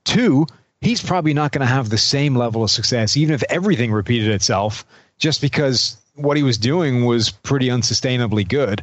Two, 0.04 0.48
he's 0.80 1.04
probably 1.04 1.34
not 1.34 1.52
going 1.52 1.64
to 1.64 1.72
have 1.72 1.88
the 1.88 1.96
same 1.96 2.34
level 2.34 2.64
of 2.64 2.70
success, 2.72 3.16
even 3.16 3.36
if 3.36 3.44
everything 3.48 3.92
repeated 3.92 4.32
itself, 4.32 4.84
just 5.18 5.40
because 5.40 5.96
what 6.16 6.36
he 6.36 6.42
was 6.42 6.58
doing 6.58 7.04
was 7.04 7.30
pretty 7.30 7.68
unsustainably 7.68 8.48
good. 8.48 8.82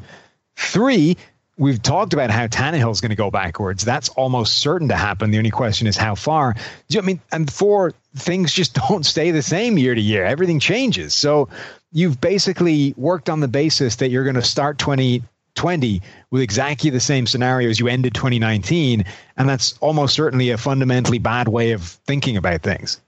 Three, 0.56 1.18
we've 1.60 1.84
talked 1.84 2.14
about 2.14 2.32
how 2.32 2.48
Tannehill 2.48 2.92
is 2.92 3.02
going 3.02 3.10
to 3.10 3.16
go 3.16 3.30
backwards. 3.30 3.84
That's 3.84 4.10
almost 4.10 4.60
certain 4.60 4.88
to 4.88 4.96
happen. 4.96 5.30
The 5.30 5.38
only 5.38 5.52
question 5.52 5.86
is 5.88 5.98
how 5.98 6.16
far. 6.16 6.56
I 6.96 7.02
mean, 7.02 7.20
and 7.32 7.52
four, 7.52 7.94
things 8.16 8.52
just 8.54 8.74
don't 8.90 9.06
stay 9.06 9.30
the 9.30 9.44
same 9.44 9.78
year 9.78 9.94
to 9.94 10.02
year. 10.02 10.26
Everything 10.26 10.60
changes. 10.60 11.14
So 11.14 11.50
you've 11.92 12.20
basically 12.20 12.96
worked 12.98 13.30
on 13.30 13.42
the 13.42 13.48
basis 13.48 13.98
that 13.98 14.10
you're 14.10 14.24
going 14.24 14.36
to 14.36 14.42
start 14.42 14.80
2020 14.80 16.02
with 16.32 16.42
exactly 16.42 16.90
the 16.90 17.02
same 17.02 17.28
scenario 17.28 17.70
as 17.70 17.80
you 17.80 17.90
ended 17.90 18.14
2019. 18.14 19.04
And 19.36 19.50
that's 19.50 19.78
almost 19.80 20.16
certainly 20.16 20.52
a 20.52 20.58
fundamentally 20.58 21.20
bad 21.20 21.50
way 21.50 21.74
of 21.74 21.84
thinking 21.84 22.38
about 22.38 22.64
things. 22.64 23.02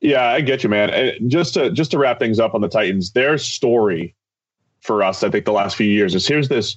Yeah, 0.00 0.26
I 0.26 0.40
get 0.40 0.62
you, 0.62 0.70
man. 0.70 1.28
just 1.28 1.54
to 1.54 1.70
just 1.70 1.90
to 1.92 1.98
wrap 1.98 2.18
things 2.18 2.38
up 2.38 2.54
on 2.54 2.60
the 2.60 2.68
Titans, 2.68 3.12
their 3.12 3.38
story 3.38 4.14
for 4.80 5.02
us, 5.02 5.22
I 5.22 5.30
think, 5.30 5.46
the 5.46 5.52
last 5.52 5.76
few 5.76 5.86
years 5.86 6.14
is 6.14 6.26
here's 6.26 6.48
this 6.50 6.76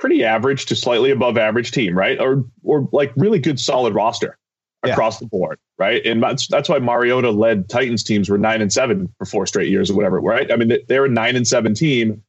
pretty 0.00 0.24
average 0.24 0.66
to 0.66 0.74
slightly 0.74 1.12
above 1.12 1.38
average 1.38 1.70
team, 1.70 1.96
right? 1.96 2.18
Or 2.18 2.44
or 2.64 2.88
like 2.90 3.12
really 3.16 3.38
good 3.38 3.60
solid 3.60 3.94
roster 3.94 4.36
across 4.82 5.16
yeah. 5.16 5.26
the 5.26 5.28
board, 5.28 5.58
right? 5.78 6.04
And 6.04 6.22
that's 6.22 6.48
that's 6.48 6.68
why 6.68 6.78
Mariota 6.78 7.30
led 7.30 7.68
Titans 7.68 8.02
teams 8.02 8.28
were 8.28 8.38
nine 8.38 8.62
and 8.62 8.72
seven 8.72 9.14
for 9.18 9.26
four 9.26 9.46
straight 9.46 9.68
years 9.68 9.90
or 9.90 9.94
whatever, 9.94 10.20
right? 10.20 10.50
I 10.50 10.56
mean, 10.56 10.72
they 10.88 10.98
were 10.98 11.06
a 11.06 11.10
nine 11.10 11.36
and 11.36 11.46
seven 11.46 11.74
team 11.74 12.24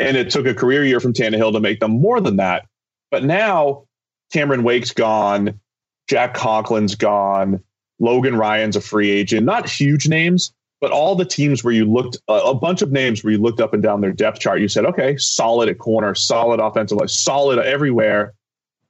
and 0.00 0.16
it 0.16 0.30
took 0.30 0.46
a 0.46 0.54
career 0.54 0.84
year 0.84 0.98
from 0.98 1.12
Tannehill 1.12 1.52
to 1.52 1.60
make 1.60 1.78
them 1.78 1.92
more 1.92 2.20
than 2.20 2.36
that. 2.36 2.66
But 3.10 3.22
now 3.22 3.84
Cameron 4.32 4.62
Wake's 4.62 4.92
gone, 4.92 5.60
Jack 6.08 6.34
Conklin's 6.34 6.94
gone, 6.94 7.62
Logan 7.98 8.34
Ryan's 8.34 8.76
a 8.76 8.80
free 8.80 9.10
agent. 9.10 9.44
Not 9.44 9.68
huge 9.68 10.08
names, 10.08 10.54
but 10.80 10.90
all 10.90 11.14
the 11.14 11.24
teams 11.24 11.62
where 11.62 11.74
you 11.74 11.84
looked 11.84 12.18
uh, 12.28 12.42
a 12.44 12.54
bunch 12.54 12.82
of 12.82 12.90
names 12.90 13.22
where 13.22 13.32
you 13.32 13.38
looked 13.38 13.60
up 13.60 13.74
and 13.74 13.82
down 13.82 14.00
their 14.00 14.12
depth 14.12 14.40
chart, 14.40 14.60
you 14.60 14.68
said, 14.68 14.86
okay, 14.86 15.16
solid 15.16 15.68
at 15.68 15.78
corner, 15.78 16.14
solid 16.14 16.60
offensive 16.60 16.98
line, 16.98 17.08
solid 17.08 17.58
everywhere. 17.58 18.34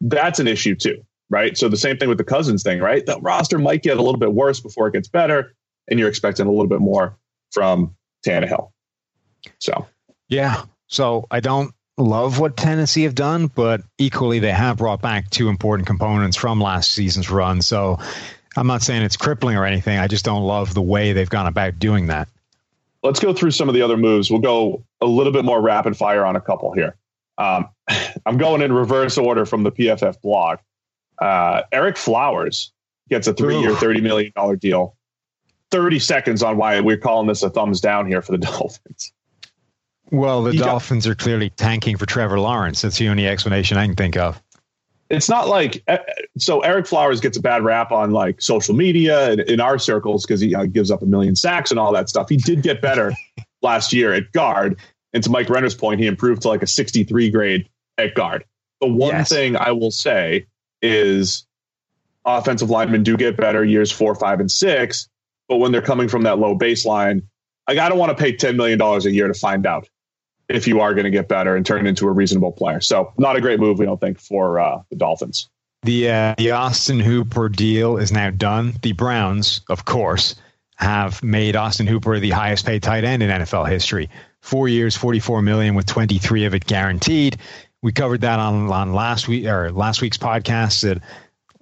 That's 0.00 0.38
an 0.38 0.46
issue 0.46 0.76
too, 0.76 1.04
right? 1.28 1.56
So 1.56 1.68
the 1.68 1.76
same 1.76 1.96
thing 1.98 2.08
with 2.08 2.18
the 2.18 2.24
Cousins 2.24 2.62
thing, 2.62 2.80
right? 2.80 3.04
The 3.04 3.18
roster 3.20 3.58
might 3.58 3.82
get 3.82 3.98
a 3.98 4.02
little 4.02 4.20
bit 4.20 4.32
worse 4.32 4.60
before 4.60 4.88
it 4.88 4.92
gets 4.92 5.08
better, 5.08 5.54
and 5.88 5.98
you're 5.98 6.08
expecting 6.08 6.46
a 6.46 6.50
little 6.50 6.68
bit 6.68 6.80
more 6.80 7.18
from 7.50 7.96
Tannehill. 8.24 8.70
So 9.58 9.86
yeah, 10.28 10.62
so 10.86 11.26
I 11.30 11.40
don't 11.40 11.74
love 11.98 12.38
what 12.38 12.56
Tennessee 12.56 13.02
have 13.02 13.14
done, 13.14 13.48
but 13.48 13.82
equally 13.98 14.38
they 14.38 14.52
have 14.52 14.78
brought 14.78 15.02
back 15.02 15.28
two 15.28 15.48
important 15.48 15.86
components 15.86 16.36
from 16.36 16.60
last 16.60 16.92
season's 16.92 17.30
run. 17.30 17.62
So 17.62 17.98
I'm 18.56 18.66
not 18.66 18.82
saying 18.82 19.02
it's 19.02 19.16
crippling 19.16 19.56
or 19.56 19.64
anything. 19.64 19.98
I 19.98 20.08
just 20.08 20.24
don't 20.24 20.42
love 20.42 20.74
the 20.74 20.82
way 20.82 21.12
they've 21.12 21.30
gone 21.30 21.46
about 21.46 21.78
doing 21.78 22.08
that. 22.08 22.28
Let's 23.02 23.20
go 23.20 23.32
through 23.32 23.52
some 23.52 23.68
of 23.68 23.74
the 23.74 23.82
other 23.82 23.96
moves. 23.96 24.30
We'll 24.30 24.40
go 24.40 24.84
a 25.00 25.06
little 25.06 25.32
bit 25.32 25.44
more 25.44 25.60
rapid 25.60 25.96
fire 25.96 26.24
on 26.24 26.36
a 26.36 26.40
couple 26.40 26.72
here. 26.72 26.96
Um, 27.38 27.68
I'm 28.26 28.36
going 28.36 28.62
in 28.62 28.72
reverse 28.72 29.16
order 29.16 29.46
from 29.46 29.62
the 29.62 29.72
PFF 29.72 30.20
blog. 30.20 30.58
Uh, 31.18 31.62
Ereck 31.72 31.96
Flowers 31.96 32.72
gets 33.08 33.26
a 33.26 33.34
three 33.34 33.58
year, 33.58 33.72
$30 33.72 34.02
million 34.02 34.32
deal. 34.58 34.96
30 35.70 35.98
seconds 35.98 36.42
on 36.42 36.56
why 36.56 36.80
we're 36.80 36.96
calling 36.96 37.28
this 37.28 37.42
a 37.42 37.50
thumbs 37.50 37.80
down 37.80 38.06
here 38.06 38.22
for 38.22 38.32
the 38.32 38.38
Dolphins. 38.46 39.12
Well, 40.10 40.42
the 40.42 40.56
Dolphins 40.56 41.06
got, 41.06 41.12
are 41.12 41.14
clearly 41.14 41.50
tanking 41.50 41.96
for 41.96 42.06
Trevor 42.06 42.40
Lawrence. 42.40 42.82
That's 42.82 42.98
the 42.98 43.08
only 43.08 43.28
explanation 43.28 43.78
I 43.78 43.86
can 43.86 43.94
think 43.94 44.16
of. 44.16 44.42
It's 45.10 45.28
not 45.28 45.48
like 45.48 45.82
uh, 45.88 45.98
so. 46.38 46.60
Ereck 46.62 46.86
Flowers 46.86 47.20
gets 47.20 47.36
a 47.36 47.40
bad 47.40 47.64
rap 47.64 47.90
on 47.90 48.12
like 48.12 48.40
social 48.40 48.74
media 48.74 49.32
and 49.32 49.40
in 49.40 49.60
our 49.60 49.78
circles 49.78 50.24
because 50.24 50.40
he 50.40 50.54
uh, 50.54 50.66
gives 50.66 50.90
up 50.90 51.02
a 51.02 51.06
million 51.06 51.34
sacks 51.34 51.72
and 51.72 51.80
all 51.80 51.92
that 51.92 52.08
stuff. 52.08 52.28
He 52.28 52.36
did 52.36 52.62
get 52.62 52.80
better 52.80 53.12
last 53.62 53.92
year 53.92 54.12
at 54.12 54.30
guard, 54.32 54.78
and 55.12 55.22
to 55.24 55.30
Mike 55.30 55.50
Renner's 55.50 55.74
point, 55.74 56.00
he 56.00 56.06
improved 56.06 56.42
to 56.42 56.48
like 56.48 56.62
a 56.62 56.66
63 56.66 57.30
grade 57.30 57.68
at 57.98 58.14
guard. 58.14 58.44
The 58.80 58.86
one 58.86 59.10
yes. 59.10 59.28
thing 59.28 59.56
I 59.56 59.72
will 59.72 59.90
say 59.90 60.46
is 60.80 61.44
offensive 62.24 62.70
linemen 62.70 63.02
do 63.02 63.16
get 63.16 63.36
better 63.36 63.64
years 63.64 63.90
four, 63.90 64.14
five, 64.14 64.40
and 64.40 64.50
six, 64.50 65.08
but 65.48 65.56
when 65.56 65.72
they're 65.72 65.82
coming 65.82 66.08
from 66.08 66.22
that 66.22 66.38
low 66.38 66.56
baseline, 66.56 67.22
like 67.68 67.78
I 67.78 67.88
don't 67.88 67.98
want 67.98 68.16
to 68.16 68.22
pay 68.22 68.32
$10 68.32 68.56
million 68.56 68.80
a 68.80 68.98
year 69.10 69.28
to 69.28 69.34
find 69.34 69.66
out 69.66 69.88
if 70.50 70.66
you 70.66 70.80
are 70.80 70.94
going 70.94 71.04
to 71.04 71.10
get 71.10 71.28
better 71.28 71.56
and 71.56 71.64
turn 71.64 71.86
into 71.86 72.06
a 72.08 72.12
reasonable 72.12 72.52
player. 72.52 72.80
So 72.80 73.12
not 73.16 73.36
a 73.36 73.40
great 73.40 73.60
move, 73.60 73.78
we 73.78 73.86
don't 73.86 74.00
think, 74.00 74.18
for 74.18 74.58
uh, 74.58 74.82
the 74.90 74.96
Dolphins. 74.96 75.48
The 75.82 76.10
uh, 76.10 76.34
the 76.36 76.50
Austin 76.50 77.00
Hooper 77.00 77.48
deal 77.48 77.96
is 77.96 78.12
now 78.12 78.30
done. 78.30 78.74
The 78.82 78.92
Browns, 78.92 79.62
of 79.70 79.86
course, 79.86 80.34
have 80.76 81.22
made 81.22 81.56
Austin 81.56 81.86
Hooper 81.86 82.18
the 82.18 82.30
highest 82.30 82.66
paid 82.66 82.82
tight 82.82 83.04
end 83.04 83.22
in 83.22 83.30
NFL 83.30 83.68
history. 83.68 84.10
Four 84.42 84.68
years, 84.68 84.94
forty 84.94 85.20
four 85.20 85.40
million, 85.40 85.74
with 85.74 85.86
twenty 85.86 86.18
three 86.18 86.44
of 86.44 86.54
it 86.54 86.66
guaranteed. 86.66 87.38
We 87.80 87.92
covered 87.92 88.20
that 88.22 88.38
on 88.38 88.70
on 88.70 88.92
last 88.92 89.26
week 89.26 89.46
or 89.46 89.72
last 89.72 90.02
week's 90.02 90.18
podcast. 90.18 90.82
That 90.82 91.02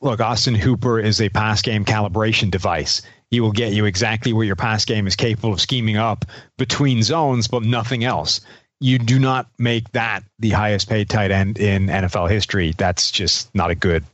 look, 0.00 0.20
Austin 0.20 0.56
Hooper 0.56 0.98
is 0.98 1.20
a 1.20 1.28
pass 1.28 1.62
game 1.62 1.84
calibration 1.84 2.50
device. 2.50 3.02
He 3.30 3.38
will 3.38 3.52
get 3.52 3.72
you 3.72 3.84
exactly 3.84 4.32
where 4.32 4.46
your 4.46 4.56
pass 4.56 4.84
game 4.84 5.06
is 5.06 5.14
capable 5.14 5.52
of 5.52 5.60
scheming 5.60 5.96
up 5.96 6.24
between 6.56 7.04
zones, 7.04 7.46
but 7.46 7.62
nothing 7.62 8.02
else 8.02 8.40
you 8.80 8.98
do 8.98 9.18
not 9.18 9.48
make 9.58 9.90
that 9.92 10.22
the 10.38 10.50
highest 10.50 10.88
paid 10.88 11.08
tight 11.08 11.30
end 11.30 11.58
in 11.58 11.86
NFL 11.86 12.30
history. 12.30 12.74
That's 12.76 13.10
just 13.10 13.52
not 13.54 13.70
a 13.70 13.74
good 13.74 14.04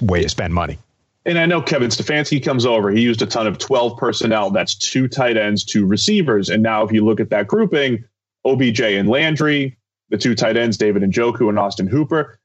way 0.00 0.22
to 0.22 0.28
spend 0.28 0.54
money. 0.54 0.78
And 1.24 1.38
I 1.38 1.46
know 1.46 1.60
Kevin 1.60 1.90
Stefanski 1.90 2.42
comes 2.42 2.64
over. 2.64 2.90
He 2.90 3.02
used 3.02 3.20
a 3.22 3.26
ton 3.26 3.46
of 3.46 3.58
12 3.58 3.98
personnel. 3.98 4.50
That's 4.50 4.74
two 4.74 5.08
tight 5.08 5.36
ends, 5.36 5.64
two 5.64 5.84
receivers. 5.84 6.48
And 6.48 6.62
now, 6.62 6.84
if 6.84 6.92
you 6.92 7.04
look 7.04 7.20
at 7.20 7.30
that 7.30 7.46
grouping, 7.46 8.04
OBJ 8.46 8.80
and 8.80 9.08
Landry, 9.08 9.76
the 10.08 10.16
two 10.16 10.34
tight 10.34 10.56
ends, 10.56 10.78
David 10.78 11.02
Njoku 11.02 11.48
and 11.48 11.58
Austin 11.58 11.86
Hooper, 11.86 12.38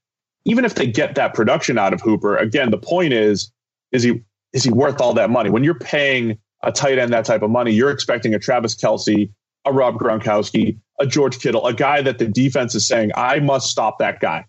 even 0.46 0.66
if 0.66 0.76
they 0.76 0.88
get 0.88 1.16
that 1.16 1.34
production 1.34 1.78
out 1.78 1.94
of 1.94 2.02
Hooper, 2.02 2.36
again, 2.36 2.72
the 2.72 2.78
point 2.78 3.14
is, 3.14 3.52
is 3.92 4.04
he 4.04 4.22
is 4.52 4.64
he 4.64 4.70
worth 4.70 5.02
all 5.02 5.14
that 5.14 5.30
money? 5.30 5.50
When 5.50 5.64
you're 5.64 5.74
paying 5.74 6.38
a 6.62 6.72
tight 6.72 7.00
end 7.00 7.14
that 7.14 7.26
type 7.26 7.42
of 7.42 7.50
money, 7.50 7.72
you're 7.72 7.90
expecting 7.90 8.34
a 8.36 8.40
Travis 8.40 8.76
Kelce, 8.76 9.32
a 9.66 9.72
Rob 9.72 9.96
Gronkowski, 9.96 10.78
a 11.00 11.06
George 11.06 11.40
Kittle, 11.40 11.66
a 11.66 11.74
guy 11.74 12.02
that 12.02 12.20
the 12.20 12.28
defense 12.28 12.76
is 12.76 12.88
saying, 12.88 13.12
I 13.16 13.40
must 13.40 13.70
stop 13.70 14.00
that 14.00 14.20
guy. 14.20 14.46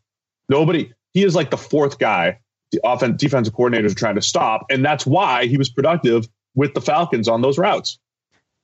Nobody, 0.48 0.92
he 1.12 1.24
is 1.24 1.34
like 1.34 1.50
the 1.50 1.56
fourth 1.56 1.98
guy 1.98 2.38
the 2.74 2.80
offense 2.84 3.20
defensive 3.20 3.54
coordinators 3.54 3.92
are 3.92 3.94
trying 3.94 4.16
to 4.16 4.22
stop. 4.22 4.66
And 4.68 4.84
that's 4.84 5.06
why 5.06 5.46
he 5.46 5.56
was 5.56 5.68
productive 5.68 6.28
with 6.54 6.74
the 6.74 6.80
Falcons 6.80 7.28
on 7.28 7.40
those 7.40 7.56
routes. 7.56 7.98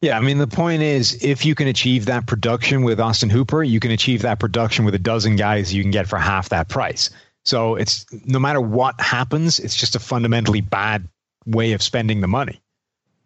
Yeah, 0.03 0.17
I 0.17 0.21
mean 0.21 0.39
the 0.39 0.47
point 0.47 0.83
is, 0.83 1.23
if 1.23 1.45
you 1.45 1.55
can 1.55 1.69
achieve 1.69 2.07
that 2.07 2.27
production 2.27 2.83
with 2.83 2.99
Austin 2.99 3.31
Hooper, 3.31 3.63
you 3.63 3.81
can 3.81 3.91
achieve 3.91 4.23
that 4.23 4.39
production 4.41 4.85
with 4.85 4.95
a 4.95 4.99
dozen 4.99 5.37
guys 5.37 5.73
you 5.73 5.83
can 5.83 5.91
get 5.91 6.09
for 6.09 6.19
half 6.19 6.49
that 6.49 6.69
price. 6.69 7.11
So 7.45 7.75
it's 7.75 8.07
no 8.25 8.39
matter 8.39 8.61
what 8.61 8.99
happens, 9.01 9.59
it's 9.59 9.77
just 9.77 9.95
a 9.95 10.01
fundamentally 10.01 10.61
bad 10.61 11.07
way 11.47 11.73
of 11.73 11.83
spending 11.83 12.21
the 12.21 12.29
money. 12.29 12.61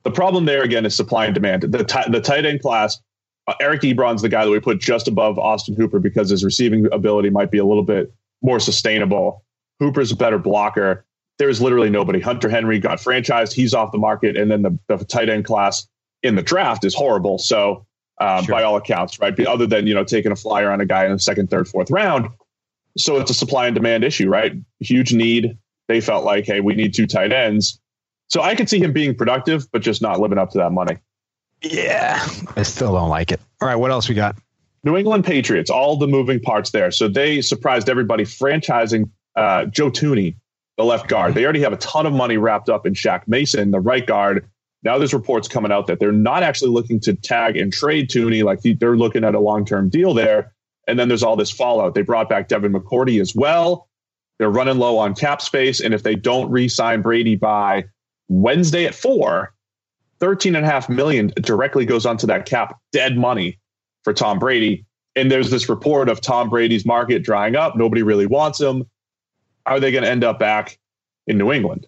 The 0.03 0.11
problem 0.11 0.45
there 0.45 0.63
again 0.63 0.85
is 0.85 0.95
supply 0.95 1.27
and 1.27 1.35
demand. 1.35 1.63
The 1.63 1.85
t- 1.85 2.11
the 2.11 2.21
tight 2.21 2.45
end 2.45 2.61
class, 2.61 3.01
uh, 3.47 3.55
Eric 3.61 3.83
Ebron's 3.83 4.23
the 4.23 4.29
guy 4.29 4.45
that 4.45 4.51
we 4.51 4.61
put 4.61 4.81
just 4.81 5.09
above 5.09 5.39
Austin 5.39 5.75
Hooper 5.75 5.99
because 5.99 6.31
his 6.31 6.45
receiving 6.45 6.91
ability 6.93 7.31
might 7.31 7.51
be 7.51 7.59
a 7.59 7.65
little 7.65 7.83
bit 7.83 8.13
more 8.43 8.61
sustainable. 8.61 9.45
Hooper's 9.81 10.13
a 10.13 10.17
better 10.17 10.39
blocker. 10.39 11.05
There's 11.39 11.61
literally 11.61 11.91
nobody. 11.91 12.21
Hunter 12.21 12.49
Henry 12.49 12.79
got 12.79 12.99
franchised; 12.99 13.53
he's 13.53 13.75
off 13.75 13.93
the 13.93 13.99
market, 13.99 14.37
and 14.37 14.51
then 14.51 14.63
the, 14.63 14.79
the 14.89 15.05
tight 15.05 15.29
end 15.29 15.45
class 15.45 15.87
in 16.23 16.37
the 16.37 16.43
draft 16.43 16.85
is 16.85 16.95
horrible. 16.95 17.39
So, 17.39 17.87
um, 18.21 18.45
sure. 18.45 18.55
by 18.55 18.63
all 18.63 18.77
accounts, 18.77 19.19
right? 19.19 19.39
Other 19.47 19.67
than 19.67 19.87
you 19.87 19.95
know 19.95 20.05
taking 20.05 20.31
a 20.31 20.37
flyer 20.37 20.71
on 20.71 20.81
a 20.81 20.87
guy 20.87 21.05
in 21.05 21.13
the 21.13 21.19
second, 21.19 21.51
third, 21.51 21.67
fourth 21.67 21.91
round, 21.91 22.29
so 22.97 23.17
it's 23.17 23.31
a 23.31 23.35
supply 23.35 23.67
and 23.67 23.75
demand 23.75 24.05
issue, 24.05 24.29
right? 24.29 24.55
Huge 24.81 25.13
need. 25.13 25.59
They 25.89 26.01
felt 26.01 26.25
like, 26.25 26.47
hey, 26.47 26.61
we 26.61 26.75
need 26.75 26.95
two 26.95 27.07
tight 27.07 27.33
ends. 27.33 27.81
So 28.29 28.41
I 28.41 28.55
could 28.55 28.69
see 28.69 28.79
him 28.79 28.93
being 28.93 29.15
productive, 29.15 29.71
but 29.71 29.83
just 29.83 30.01
not 30.01 30.21
living 30.21 30.39
up 30.39 30.51
to 30.51 30.59
that 30.59 30.71
money. 30.71 30.99
Yeah, 31.65 32.27
I 32.57 32.63
still 32.63 32.93
don't 32.93 33.09
like 33.09 33.33
it. 33.33 33.41
All 33.61 33.69
right, 33.69 33.77
what 33.77 33.91
else 33.91 34.09
we 34.09 34.15
got? 34.15 34.37
New 34.85 34.97
England 34.97 35.25
Patriots, 35.25 35.71
all 35.71 35.97
the 35.97 36.07
moving 36.07 36.41
parts 36.41 36.71
there. 36.71 36.91
So 36.91 37.09
they 37.09 37.41
surprised 37.41 37.89
everybody 37.89 38.25
franchising 38.25 39.11
uh, 39.35 39.65
Joe 39.67 39.91
Thuney, 39.91 40.37
the 40.77 40.85
left 40.85 41.09
guard. 41.09 41.35
They 41.35 41.45
already 41.45 41.63
have 41.63 41.73
a 41.73 41.79
ton 41.79 42.05
of 42.05 42.13
money 42.13 42.37
wrapped 42.37 42.69
up 42.69 42.87
in 42.87 42.93
Shaq 42.93 43.27
Mason, 43.27 43.71
the 43.71 43.81
right 43.81 44.07
guard. 44.07 44.47
Now 44.83 44.99
there's 44.99 45.15
reports 45.15 45.49
coming 45.49 45.73
out 45.73 45.87
that 45.87 46.01
they're 46.01 46.13
not 46.13 46.43
actually 46.43 46.71
looking 46.71 47.01
to 47.01 47.15
tag 47.15 47.57
and 47.57 47.73
trade 47.73 48.11
Thuney. 48.11 48.45
Like 48.45 48.61
they're 48.63 48.97
looking 48.97 49.25
at 49.25 49.35
a 49.35 49.41
long 49.41 49.65
term 49.65 49.89
deal 49.89 50.13
there. 50.13 50.53
And 50.87 50.99
then 50.99 51.09
there's 51.09 51.23
all 51.23 51.37
this 51.37 51.51
fallout. 51.51 51.95
They 51.95 52.03
brought 52.03 52.29
back 52.29 52.49
Devin 52.49 52.75
McCourty 52.75 53.19
as 53.23 53.35
well. 53.35 53.89
They're 54.39 54.51
running 54.51 54.77
low 54.77 54.99
on 54.99 55.15
cap 55.15 55.41
space. 55.41 55.81
And 55.81 55.95
if 55.95 56.03
they 56.03 56.15
don't 56.15 56.51
re 56.51 56.69
sign 56.69 57.01
Brady 57.01 57.37
by 57.37 57.85
Wednesday 58.29 58.85
at 58.85 58.95
four, 58.95 59.54
13 60.21 60.55
and 60.55 60.65
a 60.65 60.69
half 60.69 60.89
million 60.89 61.33
directly 61.37 61.85
goes 61.85 62.07
onto 62.07 62.27
that 62.27 62.47
cap, 62.47 62.79
dead 62.93 63.17
money 63.17 63.59
for 64.05 64.13
Tom 64.13 64.39
Brady. 64.39 64.85
And 65.17 65.31
there's 65.31 65.51
this 65.51 65.69
report 65.69 66.09
of 66.09 66.21
Tom 66.21 66.51
Brady's 66.51 66.85
market 66.85 67.23
drying 67.23 67.57
up. 67.57 67.77
Nobody 67.77 68.03
really 68.03 68.27
wants 68.27 68.61
him. 68.61 68.85
Are 69.67 69.81
they 69.81 69.93
going 69.93 70.05
to 70.05 70.11
end 70.11 70.25
up 70.25 70.39
back 70.39 70.79
in 71.27 71.39
New 71.39 71.53
England? 71.53 71.87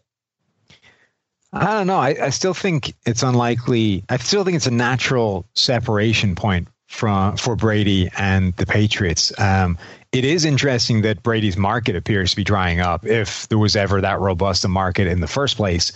I 1.53 1.73
don't 1.73 1.87
know. 1.87 1.99
I, 1.99 2.17
I 2.21 2.31
still 2.31 2.55
think 2.55 2.95
it's 3.05 3.23
unlikely. 3.23 4.05
I 4.09 4.17
still 4.19 4.45
think 4.45 4.57
it's 4.57 4.67
a 4.67 4.71
natural 4.71 5.47
separation 5.55 6.35
point 6.35 6.69
from 6.87 7.37
for 7.37 7.57
Brady 7.57 8.11
and 8.17 8.55
the 8.57 8.67
Patriots. 8.67 9.33
Um, 9.39 9.79
it 10.13 10.25
is 10.25 10.45
interesting 10.45 11.03
that 11.03 11.23
Brady's 11.23 11.57
market 11.57 11.97
appears 11.97 12.31
to 12.31 12.37
be 12.37 12.45
drying 12.45 12.81
up. 12.81 13.07
If 13.07 13.49
there 13.49 13.59
was 13.59 13.77
ever 13.77 14.01
that 14.01 14.21
robust 14.21 14.65
a 14.65 14.69
market 14.69 15.07
in 15.07 15.21
the 15.21 15.27
first 15.27 15.57
place, 15.57 15.93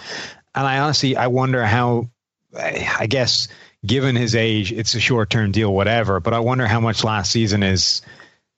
and 0.54 0.66
I 0.66 0.78
honestly 0.78 1.16
I 1.16 1.26
wonder 1.26 1.64
how. 1.64 2.08
I 2.56 3.06
guess 3.06 3.48
given 3.84 4.16
his 4.16 4.34
age, 4.34 4.72
it's 4.72 4.94
a 4.94 5.00
short 5.00 5.30
term 5.30 5.52
deal, 5.52 5.72
whatever. 5.72 6.20
But 6.20 6.34
I 6.34 6.40
wonder 6.40 6.66
how 6.66 6.80
much 6.80 7.04
last 7.04 7.30
season 7.30 7.62
is 7.62 8.02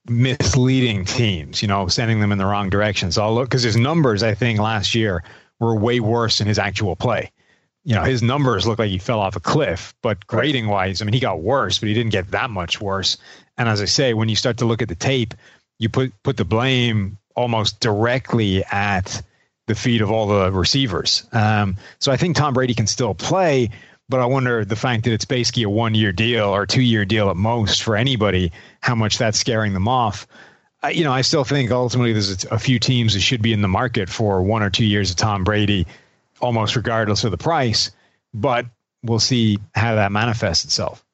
misleading 0.06 1.04
teams. 1.04 1.62
You 1.62 1.68
know, 1.68 1.88
sending 1.88 2.20
them 2.20 2.32
in 2.32 2.38
the 2.38 2.46
wrong 2.46 2.70
direction. 2.70 3.12
So 3.12 3.22
I'll 3.22 3.34
look 3.34 3.48
because 3.48 3.62
his 3.62 3.76
numbers, 3.76 4.22
I 4.22 4.34
think, 4.34 4.58
last 4.58 4.94
year 4.94 5.22
were 5.60 5.76
way 5.76 6.00
worse 6.00 6.38
than 6.38 6.48
his 6.48 6.58
actual 6.58 6.96
play 6.96 7.30
you 7.84 7.94
know, 7.94 8.02
his 8.02 8.22
numbers 8.22 8.66
look 8.66 8.78
like 8.78 8.90
he 8.90 8.98
fell 8.98 9.18
off 9.18 9.36
a 9.36 9.40
cliff, 9.40 9.94
but 10.02 10.26
grading 10.26 10.68
wise, 10.68 11.02
I 11.02 11.04
mean, 11.04 11.14
he 11.14 11.20
got 11.20 11.40
worse, 11.40 11.78
but 11.78 11.88
he 11.88 11.94
didn't 11.94 12.12
get 12.12 12.30
that 12.30 12.50
much 12.50 12.80
worse. 12.80 13.18
And 13.58 13.68
as 13.68 13.80
I 13.80 13.86
say, 13.86 14.14
when 14.14 14.28
you 14.28 14.36
start 14.36 14.58
to 14.58 14.64
look 14.64 14.82
at 14.82 14.88
the 14.88 14.94
tape, 14.94 15.34
you 15.78 15.88
put 15.88 16.12
put 16.22 16.36
the 16.36 16.44
blame 16.44 17.18
almost 17.34 17.80
directly 17.80 18.64
at 18.64 19.22
the 19.66 19.74
feet 19.74 20.00
of 20.00 20.10
all 20.10 20.26
the 20.26 20.52
receivers. 20.52 21.26
Um, 21.32 21.76
so 21.98 22.12
I 22.12 22.16
think 22.16 22.36
Tom 22.36 22.54
Brady 22.54 22.74
can 22.74 22.86
still 22.86 23.14
play, 23.14 23.70
but 24.08 24.20
I 24.20 24.26
wonder 24.26 24.64
the 24.64 24.76
fact 24.76 25.04
that 25.04 25.12
it's 25.12 25.24
basically 25.24 25.62
a 25.62 25.70
one 25.70 25.94
year 25.94 26.12
deal 26.12 26.48
or 26.48 26.66
two 26.66 26.82
year 26.82 27.04
deal 27.04 27.30
at 27.30 27.36
most 27.36 27.82
for 27.82 27.96
anybody, 27.96 28.52
how 28.80 28.94
much 28.94 29.18
that's 29.18 29.38
scaring 29.38 29.72
them 29.72 29.88
off. 29.88 30.26
Uh, 30.84 30.88
you 30.88 31.04
know, 31.04 31.12
I 31.12 31.20
still 31.20 31.44
think 31.44 31.70
ultimately 31.70 32.12
there's 32.12 32.44
a, 32.44 32.54
a 32.54 32.58
few 32.58 32.78
teams 32.78 33.14
that 33.14 33.20
should 33.20 33.42
be 33.42 33.52
in 33.52 33.62
the 33.62 33.68
market 33.68 34.08
for 34.08 34.42
one 34.42 34.62
or 34.62 34.70
two 34.70 34.84
years 34.84 35.10
of 35.10 35.16
Tom 35.16 35.44
Brady 35.44 35.86
almost 36.40 36.74
regardless 36.74 37.22
of 37.24 37.30
the 37.30 37.38
price. 37.38 37.92
But 38.34 38.66
we'll 39.02 39.20
see 39.20 39.58
how 39.74 39.94
that 39.94 40.10
manifests 40.10 40.64
itself. 40.64 41.04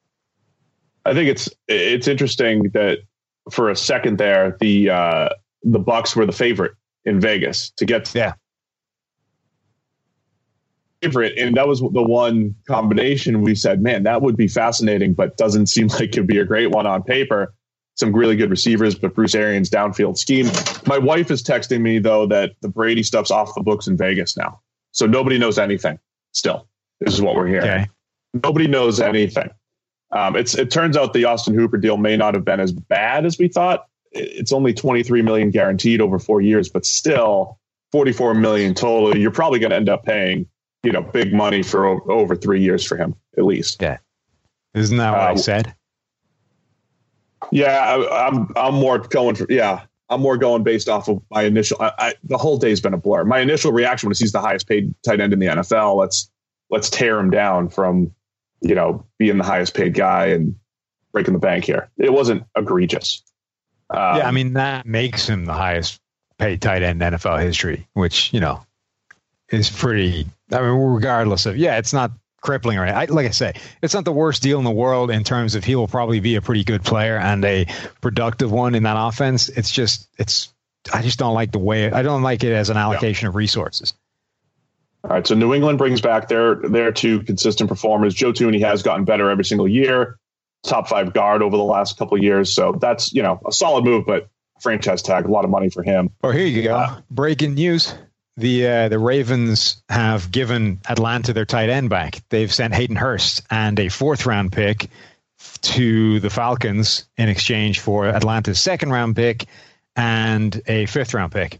I 1.05 1.13
think 1.13 1.29
it's 1.29 1.49
it's 1.67 2.07
interesting 2.07 2.63
that 2.73 2.99
for 3.51 3.69
a 3.69 3.75
second 3.75 4.17
there, 4.17 4.57
the 4.59 4.89
uh, 4.89 5.29
the 5.63 5.79
Bucks 5.79 6.15
were 6.15 6.25
the 6.25 6.31
favorite 6.31 6.73
in 7.09 7.19
Vegas 7.19 7.71
to 7.71 7.85
get 7.85 8.13
yeah 8.15 8.33
favorite, 11.01 11.37
and 11.37 11.55
that 11.55 11.67
was 11.67 11.79
the 11.79 12.03
one 12.03 12.55
combination 12.67 13.41
we 13.41 13.55
said, 13.55 13.81
man, 13.81 14.03
that 14.03 14.21
would 14.21 14.37
be 14.37 14.47
fascinating, 14.47 15.13
but 15.13 15.37
doesn't 15.37 15.67
seem 15.67 15.87
like 15.99 16.09
it'd 16.09 16.27
be 16.27 16.39
a 16.39 16.45
great 16.45 16.71
one 16.71 16.85
on 16.85 17.03
paper. 17.03 17.53
Some 17.95 18.13
really 18.13 18.37
good 18.37 18.49
receivers, 18.49 18.95
but 18.95 19.13
Bruce 19.13 19.35
Arians 19.35 19.69
downfield 19.69 20.17
scheme. 20.17 20.49
My 20.87 20.97
wife 20.97 21.29
is 21.31 21.43
texting 21.43 21.81
me 21.81 21.99
though 21.99 22.25
that 22.27 22.53
the 22.61 22.69
Brady 22.69 23.03
stuff's 23.03 23.31
off 23.31 23.53
the 23.55 23.61
books 23.61 23.87
in 23.87 23.97
Vegas 23.97 24.37
now. 24.37 24.61
So 24.91 25.05
nobody 25.05 25.37
knows 25.37 25.59
anything 25.59 25.99
still. 26.31 26.67
This 27.01 27.13
is 27.13 27.21
what 27.21 27.35
we're 27.35 27.47
hearing. 27.47 27.69
Okay. 27.69 27.87
Nobody 28.41 28.67
knows 28.67 29.01
anything. 29.01 29.49
Um, 30.11 30.35
it's 30.35 30.55
it 30.55 30.71
turns 30.71 30.95
out 30.95 31.13
the 31.13 31.25
Austin 31.25 31.53
Hooper 31.53 31.77
deal 31.77 31.97
may 31.97 32.15
not 32.15 32.33
have 32.35 32.45
been 32.45 32.59
as 32.59 32.71
bad 32.71 33.25
as 33.25 33.37
we 33.37 33.47
thought. 33.47 33.85
It's 34.11 34.51
only 34.51 34.73
23 34.73 35.21
million 35.21 35.51
guaranteed 35.51 36.01
over 36.01 36.19
four 36.19 36.41
years, 36.41 36.69
but 36.69 36.85
still 36.85 37.59
44 37.91 38.35
million 38.35 38.73
total. 38.73 39.15
You're 39.17 39.31
probably 39.31 39.59
going 39.59 39.71
to 39.71 39.75
end 39.75 39.89
up 39.89 40.03
paying, 40.03 40.47
you 40.83 40.91
know, 40.91 41.01
big 41.01 41.33
money 41.33 41.63
for 41.63 41.85
over 42.11 42.35
three 42.35 42.61
years 42.61 42.85
for 42.85 42.97
him 42.97 43.15
at 43.37 43.45
least. 43.45 43.81
Yeah, 43.81 43.97
isn't 44.73 44.97
that 44.97 45.11
what 45.11 45.21
uh, 45.21 45.31
I 45.31 45.35
said? 45.35 45.75
Yeah, 47.51 47.79
I, 47.79 48.27
I'm 48.27 48.47
I'm 48.55 48.75
more 48.75 48.99
going 48.99 49.35
for 49.35 49.45
yeah. 49.49 49.85
I'm 50.11 50.21
more 50.21 50.37
going 50.37 50.63
based 50.63 50.89
off 50.89 51.07
of 51.07 51.21
my 51.29 51.43
initial. 51.43 51.77
I, 51.79 51.91
I, 51.99 52.13
the 52.23 52.37
whole 52.37 52.57
day's 52.57 52.81
been 52.81 52.95
a 52.95 52.97
blur. 52.97 53.25
My 53.25 53.39
initial 53.39 53.71
reaction 53.71 54.09
when 54.09 54.15
he's 54.17 54.31
the 54.31 54.41
highest 54.41 54.67
paid 54.67 54.91
tight 55.03 55.21
end 55.21 55.33
in 55.33 55.39
the 55.39 55.45
NFL. 55.45 55.97
Let's 55.97 56.31
let's 56.71 56.89
tear 56.89 57.19
him 57.19 57.29
down 57.29 57.69
from 57.69 58.11
you 58.61 58.75
know 58.75 59.05
being 59.17 59.37
the 59.37 59.43
highest 59.43 59.75
paid 59.75 59.93
guy 59.93 60.27
and 60.27 60.55
breaking 61.11 61.33
the 61.33 61.39
bank 61.39 61.63
here. 61.63 61.89
It 61.97 62.11
wasn't 62.11 62.43
egregious. 62.55 63.23
Um, 63.89 64.17
yeah, 64.17 64.27
I 64.27 64.31
mean 64.31 64.53
that 64.53 64.85
makes 64.85 65.27
him 65.27 65.45
the 65.45 65.53
highest 65.53 65.99
paid 66.37 66.61
tight 66.61 66.83
end 66.83 67.01
in 67.01 67.13
NFL 67.13 67.41
history, 67.41 67.87
which 67.93 68.33
you 68.33 68.39
know 68.39 68.65
is 69.49 69.69
pretty. 69.69 70.27
I 70.51 70.61
mean, 70.61 70.71
regardless 70.71 71.45
of 71.45 71.57
yeah, 71.57 71.77
it's 71.77 71.93
not 71.93 72.11
crippling 72.41 72.77
right 72.77 72.93
I, 72.93 73.05
like 73.05 73.27
i 73.27 73.31
say 73.31 73.53
it's 73.81 73.93
not 73.93 74.05
the 74.05 74.11
worst 74.11 74.41
deal 74.41 74.59
in 74.59 74.63
the 74.63 74.71
world 74.71 75.11
in 75.11 75.23
terms 75.23 75.55
of 75.55 75.63
he 75.63 75.75
will 75.75 75.87
probably 75.87 76.19
be 76.19 76.35
a 76.35 76.41
pretty 76.41 76.63
good 76.63 76.83
player 76.83 77.17
and 77.17 77.43
a 77.43 77.67
productive 78.01 78.51
one 78.51 78.75
in 78.75 78.83
that 78.83 78.95
offense 78.97 79.49
it's 79.49 79.69
just 79.69 80.07
it's 80.17 80.53
i 80.93 81.01
just 81.01 81.19
don't 81.19 81.33
like 81.33 81.51
the 81.51 81.59
way 81.59 81.91
i 81.91 82.01
don't 82.01 82.21
like 82.21 82.43
it 82.43 82.53
as 82.53 82.69
an 82.69 82.77
allocation 82.77 83.25
yeah. 83.25 83.29
of 83.29 83.35
resources 83.35 83.93
all 85.03 85.11
right 85.11 85.27
so 85.27 85.35
new 85.35 85.53
england 85.53 85.77
brings 85.77 86.01
back 86.01 86.29
their 86.29 86.55
their 86.55 86.91
two 86.91 87.21
consistent 87.23 87.69
performers 87.69 88.13
joe 88.13 88.31
Thuney 88.31 88.61
has 88.61 88.83
gotten 88.83 89.03
better 89.03 89.29
every 89.29 89.45
single 89.45 89.67
year 89.67 90.17
top 90.63 90.87
five 90.87 91.13
guard 91.13 91.41
over 91.41 91.55
the 91.55 91.63
last 91.63 91.97
couple 91.97 92.17
of 92.17 92.23
years 92.23 92.53
so 92.53 92.77
that's 92.79 93.13
you 93.13 93.21
know 93.21 93.39
a 93.47 93.51
solid 93.51 93.83
move 93.83 94.05
but 94.05 94.29
franchise 94.61 95.01
tag 95.01 95.25
a 95.25 95.31
lot 95.31 95.45
of 95.45 95.51
money 95.51 95.69
for 95.69 95.83
him 95.83 96.09
oh 96.23 96.31
here 96.31 96.45
you 96.45 96.63
go 96.63 96.75
uh, 96.75 97.01
breaking 97.09 97.53
news 97.53 97.93
the 98.39 98.67
uh, 98.67 98.89
the 98.89 98.99
Ravens 98.99 99.83
have 99.89 100.31
given 100.31 100.79
Atlanta 100.87 101.33
their 101.33 101.45
tight 101.45 101.69
end 101.69 101.89
back. 101.89 102.21
They've 102.29 102.53
sent 102.53 102.73
Hayden 102.73 102.95
Hurst 102.95 103.41
and 103.51 103.77
a 103.79 103.89
fourth 103.89 104.25
round 104.25 104.53
pick 104.53 104.89
to 105.61 106.19
the 106.19 106.29
Falcons 106.29 107.05
in 107.17 107.29
exchange 107.29 107.79
for 107.79 108.07
Atlanta's 108.07 108.59
second 108.59 108.91
round 108.91 109.15
pick 109.15 109.45
and 109.95 110.61
a 110.67 110.85
fifth 110.85 111.13
round 111.13 111.33
pick. 111.33 111.59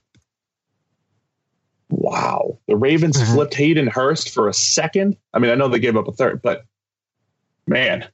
Wow. 1.89 2.59
The 2.67 2.75
Ravens 2.75 3.17
mm-hmm. 3.17 3.33
flipped 3.33 3.55
Hayden 3.55 3.87
Hurst 3.87 4.29
for 4.29 4.47
a 4.47 4.53
second. 4.53 5.17
I 5.33 5.39
mean, 5.39 5.51
I 5.51 5.55
know 5.55 5.67
they 5.67 5.79
gave 5.79 5.97
up 5.97 6.07
a 6.07 6.13
third, 6.13 6.41
but 6.41 6.63
man, 7.67 8.07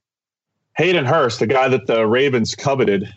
Hayden 0.77 1.05
Hurst, 1.05 1.39
the 1.39 1.47
guy 1.47 1.67
that 1.67 1.87
the 1.87 2.05
Ravens 2.05 2.55
coveted 2.55 3.13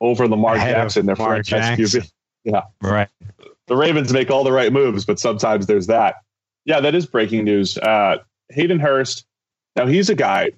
over 0.00 0.26
Lamar 0.26 0.54
Ahead 0.54 0.74
Jackson, 0.74 1.06
their 1.06 1.16
franchise 1.16 1.78
QB. 1.78 2.10
Yeah. 2.44 2.62
Right 2.82 3.08
the 3.66 3.76
Ravens 3.76 4.12
make 4.12 4.30
all 4.30 4.44
the 4.44 4.52
right 4.52 4.72
moves, 4.72 5.04
but 5.04 5.18
sometimes 5.18 5.66
there's 5.66 5.86
that. 5.86 6.16
Yeah, 6.64 6.80
that 6.80 6.94
is 6.94 7.06
breaking 7.06 7.44
news. 7.44 7.78
Uh, 7.78 8.18
Hayden 8.50 8.78
Hurst. 8.78 9.26
Now 9.76 9.86
he's 9.86 10.08
a 10.08 10.14
guy, 10.14 10.52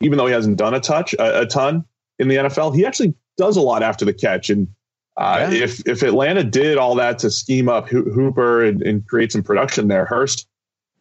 even 0.00 0.18
though 0.18 0.26
he 0.26 0.32
hasn't 0.32 0.58
done 0.58 0.74
a 0.74 0.80
touch 0.80 1.14
a, 1.14 1.42
a 1.42 1.46
ton 1.46 1.84
in 2.18 2.28
the 2.28 2.36
NFL, 2.36 2.74
he 2.74 2.84
actually 2.84 3.14
does 3.36 3.56
a 3.56 3.60
lot 3.60 3.82
after 3.82 4.04
the 4.04 4.12
catch. 4.12 4.50
And 4.50 4.68
uh, 5.16 5.48
yeah. 5.50 5.64
if 5.64 5.86
if 5.88 6.02
Atlanta 6.02 6.44
did 6.44 6.76
all 6.76 6.94
that 6.96 7.18
to 7.20 7.30
scheme 7.30 7.68
up 7.68 7.88
Hooper 7.88 8.64
and, 8.64 8.82
and, 8.82 9.06
create 9.06 9.32
some 9.32 9.42
production 9.42 9.88
there, 9.88 10.04
Hurst, 10.04 10.46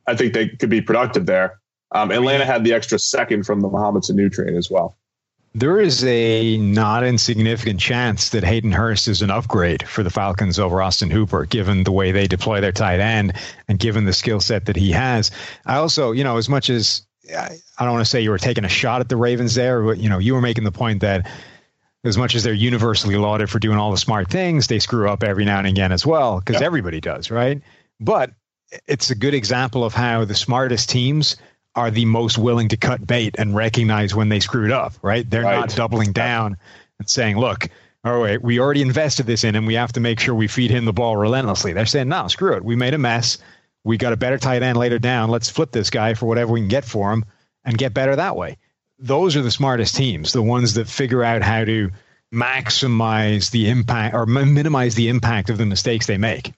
I 0.07 0.15
think 0.15 0.33
they 0.33 0.49
could 0.49 0.69
be 0.69 0.81
productive 0.81 1.25
there. 1.25 1.58
Um, 1.91 2.11
Atlanta 2.11 2.45
had 2.45 2.63
the 2.63 2.73
extra 2.73 2.99
second 2.99 3.45
from 3.45 3.61
the 3.61 3.69
Mohamed 3.69 4.03
Sanu 4.03 4.31
trade 4.31 4.55
as 4.55 4.69
well. 4.69 4.95
There 5.55 5.79
is 5.79 6.03
a 6.03 6.57
not 6.57 7.03
insignificant 7.03 7.79
chance 7.79 8.29
that 8.29 8.43
Hayden 8.43 8.71
Hurst 8.71 9.07
is 9.07 9.23
an 9.23 9.31
upgrade 9.31 9.87
for 9.87 10.03
the 10.03 10.11
Falcons 10.11 10.59
over 10.59 10.79
Austin 10.79 11.09
Hooper, 11.09 11.45
given 11.45 11.83
the 11.83 11.91
way 11.91 12.11
they 12.11 12.27
deploy 12.27 12.61
their 12.61 12.71
tight 12.71 12.99
end 12.99 13.33
and 13.67 13.79
given 13.79 14.05
the 14.05 14.13
skill 14.13 14.39
set 14.41 14.65
that 14.65 14.75
he 14.75 14.91
has. 14.91 15.31
I 15.65 15.77
also, 15.77 16.11
you 16.11 16.23
know, 16.23 16.37
as 16.37 16.47
much 16.47 16.69
as 16.69 17.01
I 17.35 17.57
don't 17.79 17.91
want 17.91 18.05
to 18.05 18.09
say 18.09 18.21
you 18.21 18.29
were 18.29 18.37
taking 18.37 18.63
a 18.63 18.69
shot 18.69 19.01
at 19.01 19.09
the 19.09 19.17
Ravens 19.17 19.55
there, 19.55 19.81
but 19.81 19.97
you 19.97 20.09
know, 20.09 20.19
you 20.19 20.35
were 20.35 20.41
making 20.41 20.63
the 20.63 20.71
point 20.71 21.01
that 21.01 21.29
as 22.03 22.17
much 22.17 22.35
as 22.35 22.43
they're 22.43 22.53
universally 22.53 23.15
lauded 23.15 23.49
for 23.49 23.59
doing 23.59 23.77
all 23.77 23.91
the 23.91 23.97
smart 23.97 24.29
things, 24.29 24.67
they 24.67 24.79
screw 24.79 25.09
up 25.09 25.23
every 25.23 25.45
now 25.45 25.57
and 25.57 25.67
again 25.67 25.91
as 25.91 26.05
well, 26.05 26.39
because 26.39 26.55
yep. 26.55 26.63
everybody 26.63 27.01
does, 27.01 27.29
right? 27.29 27.61
But 27.99 28.31
it's 28.87 29.09
a 29.09 29.15
good 29.15 29.33
example 29.33 29.83
of 29.83 29.93
how 29.93 30.25
the 30.25 30.35
smartest 30.35 30.89
teams 30.89 31.35
are 31.79 31.91
the 31.91 32.05
most 32.05 32.37
willing 32.37 32.67
to 32.69 32.77
cut 32.77 33.05
bait 33.05 33.35
and 33.37 33.55
recognize 33.55 34.13
when 34.13 34.27
they 34.29 34.41
screwed 34.41 34.71
up, 34.71 34.93
right? 35.01 35.27
They're 35.27 35.43
right. 35.43 35.59
not 35.61 35.75
doubling 35.75 36.11
down 36.11 36.57
and 36.99 37.09
saying, 37.09 37.37
look, 37.37 37.69
all 38.03 38.19
right, 38.19 38.41
we 38.41 38.59
already 38.59 38.81
invested 38.81 39.25
this 39.25 39.43
in 39.43 39.55
him. 39.55 39.65
We 39.65 39.75
have 39.75 39.93
to 39.93 39.99
make 39.99 40.19
sure 40.19 40.35
we 40.35 40.47
feed 40.47 40.71
him 40.71 40.85
the 40.85 40.93
ball 40.93 41.15
relentlessly. 41.15 41.73
They're 41.73 41.85
saying, 41.85 42.09
no, 42.09 42.27
screw 42.27 42.55
it. 42.55 42.63
We 42.63 42.75
made 42.75 42.93
a 42.93 42.97
mess. 42.97 43.37
We 43.83 43.97
got 43.97 44.13
a 44.13 44.17
better 44.17 44.37
tight 44.37 44.61
end 44.61 44.77
later 44.77 44.99
down. 44.99 45.29
Let's 45.29 45.49
flip 45.49 45.71
this 45.71 45.89
guy 45.89 46.13
for 46.13 46.25
whatever 46.25 46.51
we 46.51 46.59
can 46.59 46.67
get 46.67 46.85
for 46.85 47.11
him 47.11 47.25
and 47.63 47.77
get 47.77 47.93
better 47.93 48.15
that 48.15 48.35
way. 48.35 48.57
Those 48.99 49.37
are 49.37 49.41
the 49.41 49.51
smartest 49.51 49.95
teams, 49.95 50.33
the 50.33 50.41
ones 50.41 50.73
that 50.73 50.89
figure 50.89 51.23
out 51.23 51.41
how 51.41 51.63
to 51.63 51.91
maximize 52.33 53.51
the 53.51 53.69
impact 53.69 54.13
or 54.13 54.25
minimize 54.25 54.95
the 54.95 55.07
impact 55.07 55.49
of 55.49 55.57
the 55.57 55.65
mistakes 55.65 56.05
they 56.05 56.17
make. 56.17 56.51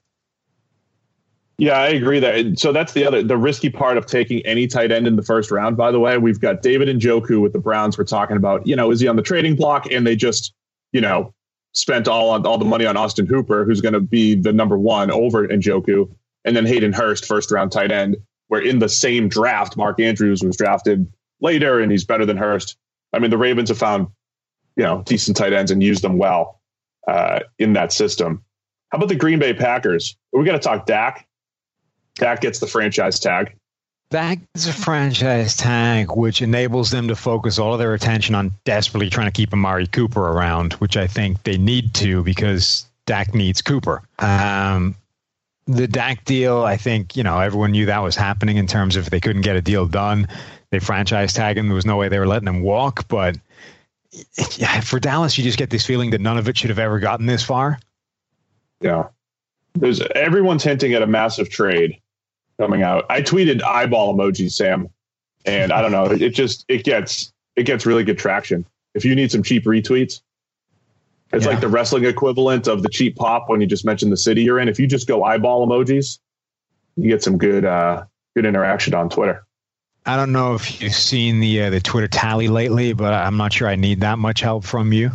Yeah, 1.61 1.77
I 1.77 1.89
agree 1.89 2.19
that. 2.19 2.57
So 2.57 2.71
that's 2.71 2.93
the 2.93 3.05
other 3.05 3.21
the 3.21 3.37
risky 3.37 3.69
part 3.69 3.95
of 3.95 4.07
taking 4.07 4.43
any 4.47 4.65
tight 4.65 4.91
end 4.91 5.05
in 5.05 5.15
the 5.15 5.21
first 5.21 5.51
round. 5.51 5.77
By 5.77 5.91
the 5.91 5.99
way, 5.99 6.17
we've 6.17 6.39
got 6.39 6.63
David 6.63 6.87
Njoku 6.87 7.39
with 7.39 7.53
the 7.53 7.59
Browns. 7.59 7.99
We're 7.99 8.03
talking 8.03 8.35
about, 8.35 8.65
you 8.65 8.75
know, 8.75 8.89
is 8.89 8.99
he 8.99 9.07
on 9.07 9.15
the 9.15 9.21
trading 9.21 9.55
block? 9.55 9.85
And 9.91 10.07
they 10.07 10.15
just, 10.15 10.55
you 10.91 10.99
know, 10.99 11.35
spent 11.73 12.07
all 12.07 12.31
on 12.31 12.47
all 12.47 12.57
the 12.57 12.65
money 12.65 12.87
on 12.87 12.97
Austin 12.97 13.27
Hooper, 13.27 13.63
who's 13.63 13.79
going 13.79 13.93
to 13.93 13.99
be 13.99 14.33
the 14.33 14.51
number 14.51 14.75
one 14.75 15.11
over 15.11 15.47
Njoku, 15.47 16.09
and 16.45 16.55
then 16.55 16.65
Hayden 16.65 16.93
Hurst, 16.93 17.27
first 17.27 17.51
round 17.51 17.71
tight 17.71 17.91
end. 17.91 18.17
Where 18.47 18.59
in 18.59 18.79
the 18.79 18.89
same 18.89 19.29
draft, 19.29 19.77
Mark 19.77 19.99
Andrews 19.99 20.41
was 20.41 20.57
drafted 20.57 21.13
later, 21.41 21.79
and 21.79 21.91
he's 21.91 22.05
better 22.05 22.25
than 22.25 22.37
Hurst. 22.37 22.75
I 23.13 23.19
mean, 23.19 23.29
the 23.29 23.37
Ravens 23.37 23.69
have 23.69 23.77
found, 23.77 24.07
you 24.77 24.83
know, 24.83 25.03
decent 25.05 25.37
tight 25.37 25.53
ends 25.53 25.69
and 25.69 25.83
used 25.83 26.03
them 26.03 26.17
well 26.17 26.59
uh, 27.07 27.41
in 27.59 27.73
that 27.73 27.93
system. 27.93 28.43
How 28.89 28.97
about 28.97 29.09
the 29.09 29.15
Green 29.15 29.37
Bay 29.37 29.53
Packers? 29.53 30.17
We 30.33 30.43
got 30.43 30.53
to 30.53 30.59
talk 30.59 30.87
Dak. 30.87 31.27
Dak 32.15 32.41
gets 32.41 32.59
the 32.59 32.67
franchise 32.67 33.19
tag. 33.19 33.55
That 34.11 34.39
is 34.55 34.67
a 34.67 34.73
franchise 34.73 35.55
tag, 35.55 36.11
which 36.11 36.41
enables 36.41 36.91
them 36.91 37.07
to 37.07 37.15
focus 37.15 37.57
all 37.57 37.73
of 37.73 37.79
their 37.79 37.93
attention 37.93 38.35
on 38.35 38.51
desperately 38.65 39.09
trying 39.09 39.27
to 39.27 39.31
keep 39.31 39.53
Amari 39.53 39.87
Cooper 39.87 40.19
around, 40.19 40.73
which 40.73 40.97
I 40.97 41.07
think 41.07 41.43
they 41.43 41.57
need 41.57 41.93
to 41.95 42.21
because 42.21 42.85
Dak 43.05 43.33
needs 43.33 43.61
Cooper. 43.61 44.01
Um, 44.19 44.95
the 45.65 45.87
Dak 45.87 46.25
deal, 46.25 46.61
I 46.63 46.75
think, 46.75 47.15
you 47.15 47.23
know, 47.23 47.39
everyone 47.39 47.71
knew 47.71 47.85
that 47.85 47.99
was 47.99 48.17
happening 48.17 48.57
in 48.57 48.67
terms 48.67 48.97
of 48.97 49.09
they 49.09 49.21
couldn't 49.21 49.43
get 49.43 49.55
a 49.55 49.61
deal 49.61 49.85
done. 49.85 50.27
They 50.71 50.79
franchise 50.79 51.33
tag 51.33 51.57
him. 51.57 51.67
There 51.67 51.75
was 51.75 51.85
no 51.85 51.95
way 51.95 52.09
they 52.09 52.19
were 52.19 52.27
letting 52.27 52.47
him 52.47 52.61
walk. 52.61 53.07
But 53.07 53.37
for 54.83 54.99
Dallas, 54.99 55.37
you 55.37 55.43
just 55.43 55.57
get 55.57 55.69
this 55.69 55.85
feeling 55.85 56.09
that 56.11 56.21
none 56.21 56.37
of 56.37 56.49
it 56.49 56.57
should 56.57 56.69
have 56.69 56.79
ever 56.79 56.99
gotten 56.99 57.27
this 57.27 57.43
far. 57.43 57.79
Yeah. 58.81 59.07
There's 59.73 60.01
everyone's 60.15 60.63
hinting 60.63 60.93
at 60.93 61.01
a 61.01 61.07
massive 61.07 61.49
trade 61.49 61.99
coming 62.59 62.83
out. 62.83 63.05
I 63.09 63.21
tweeted 63.21 63.63
eyeball 63.63 64.15
emoji, 64.15 64.51
Sam, 64.51 64.89
and 65.45 65.71
I 65.71 65.81
don't 65.81 65.91
know. 65.91 66.05
It 66.05 66.31
just 66.31 66.65
it 66.67 66.83
gets 66.83 67.31
it 67.55 67.63
gets 67.63 67.85
really 67.85 68.03
good 68.03 68.17
traction. 68.17 68.65
If 68.93 69.05
you 69.05 69.15
need 69.15 69.31
some 69.31 69.43
cheap 69.43 69.65
retweets, 69.65 70.21
it's 71.33 71.45
yeah. 71.45 71.51
like 71.51 71.61
the 71.61 71.69
wrestling 71.69 72.05
equivalent 72.05 72.67
of 72.67 72.83
the 72.83 72.89
cheap 72.89 73.15
pop 73.15 73.45
when 73.47 73.61
you 73.61 73.67
just 73.67 73.85
mention 73.85 74.09
the 74.09 74.17
city 74.17 74.43
you're 74.43 74.59
in. 74.59 74.67
If 74.67 74.79
you 74.79 74.87
just 74.87 75.07
go 75.07 75.23
eyeball 75.23 75.65
emojis, 75.65 76.19
you 76.97 77.09
get 77.09 77.23
some 77.23 77.37
good 77.37 77.65
uh, 77.65 78.03
good 78.35 78.45
interaction 78.45 78.93
on 78.93 79.09
Twitter. 79.09 79.45
I 80.05 80.15
don't 80.15 80.31
know 80.31 80.55
if 80.55 80.81
you've 80.81 80.93
seen 80.93 81.39
the 81.39 81.63
uh, 81.63 81.69
the 81.69 81.79
Twitter 81.79 82.07
tally 82.07 82.47
lately, 82.47 82.93
but 82.93 83.13
I'm 83.13 83.37
not 83.37 83.53
sure 83.53 83.67
I 83.67 83.75
need 83.75 84.01
that 84.01 84.19
much 84.19 84.41
help 84.41 84.65
from 84.65 84.91
you. 84.91 85.11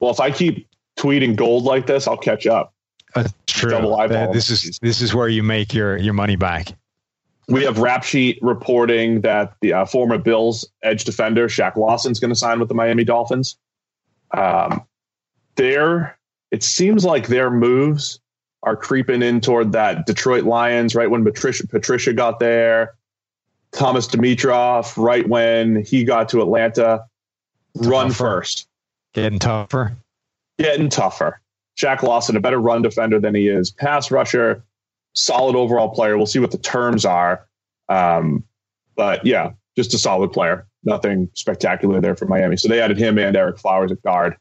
Well, 0.00 0.10
if 0.10 0.18
I 0.18 0.30
keep 0.30 0.66
tweeting 0.98 1.36
gold 1.36 1.64
like 1.64 1.86
this, 1.86 2.08
I'll 2.08 2.16
catch 2.16 2.46
up. 2.46 2.72
That's 3.14 3.32
true. 3.46 3.70
Double 3.70 3.96
eyeball. 3.96 4.30
Uh, 4.30 4.32
this 4.32 4.50
is 4.50 4.78
this 4.80 5.00
is 5.00 5.14
where 5.14 5.28
you 5.28 5.42
make 5.42 5.74
your 5.74 5.96
your 5.96 6.14
money 6.14 6.36
back. 6.36 6.74
We 7.48 7.64
have 7.64 7.78
Rap 7.78 8.04
Sheet 8.04 8.38
reporting 8.42 9.22
that 9.22 9.54
the 9.60 9.72
uh, 9.72 9.84
former 9.84 10.18
Bills 10.18 10.68
edge 10.82 11.04
defender 11.04 11.48
Shaq 11.48 11.76
Lawson 11.76 12.12
is 12.12 12.20
going 12.20 12.28
to 12.28 12.36
sign 12.36 12.60
with 12.60 12.68
the 12.68 12.74
Miami 12.74 13.02
Dolphins. 13.02 13.58
Um, 14.30 14.84
there, 15.56 16.16
it 16.52 16.62
seems 16.62 17.04
like 17.04 17.26
their 17.26 17.50
moves 17.50 18.20
are 18.62 18.76
creeping 18.76 19.22
in 19.22 19.40
toward 19.40 19.72
that 19.72 20.06
Detroit 20.06 20.44
Lions. 20.44 20.94
Right 20.94 21.10
when 21.10 21.24
Patricia 21.24 21.66
Patricia 21.66 22.12
got 22.12 22.38
there, 22.38 22.94
Thomas 23.72 24.06
Dimitroff. 24.06 24.96
Right 24.96 25.28
when 25.28 25.84
he 25.84 26.04
got 26.04 26.28
to 26.28 26.42
Atlanta, 26.42 27.04
tougher. 27.74 27.90
run 27.90 28.12
first, 28.12 28.68
getting 29.12 29.40
tougher, 29.40 29.96
getting 30.56 30.88
tougher. 30.88 31.40
Shaq 31.80 32.02
Lawson, 32.02 32.36
a 32.36 32.40
better 32.40 32.60
run 32.60 32.82
defender 32.82 33.18
than 33.18 33.34
he 33.34 33.48
is 33.48 33.70
pass 33.70 34.10
rusher 34.10 34.64
solid 35.14 35.56
overall 35.56 35.88
player. 35.88 36.16
We'll 36.16 36.26
see 36.26 36.38
what 36.38 36.50
the 36.50 36.58
terms 36.58 37.04
are. 37.04 37.46
Um, 37.88 38.44
but 38.96 39.24
yeah, 39.24 39.52
just 39.76 39.94
a 39.94 39.98
solid 39.98 40.32
player. 40.32 40.66
Nothing 40.84 41.30
spectacular 41.34 42.00
there 42.00 42.16
for 42.16 42.26
Miami. 42.26 42.56
So 42.56 42.68
they 42.68 42.80
added 42.80 42.98
him 42.98 43.18
and 43.18 43.36
Ereck 43.36 43.58
Flowers 43.58 43.92
at 43.92 44.02
guard. 44.02 44.36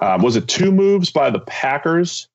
Um, 0.00 0.22
was 0.22 0.36
it 0.36 0.48
two 0.48 0.72
moves 0.72 1.10
by 1.10 1.30
the 1.30 1.40
Packers? 1.40 2.28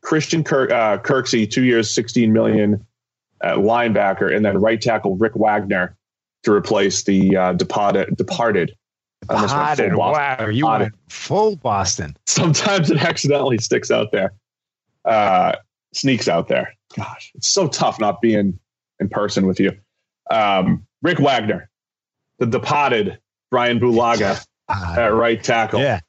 Christian 0.00 0.44
Kirk, 0.44 0.70
uh, 0.70 0.98
Kirksey, 0.98 1.50
two 1.50 1.64
years, 1.64 1.90
sixteen 1.90 2.32
million 2.32 2.84
at 3.42 3.56
linebacker, 3.56 4.34
and 4.34 4.44
then 4.44 4.58
right 4.60 4.80
tackle 4.80 5.16
Rick 5.16 5.32
Wagner 5.34 5.96
to 6.42 6.52
replace 6.52 7.04
the 7.04 7.36
uh, 7.36 7.52
departed. 7.54 8.16
departed. 8.16 8.76
Departed. 9.28 9.94
Wow, 9.94 10.48
you 10.48 10.66
went 10.66 10.94
full 11.08 11.56
Boston. 11.56 12.16
Sometimes 12.26 12.90
it 12.90 13.02
accidentally 13.02 13.58
sticks 13.58 13.90
out 13.90 14.12
there. 14.12 14.32
Uh, 15.04 15.56
sneaks 15.92 16.28
out 16.28 16.48
there. 16.48 16.74
Gosh, 16.96 17.32
it's 17.34 17.48
so 17.48 17.68
tough 17.68 18.00
not 18.00 18.20
being 18.20 18.58
in 19.00 19.08
person 19.08 19.46
with 19.46 19.60
you. 19.60 19.72
Um, 20.30 20.86
Rick 21.02 21.18
Wagner, 21.18 21.68
the 22.38 22.46
departed 22.46 23.18
Brian 23.50 23.78
Bulaga 23.78 24.44
uh, 24.68 24.96
at 24.98 25.08
right 25.08 25.42
tackle. 25.42 25.80
Yeah. 25.80 26.00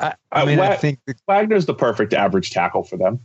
I, 0.00 0.14
I 0.32 0.42
uh, 0.42 0.46
mean, 0.46 0.58
uh, 0.58 0.64
I 0.64 0.76
think 0.76 0.98
Wagner's 1.28 1.66
the 1.66 1.74
perfect 1.74 2.12
average 2.12 2.50
tackle 2.50 2.82
for 2.82 2.96
them. 2.96 3.20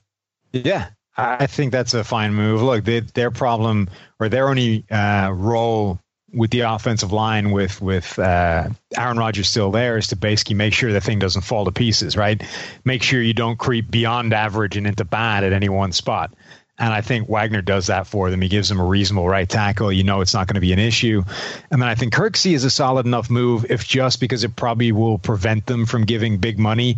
Yeah. 0.51 0.89
I 1.17 1.47
think 1.47 1.73
that's 1.73 1.93
a 1.93 2.03
fine 2.03 2.33
move. 2.33 2.61
Look, 2.61 2.85
they, 2.85 3.01
their 3.01 3.31
problem 3.31 3.89
or 4.19 4.29
their 4.29 4.47
only 4.47 4.85
uh, 4.89 5.31
role 5.33 5.99
with 6.33 6.51
the 6.51 6.61
offensive 6.61 7.11
line 7.11 7.51
with 7.51 7.81
with 7.81 8.17
uh, 8.19 8.69
Aaron 8.95 9.17
Rodgers 9.17 9.49
still 9.49 9.71
there 9.71 9.97
is 9.97 10.07
to 10.07 10.15
basically 10.15 10.55
make 10.55 10.73
sure 10.73 10.91
the 10.91 11.01
thing 11.01 11.19
doesn't 11.19 11.41
fall 11.41 11.65
to 11.65 11.71
pieces, 11.71 12.15
right? 12.15 12.41
Make 12.83 13.03
sure 13.03 13.21
you 13.21 13.33
don't 13.33 13.57
creep 13.57 13.89
beyond 13.89 14.33
average 14.33 14.77
and 14.77 14.87
into 14.87 15.05
bad 15.05 15.43
at 15.43 15.53
any 15.53 15.69
one 15.69 15.91
spot. 15.91 16.33
And 16.77 16.93
I 16.93 17.01
think 17.01 17.27
Wagner 17.27 17.61
does 17.61 17.87
that 17.87 18.07
for 18.07 18.29
them. 18.31 18.41
He 18.41 18.47
gives 18.47 18.69
them 18.69 18.79
a 18.79 18.85
reasonable 18.85 19.27
right 19.27 19.49
tackle. 19.49 19.91
You 19.91 20.05
know 20.05 20.21
it's 20.21 20.33
not 20.33 20.47
going 20.47 20.55
to 20.55 20.61
be 20.61 20.71
an 20.71 20.79
issue. 20.79 21.23
And 21.69 21.81
then 21.81 21.89
I 21.89 21.95
think 21.95 22.13
Kirksey 22.13 22.53
is 22.53 22.63
a 22.63 22.69
solid 22.69 23.05
enough 23.05 23.29
move, 23.29 23.65
if 23.69 23.85
just 23.85 24.21
because 24.21 24.45
it 24.45 24.55
probably 24.55 24.93
will 24.93 25.17
prevent 25.17 25.65
them 25.65 25.85
from 25.85 26.05
giving 26.05 26.37
big 26.37 26.57
money 26.57 26.97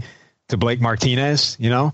to 0.50 0.58
Blake 0.58 0.82
Martinez, 0.82 1.58
you 1.60 1.72
know? 1.72 1.94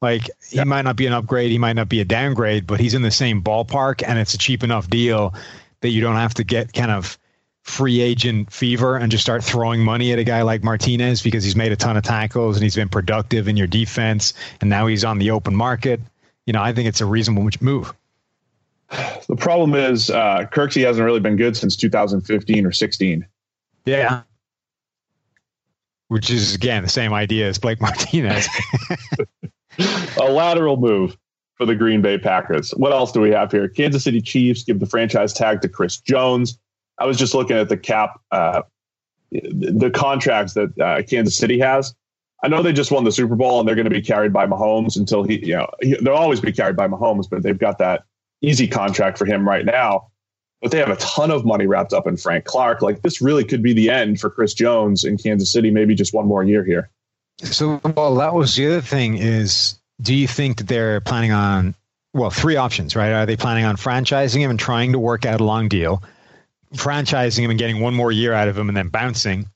Like 0.00 0.30
he 0.48 0.62
might 0.64 0.82
not 0.82 0.96
be 0.96 1.06
an 1.06 1.12
upgrade, 1.12 1.50
he 1.50 1.58
might 1.58 1.74
not 1.74 1.88
be 1.88 2.00
a 2.00 2.04
downgrade, 2.04 2.66
but 2.66 2.80
he's 2.80 2.94
in 2.94 3.02
the 3.02 3.10
same 3.10 3.42
ballpark 3.42 4.02
and 4.06 4.18
it's 4.18 4.34
a 4.34 4.38
cheap 4.38 4.62
enough 4.62 4.88
deal 4.88 5.34
that 5.80 5.90
you 5.90 6.00
don't 6.00 6.16
have 6.16 6.34
to 6.34 6.44
get 6.44 6.72
kind 6.72 6.90
of 6.90 7.18
free 7.66 8.00
agent 8.00 8.52
fever 8.52 8.96
and 8.96 9.10
just 9.10 9.24
start 9.24 9.42
throwing 9.42 9.80
money 9.80 10.12
at 10.12 10.20
a 10.20 10.24
guy 10.24 10.42
like 10.42 10.62
Martinez 10.62 11.20
because 11.20 11.42
he's 11.42 11.56
made 11.56 11.72
a 11.72 11.76
ton 11.76 11.96
of 11.96 12.04
tackles 12.04 12.56
and 12.56 12.62
he's 12.62 12.76
been 12.76 12.88
productive 12.88 13.48
in 13.48 13.56
your 13.56 13.66
defense 13.66 14.34
and 14.60 14.70
now 14.70 14.86
he's 14.86 15.04
on 15.04 15.18
the 15.18 15.32
open 15.32 15.54
market. 15.54 16.00
You 16.46 16.52
know, 16.52 16.62
I 16.62 16.72
think 16.72 16.86
it's 16.86 17.00
a 17.00 17.06
reasonable 17.06 17.50
move. 17.60 17.92
The 18.88 19.36
problem 19.36 19.74
is 19.74 20.10
uh, 20.10 20.46
Kirksey 20.52 20.86
hasn't 20.86 21.04
really 21.04 21.18
been 21.18 21.34
good 21.34 21.56
since 21.56 21.74
2015 21.74 22.66
or 22.66 22.70
16. 22.70 23.26
Yeah. 23.84 24.22
Which 26.06 26.30
is 26.30 26.54
again 26.54 26.84
the 26.84 26.88
same 26.88 27.12
idea 27.12 27.48
as 27.48 27.58
Blake 27.58 27.80
Martinez. 27.80 28.48
a 30.18 30.30
lateral 30.30 30.76
move 30.76 31.16
for 31.56 31.66
the 31.66 31.74
Green 31.74 32.02
Bay 32.02 32.18
Packers. 32.18 32.70
What 32.72 32.92
else 32.92 33.12
do 33.12 33.20
we 33.20 33.30
have 33.30 33.50
here? 33.50 33.68
Kansas 33.68 34.04
City 34.04 34.20
Chiefs 34.20 34.64
give 34.64 34.78
the 34.78 34.86
franchise 34.86 35.32
tag 35.32 35.62
to 35.62 35.68
Chris 35.68 35.98
Jones. 35.98 36.58
I 36.98 37.06
was 37.06 37.16
just 37.16 37.34
looking 37.34 37.56
at 37.56 37.68
the 37.68 37.76
cap, 37.76 38.20
uh, 38.30 38.62
the 39.30 39.90
contracts 39.94 40.54
that 40.54 40.78
uh, 40.78 41.02
Kansas 41.02 41.36
City 41.36 41.58
has. 41.58 41.94
I 42.42 42.48
know 42.48 42.62
they 42.62 42.72
just 42.72 42.90
won 42.90 43.04
the 43.04 43.12
Super 43.12 43.34
Bowl 43.36 43.58
and 43.58 43.68
they're 43.68 43.74
going 43.74 43.84
to 43.84 43.90
be 43.90 44.02
carried 44.02 44.32
by 44.32 44.46
Mahomes 44.46 44.96
until 44.96 45.24
he, 45.24 45.44
you 45.46 45.56
know, 45.56 45.70
he, 45.80 45.96
they'll 46.00 46.14
always 46.14 46.40
be 46.40 46.52
carried 46.52 46.76
by 46.76 46.86
Mahomes, 46.86 47.28
but 47.28 47.42
they've 47.42 47.58
got 47.58 47.78
that 47.78 48.04
easy 48.42 48.68
contract 48.68 49.16
for 49.16 49.24
him 49.24 49.48
right 49.48 49.64
now. 49.64 50.08
but 50.62 50.70
they 50.70 50.78
have 50.78 50.90
a 50.90 50.96
ton 50.96 51.30
of 51.30 51.44
money 51.44 51.66
wrapped 51.66 51.92
up 51.92 52.06
in 52.06 52.16
Frank 52.16 52.44
Clark. 52.44 52.82
Like 52.82 53.02
this 53.02 53.20
really 53.20 53.44
could 53.44 53.62
be 53.62 53.72
the 53.72 53.90
end 53.90 54.20
for 54.20 54.30
Chris 54.30 54.54
Jones 54.54 55.04
in 55.04 55.16
Kansas 55.16 55.52
City. 55.52 55.70
Maybe 55.70 55.94
just 55.94 56.14
one 56.14 56.26
more 56.26 56.42
year 56.42 56.64
here. 56.64 56.90
So, 57.38 57.80
well, 57.96 58.14
that 58.16 58.34
was 58.34 58.56
the 58.56 58.66
other 58.66 58.80
thing 58.80 59.18
is, 59.18 59.78
do 60.00 60.14
you 60.14 60.28
think 60.28 60.58
that 60.58 60.68
they're 60.68 61.00
planning 61.00 61.32
on, 61.32 61.74
well, 62.12 62.30
three 62.30 62.56
options, 62.56 62.96
right? 62.96 63.12
Are 63.12 63.26
they 63.26 63.36
planning 63.36 63.64
on 63.64 63.76
franchising 63.76 64.40
him 64.40 64.50
and 64.50 64.60
trying 64.60 64.92
to 64.92 64.98
work 64.98 65.26
out 65.26 65.40
a 65.40 65.44
long 65.44 65.68
deal, 65.68 66.02
franchising 66.74 67.40
him 67.40 67.50
and 67.50 67.58
getting 67.58 67.80
one 67.80 67.94
more 67.94 68.12
year 68.12 68.32
out 68.32 68.48
of 68.48 68.56
him 68.58 68.68
and 68.68 68.76
then 68.76 68.88
bouncing, 68.88 69.46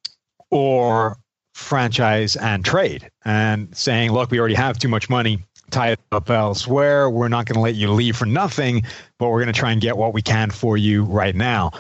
or 0.51 1.17
franchise 1.55 2.37
and 2.37 2.65
trade 2.65 3.11
and 3.25 3.77
saying, 3.77 4.13
look, 4.13 4.31
we 4.31 4.39
already 4.39 4.55
have 4.55 4.79
too 4.79 4.89
much 4.89 5.11
money 5.11 5.39
tie 5.71 5.91
it 5.91 6.01
up 6.11 6.29
elsewhere. 6.31 7.09
We're 7.09 7.29
not 7.29 7.47
going 7.47 7.55
to 7.55 7.61
let 7.61 7.77
you 7.77 7.91
leave 7.93 8.17
for 8.17 8.27
nothing, 8.27 8.83
but 9.19 9.29
we're 9.29 9.43
going 9.43 9.53
to 9.53 9.59
try 9.59 9.71
and 9.73 9.81
get 9.81 9.97
what 9.97 10.13
we 10.13 10.23
can 10.23 10.51
for 10.51 10.77
you 10.77 11.05
right 11.05 11.35
now. 11.35 11.71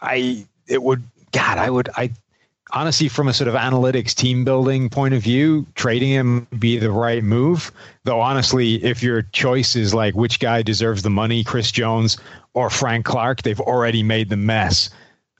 I, 0.00 0.46
it 0.66 0.82
would, 0.82 1.02
God, 1.32 1.58
I 1.58 1.68
would, 1.68 1.88
I, 1.96 2.12
honestly, 2.72 3.08
from 3.08 3.28
a 3.28 3.34
sort 3.34 3.48
of 3.48 3.54
analytics 3.54 4.14
team 4.14 4.44
building 4.44 4.88
point 4.88 5.14
of 5.14 5.22
view, 5.22 5.66
trading 5.74 6.10
him 6.10 6.46
be 6.58 6.78
the 6.78 6.90
right 6.90 7.22
move. 7.22 7.70
Though 8.04 8.20
honestly, 8.20 8.82
if 8.82 9.02
your 9.02 9.22
choice 9.22 9.76
is 9.76 9.94
like 9.94 10.14
which 10.14 10.40
guy 10.40 10.62
deserves 10.62 11.02
the 11.02 11.10
money, 11.10 11.44
Chris 11.44 11.70
Jones 11.70 12.16
or 12.54 12.70
Frank 12.70 13.04
Clark, 13.04 13.42
they've 13.42 13.60
already 13.60 14.02
made 14.02 14.28
the 14.28 14.36
mess 14.36 14.90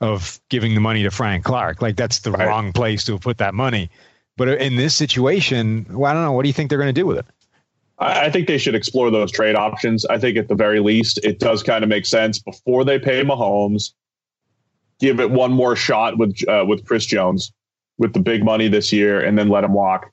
of 0.01 0.41
giving 0.49 0.75
the 0.75 0.81
money 0.81 1.03
to 1.05 1.11
Frank 1.11 1.45
Clark. 1.45 1.81
Like 1.81 1.97
that's 1.97 2.21
the 2.21 2.33
right. 2.33 2.47
wrong 2.47 2.73
place 2.73 3.05
to 3.05 3.19
put 3.19 3.39
that 3.39 3.55
money. 3.55 3.91
But 4.37 4.49
in 4.49 4.77
this 4.77 4.95
situation, 4.95 5.87
well, 5.91 6.11
I 6.11 6.15
don't 6.15 6.25
know. 6.25 6.33
What 6.33 6.43
do 6.43 6.49
you 6.49 6.55
think 6.55 6.71
they're 6.71 6.79
going 6.79 6.93
to 6.95 7.01
do 7.01 7.07
with 7.07 7.19
it? 7.19 7.27
I 7.99 8.31
think 8.31 8.49
they 8.49 8.59
should 8.59 8.75
explore 8.75 9.11
those 9.11 9.31
trade 9.31 9.55
options. 9.55 10.05
I 10.07 10.19
think 10.19 10.37
at 10.37 10.49
the 10.49 10.57
very 10.57 10.81
least, 10.81 11.19
it 11.23 11.39
does 11.39 11.63
kind 11.63 11.85
of 11.85 11.91
make 11.91 12.05
sense 12.05 12.41
before 12.41 12.85
they 12.85 12.99
pay 12.99 13.23
Mahomes. 13.23 13.93
Give 15.03 15.19
it 15.19 15.33
one 15.33 15.53
more 15.53 15.75
shot 15.75 16.17
with 16.17 16.49
uh, 16.49 16.65
with 16.67 16.87
Chris 16.87 17.05
Jones 17.05 17.53
with 17.99 18.13
the 18.13 18.21
big 18.21 18.45
money 18.45 18.69
this 18.69 18.93
year, 18.93 19.21
and 19.21 19.37
then 19.37 19.49
let 19.49 19.65
him 19.65 19.73
walk 19.73 20.13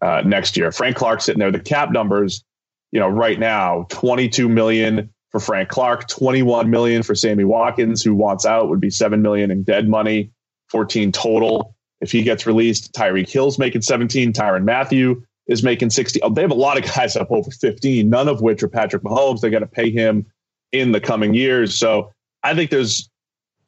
uh, 0.00 0.22
next 0.24 0.56
year. 0.56 0.72
Frank 0.72 0.96
Clark 0.96 1.20
sitting 1.20 1.38
there. 1.38 1.52
The 1.52 1.60
cap 1.60 1.92
numbers, 1.92 2.42
you 2.90 2.98
know, 2.98 3.08
right 3.08 3.38
now, 3.38 3.86
twenty 3.90 4.30
two 4.30 4.48
million 4.48 5.12
for 5.28 5.40
Frank 5.40 5.68
Clark, 5.68 6.08
twenty 6.08 6.40
one 6.40 6.70
million 6.70 7.02
for 7.02 7.14
Sammy 7.14 7.44
Watkins, 7.44 8.02
who 8.02 8.14
wants 8.14 8.46
out, 8.46 8.70
would 8.70 8.80
be 8.80 8.88
seven 8.88 9.20
million 9.20 9.50
in 9.50 9.62
dead 9.62 9.90
money, 9.90 10.30
fourteen 10.70 11.12
total. 11.12 11.76
If 12.00 12.10
he 12.10 12.22
gets 12.22 12.46
released, 12.46 12.94
Tyreek 12.94 13.28
Hill's 13.28 13.58
making 13.58 13.82
seventeen. 13.82 14.32
Tyrann 14.32 14.64
Mathieu 14.64 15.22
is 15.50 15.62
making 15.62 15.90
60. 15.90 16.22
Oh, 16.22 16.30
they 16.30 16.42
have 16.42 16.52
a 16.52 16.54
lot 16.54 16.78
of 16.78 16.84
guys 16.94 17.16
up 17.16 17.30
over 17.30 17.50
15, 17.50 18.08
none 18.08 18.28
of 18.28 18.40
which 18.40 18.62
are 18.62 18.68
Patrick 18.68 19.02
Mahomes. 19.02 19.40
They 19.40 19.50
got 19.50 19.58
to 19.58 19.66
pay 19.66 19.90
him 19.90 20.24
in 20.72 20.92
the 20.92 21.00
coming 21.00 21.34
years. 21.34 21.74
So 21.74 22.12
I 22.42 22.54
think 22.54 22.70
there's 22.70 23.09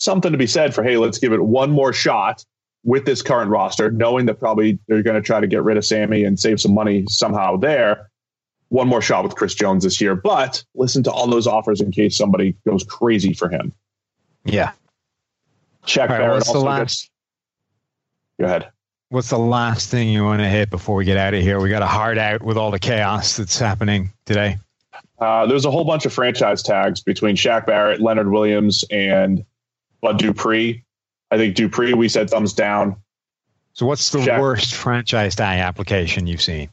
something 0.02 0.32
to 0.32 0.38
be 0.38 0.46
said 0.46 0.74
for, 0.74 0.82
hey, 0.82 0.96
let's 0.96 1.18
give 1.18 1.32
it 1.32 1.42
one 1.42 1.70
more 1.70 1.92
shot 1.92 2.44
with 2.84 3.04
this 3.04 3.22
current 3.22 3.50
roster, 3.50 3.90
knowing 3.90 4.26
that 4.26 4.40
probably 4.40 4.78
they're 4.88 5.02
going 5.02 5.14
to 5.14 5.22
try 5.22 5.40
to 5.40 5.46
get 5.46 5.62
rid 5.62 5.76
of 5.76 5.84
Sammy 5.84 6.24
and 6.24 6.38
save 6.38 6.60
some 6.60 6.74
money 6.74 7.04
somehow 7.08 7.56
there. 7.56 8.10
One 8.68 8.88
more 8.88 9.02
shot 9.02 9.22
with 9.22 9.34
Chris 9.34 9.54
Jones 9.54 9.84
this 9.84 10.00
year, 10.00 10.14
but 10.14 10.64
listen 10.74 11.02
to 11.04 11.12
all 11.12 11.26
those 11.26 11.46
offers 11.46 11.80
in 11.80 11.92
case 11.92 12.16
somebody 12.16 12.56
goes 12.66 12.84
crazy 12.84 13.34
for 13.34 13.48
him. 13.48 13.72
Yeah. 14.44 14.72
Check 15.84 16.10
right, 16.10 16.18
Barrett 16.18 16.48
also 16.48 16.60
last... 16.60 16.80
gets. 16.80 17.10
Go 18.40 18.46
ahead 18.46 18.72
what's 19.12 19.28
the 19.28 19.38
last 19.38 19.90
thing 19.90 20.08
you 20.08 20.24
want 20.24 20.40
to 20.40 20.48
hit 20.48 20.70
before 20.70 20.96
we 20.96 21.04
get 21.04 21.18
out 21.18 21.34
of 21.34 21.42
here? 21.42 21.60
We 21.60 21.68
got 21.68 21.82
a 21.82 21.86
hard 21.86 22.16
out 22.16 22.42
with 22.42 22.56
all 22.56 22.70
the 22.70 22.78
chaos 22.78 23.36
that's 23.36 23.58
happening 23.58 24.10
today. 24.24 24.56
Uh, 25.18 25.46
there's 25.46 25.66
a 25.66 25.70
whole 25.70 25.84
bunch 25.84 26.06
of 26.06 26.12
franchise 26.12 26.62
tags 26.62 27.02
between 27.02 27.36
Shaq 27.36 27.66
Barrett, 27.66 28.00
Leonard 28.00 28.30
Williams, 28.30 28.84
and 28.90 29.44
Bud 30.02 30.18
Dupree. 30.18 30.84
I 31.30 31.38
think 31.38 31.54
Dupree, 31.54 31.94
we 31.94 32.08
said 32.08 32.28
thumbs 32.28 32.52
down. 32.52 32.96
So, 33.72 33.86
what's 33.86 34.10
the 34.10 34.18
worst 34.38 34.74
franchise 34.74 35.34
tag 35.34 35.60
application 35.60 36.26
you've 36.26 36.42
seen? 36.42 36.68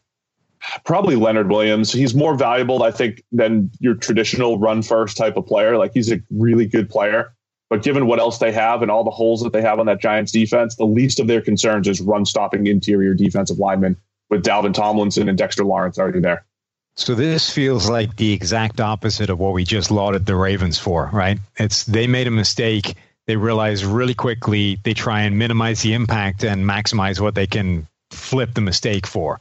Probably 0.83 1.15
Leonard 1.15 1.49
Williams. 1.49 1.93
He's 1.93 2.13
more 2.13 2.35
valuable, 2.35 2.83
I 2.83 2.91
think, 2.91 3.23
than 3.31 3.71
your 3.79 3.95
traditional 3.95 4.59
run 4.59 4.81
first 4.81 5.15
type 5.15 5.37
of 5.37 5.45
player. 5.45 5.77
Like, 5.77 5.93
he's 5.93 6.11
a 6.11 6.21
really 6.29 6.65
good 6.65 6.89
player. 6.89 7.33
But 7.69 7.83
given 7.83 8.07
what 8.07 8.19
else 8.19 8.39
they 8.39 8.51
have 8.51 8.81
and 8.81 8.89
all 8.91 9.03
the 9.03 9.11
holes 9.11 9.43
that 9.43 9.53
they 9.53 9.61
have 9.61 9.79
on 9.79 9.85
that 9.85 10.01
Giants 10.01 10.31
defense, 10.31 10.75
the 10.75 10.85
least 10.85 11.19
of 11.19 11.27
their 11.27 11.39
concerns 11.39 11.87
is 11.87 12.01
run 12.01 12.25
stopping 12.25 12.67
interior 12.67 13.13
defensive 13.13 13.59
linemen 13.59 13.95
with 14.29 14.43
Dalvin 14.43 14.73
Tomlinson 14.73 15.29
and 15.29 15.37
Dexter 15.37 15.63
Lawrence 15.63 15.97
already 15.99 16.19
there. 16.19 16.45
So 16.95 17.15
this 17.15 17.49
feels 17.49 17.89
like 17.89 18.17
the 18.17 18.33
exact 18.33 18.81
opposite 18.81 19.29
of 19.29 19.39
what 19.39 19.53
we 19.53 19.63
just 19.63 19.91
lauded 19.91 20.25
the 20.25 20.35
Ravens 20.35 20.77
for, 20.77 21.09
right? 21.13 21.39
It's 21.55 21.85
they 21.85 22.07
made 22.07 22.27
a 22.27 22.31
mistake. 22.31 22.95
They 23.29 23.37
realize 23.37 23.85
really 23.85 24.15
quickly 24.15 24.79
they 24.83 24.95
try 24.95 25.21
and 25.21 25.37
minimize 25.37 25.83
the 25.83 25.93
impact 25.93 26.43
and 26.43 26.65
maximize 26.65 27.19
what 27.19 27.35
they 27.35 27.45
can 27.45 27.87
flip 28.09 28.55
the 28.55 28.61
mistake 28.61 29.05
for. 29.05 29.39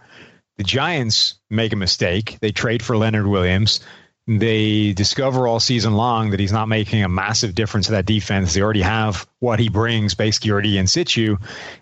The 0.58 0.62
Giants 0.64 1.36
make 1.48 1.72
a 1.72 1.76
mistake. 1.76 2.36
They 2.42 2.52
trade 2.52 2.82
for 2.82 2.98
Leonard 2.98 3.26
Williams 3.26 3.80
they 4.28 4.92
discover 4.92 5.48
all 5.48 5.58
season 5.58 5.94
long 5.94 6.30
that 6.30 6.40
he's 6.40 6.52
not 6.52 6.68
making 6.68 7.02
a 7.02 7.08
massive 7.08 7.54
difference 7.54 7.86
to 7.86 7.92
that 7.92 8.04
defense. 8.04 8.52
They 8.52 8.60
already 8.60 8.82
have 8.82 9.26
what 9.38 9.58
he 9.58 9.70
brings 9.70 10.14
basically 10.14 10.50
already 10.50 10.76
in 10.76 10.86
situ. 10.86 11.38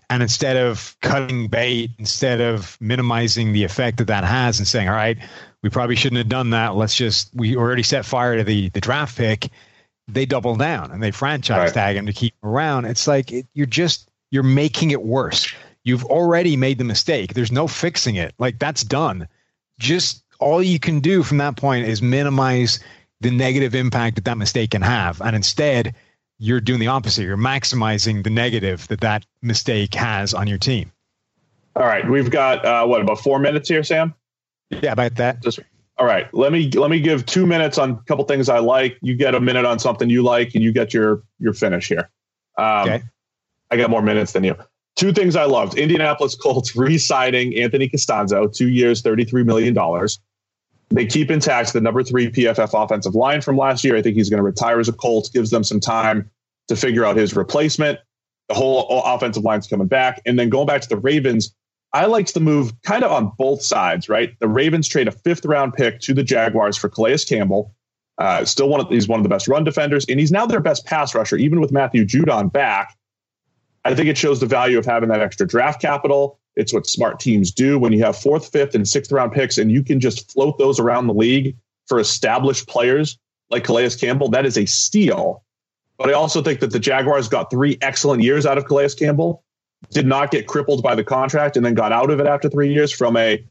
And 0.09 0.23
instead 0.23 0.57
of 0.57 0.97
cutting 1.03 1.49
bait, 1.49 1.91
instead 1.99 2.41
of 2.41 2.79
minimizing 2.81 3.53
the 3.53 3.65
effect 3.65 3.99
that 3.99 4.07
that 4.07 4.23
has 4.23 4.61
and 4.61 4.69
saying, 4.69 4.89
all 4.89 4.95
right, 4.95 5.19
we 5.61 5.71
probably 5.71 5.97
shouldn't 5.97 6.19
have 6.19 6.29
done 6.29 6.51
that. 6.51 6.77
Let's 6.77 6.95
just, 6.95 7.35
we 7.35 7.57
already 7.57 7.83
set 7.83 8.05
fire 8.05 8.37
to 8.37 8.45
the, 8.45 8.69
the 8.69 8.81
draft 8.81 9.19
pick. 9.19 9.49
They 10.09 10.27
double 10.27 10.57
down 10.57 10.93
and 10.93 11.03
they 11.03 11.11
franchise 11.11 11.59
right. 11.59 11.75
tag 11.75 11.97
him 11.97 12.07
to 12.07 12.13
keep 12.13 12.35
him 12.43 12.51
around. 12.51 12.85
It's 12.85 13.07
like 13.07 13.33
it, 13.33 13.47
you're 13.55 13.67
just, 13.67 14.09
you're 14.31 14.43
making 14.43 14.91
it 14.93 15.03
worse. 15.03 15.53
You've 15.83 16.05
already 16.05 16.57
made 16.57 16.79
the 16.79 16.85
mistake. 16.85 17.35
There's 17.35 17.53
no 17.53 17.67
fixing 17.67 18.17
it. 18.17 18.35
Like 18.39 18.59
that's 18.59 18.85
done. 18.85 19.29
Just 19.79 20.25
all 20.39 20.63
you 20.63 20.79
can 20.79 21.01
do 21.01 21.23
from 21.23 21.39
that 21.39 21.57
point 21.57 21.87
is 21.87 22.03
minimize 22.03 22.81
the 23.21 23.31
negative 23.31 23.75
impact 23.75 24.17
that 24.17 24.25
that 24.27 24.39
mistake 24.39 24.71
can 24.71 24.83
have. 24.83 25.21
And 25.21 25.35
instead, 25.35 25.95
you're 26.39 26.61
doing 26.61 26.81
the 26.81 26.89
opposite. 26.89 27.23
You're 27.23 27.37
maximizing 27.37 28.23
the 28.23 28.31
negative 28.31 28.87
that 28.89 29.01
that 29.01 29.25
mistake 29.43 29.95
has 29.95 30.35
on 30.35 30.47
your 30.47 30.59
team. 30.59 30.93
All 31.75 31.87
right, 31.87 32.09
we've 32.09 32.31
got 32.31 32.65
uh, 32.65 32.87
what 32.87 33.01
about 33.01 33.21
four 33.21 33.39
minutes 33.39 33.69
here, 33.69 33.83
Sam? 33.83 34.15
Yeah, 34.71 34.93
about 34.93 35.17
that. 35.17 35.43
Just, 35.43 35.61
all 35.99 36.07
right, 36.07 36.33
let 36.35 36.53
me 36.53 36.71
let 36.73 36.91
me 36.91 37.01
give 37.01 37.25
two 37.25 37.47
minutes 37.47 37.79
on 37.79 37.93
a 37.93 38.03
couple 38.07 38.25
things 38.25 38.49
I 38.49 38.59
like. 38.59 38.99
You 39.01 39.15
get 39.15 39.35
a 39.35 39.41
minute 39.41 39.65
on 39.65 39.79
something 39.79 40.11
you 40.11 40.23
like, 40.23 40.55
and 40.55 40.63
you 40.63 40.73
get 40.73 40.93
your 40.93 41.23
your 41.39 41.55
finish 41.55 41.89
here. 41.89 42.11
Um, 42.59 42.89
okay. 42.89 43.03
I 43.71 43.77
got 43.77 43.89
more 43.89 44.03
minutes 44.03 44.33
than 44.33 44.45
you. 44.45 44.57
Two 44.97 45.13
things 45.13 45.37
I 45.37 45.45
loved: 45.45 45.79
Indianapolis 45.79 46.35
Colts 46.43 46.77
re-signing 46.77 47.57
Anthony 47.59 47.89
Castonzo, 47.89 48.55
two 48.55 48.69
years, 48.69 49.01
thirty-three 49.01 49.43
million 49.43 49.73
dollars. 49.73 50.21
They 50.91 51.07
keep 51.07 51.31
intact 51.31 51.73
the 51.73 51.81
number 51.81 52.03
three 52.03 52.31
PFF 52.31 52.71
offensive 52.85 53.15
line 53.15 53.41
from 53.41 53.57
last 53.57 53.83
year. 53.83 53.97
I 53.97 54.03
think 54.03 54.17
he's 54.17 54.29
going 54.29 54.39
to 54.39 54.45
retire 54.45 54.79
as 54.79 54.89
a 54.89 54.93
Colt. 54.93 55.31
Gives 55.33 55.51
them 55.51 55.65
some 55.65 55.81
time 55.81 56.31
to 56.69 56.77
figure 56.77 57.07
out 57.07 57.17
his 57.17 57.35
replacement. 57.35 57.99
The 58.49 58.55
whole 58.55 59.03
offensive 59.05 59.43
line's 59.45 59.67
coming 59.67 59.89
back, 59.89 60.21
and 60.27 60.39
then 60.39 60.51
going 60.51 60.67
back 60.67 60.83
to 60.83 60.89
the 60.89 60.99
Ravens. 60.99 61.55
I 61.97 62.05
liked 62.05 62.35
the 62.35 62.41
move 62.41 62.75
kind 62.83 63.03
of 63.05 63.11
on 63.11 63.33
both 63.39 63.63
sides, 63.63 64.11
right? 64.11 64.39
The 64.39 64.49
Ravens 64.49 64.87
trade 64.87 65.09
a 65.09 65.13
fifth 65.13 65.47
round 65.47 65.73
pick 65.73 65.99
to 66.01 66.13
the 66.13 66.23
Jaguars 66.23 66.77
for 66.77 66.91
Calais 66.91 67.21
Campbell. 67.27 67.75
Uh, 68.19 68.45
still 68.45 68.69
one 68.69 68.81
of 68.81 68.89
he's 68.91 69.09
one 69.09 69.19
of 69.19 69.23
the 69.23 69.31
best 69.31 69.49
run 69.49 69.65
defenders, 69.65 70.05
and 70.07 70.21
he's 70.21 70.31
now 70.31 70.45
their 70.45 70.61
best 70.61 70.85
pass 70.85 71.15
rusher, 71.15 71.37
even 71.37 71.59
with 71.59 71.73
Matthew 71.73 72.05
Judon 72.05 72.53
back. 72.53 72.95
I 73.87 73.95
think 73.95 74.09
it 74.09 74.19
shows 74.19 74.41
the 74.41 74.47
value 74.47 74.77
of 74.77 74.85
having 74.85 75.09
that 75.09 75.23
extra 75.23 75.47
draft 75.47 75.81
capital. 75.81 76.39
It's 76.55 76.71
what 76.71 76.87
smart 76.87 77.19
teams 77.19 77.51
do 77.51 77.79
when 77.79 77.95
you 77.95 78.05
have 78.05 78.19
fourth, 78.19 78.53
fifth, 78.53 78.75
and 78.75 78.87
sixth 78.87 79.11
round 79.11 79.33
picks, 79.33 79.57
and 79.57 79.73
you 79.73 79.83
can 79.83 79.99
just 79.99 80.31
float 80.31 80.59
those 80.59 80.79
around 80.79 81.07
the 81.07 81.15
league 81.15 81.57
for 81.87 81.99
established 81.99 82.69
players 82.69 83.19
like 83.49 83.65
Calais 83.65 83.91
Campbell. 83.99 84.29
That 84.29 84.45
is 84.45 84.59
a 84.59 84.67
steal. 84.67 85.45
But 85.97 86.11
I 86.11 86.13
also 86.13 86.43
think 86.43 86.61
that 86.61 86.73
the 86.73 86.79
Jaguars 86.79 87.29
got 87.29 87.51
three 87.51 87.79
excellent 87.81 88.23
years 88.23 88.45
out 88.45 88.59
of 88.59 88.67
Calais 88.67 88.91
Campbell, 88.99 89.45
did 89.91 90.07
not 90.07 90.31
get 90.31 90.47
crippled 90.47 90.83
by 90.83 90.95
the 90.95 91.05
contract, 91.05 91.57
and 91.57 91.65
then 91.65 91.75
got 91.75 91.93
out 91.93 92.11
of 92.11 92.21
it 92.21 92.27
after 92.27 92.49
three 92.49 92.73
years. 92.73 92.93
From 92.93 93.17
a 93.17 93.43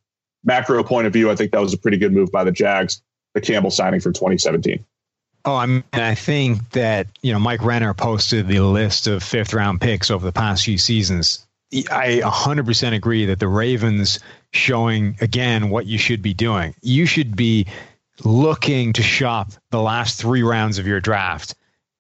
macro 0.43 0.83
point 0.83 1.07
of 1.07 1.13
view, 1.13 1.29
I 1.29 1.35
think 1.35 1.51
that 1.51 1.61
was 1.61 1.73
a 1.73 1.77
pretty 1.77 1.97
good 1.97 2.13
move 2.13 2.31
by 2.31 2.43
the 2.43 2.51
Jags, 2.51 3.01
the 3.33 3.41
Campbell 3.41 3.71
signing 3.71 3.99
for 3.99 4.11
2017. 4.11 4.85
Oh, 5.45 5.55
I 5.55 5.65
mean, 5.67 5.83
I 5.93 6.15
think 6.15 6.71
that 6.71 7.07
you 7.21 7.31
know 7.31 7.39
Mike 7.39 7.63
Renner 7.63 7.93
posted 7.93 8.47
the 8.47 8.61
list 8.61 9.07
of 9.07 9.21
fifth 9.21 9.53
round 9.53 9.79
picks 9.79 10.09
over 10.09 10.25
the 10.25 10.31
past 10.31 10.65
few 10.65 10.77
seasons. 10.77 11.45
I 11.91 12.21
100% 12.23 12.93
agree 12.93 13.25
that 13.25 13.39
the 13.39 13.47
Ravens 13.47 14.19
showing 14.53 15.17
again 15.21 15.69
what 15.69 15.85
you 15.85 15.97
should 15.97 16.21
be 16.21 16.33
doing. 16.33 16.73
You 16.81 17.05
should 17.05 17.35
be 17.35 17.67
looking 18.23 18.93
to 18.93 19.03
shop 19.03 19.51
the 19.71 19.81
last 19.81 20.19
three 20.19 20.43
rounds 20.43 20.79
of 20.79 20.87
your 20.87 21.01
draft 21.01 21.55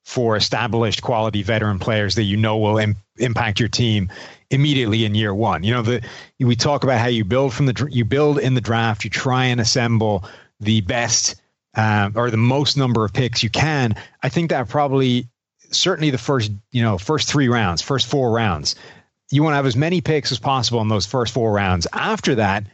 for 0.05 0.37
established 0.37 1.01
quality 1.01 1.43
veteran 1.43 1.79
players 1.79 2.15
that 2.15 2.23
you 2.23 2.37
know 2.37 2.57
will 2.57 2.77
Im- 2.77 2.95
impact 3.17 3.59
your 3.59 3.69
team 3.69 4.09
immediately 4.49 5.03
in 5.03 5.15
year 5.15 5.33
one. 5.33 5.63
You 5.63 5.73
know, 5.73 5.81
the 5.81 6.05
we 6.39 6.55
talk 6.55 6.83
about 6.83 6.99
how 6.99 7.07
you 7.07 7.25
build 7.25 7.53
from 7.53 7.65
the 7.65 7.87
you 7.91 8.05
build 8.05 8.39
in 8.39 8.53
the 8.53 8.61
draft, 8.61 9.03
you 9.03 9.09
try 9.09 9.45
and 9.45 9.59
assemble 9.59 10.23
the 10.59 10.81
best 10.81 11.35
um, 11.75 12.13
or 12.15 12.31
the 12.31 12.37
most 12.37 12.77
number 12.77 13.03
of 13.03 13.13
picks 13.13 13.43
you 13.43 13.49
can, 13.49 13.95
I 14.23 14.29
think 14.29 14.49
that 14.49 14.69
probably 14.69 15.27
certainly 15.71 16.09
the 16.09 16.17
first, 16.17 16.51
you 16.71 16.81
know, 16.81 16.97
first 16.97 17.29
three 17.29 17.49
rounds, 17.49 17.81
first 17.81 18.07
four 18.07 18.31
rounds. 18.31 18.75
You 19.31 19.43
want 19.43 19.53
to 19.53 19.57
have 19.57 19.65
as 19.65 19.75
many 19.75 20.01
picks 20.01 20.31
as 20.31 20.39
possible 20.39 20.81
in 20.81 20.87
those 20.87 21.05
first 21.05 21.33
four 21.33 21.51
rounds. 21.51 21.87
After 21.91 22.35
that, 22.35 22.65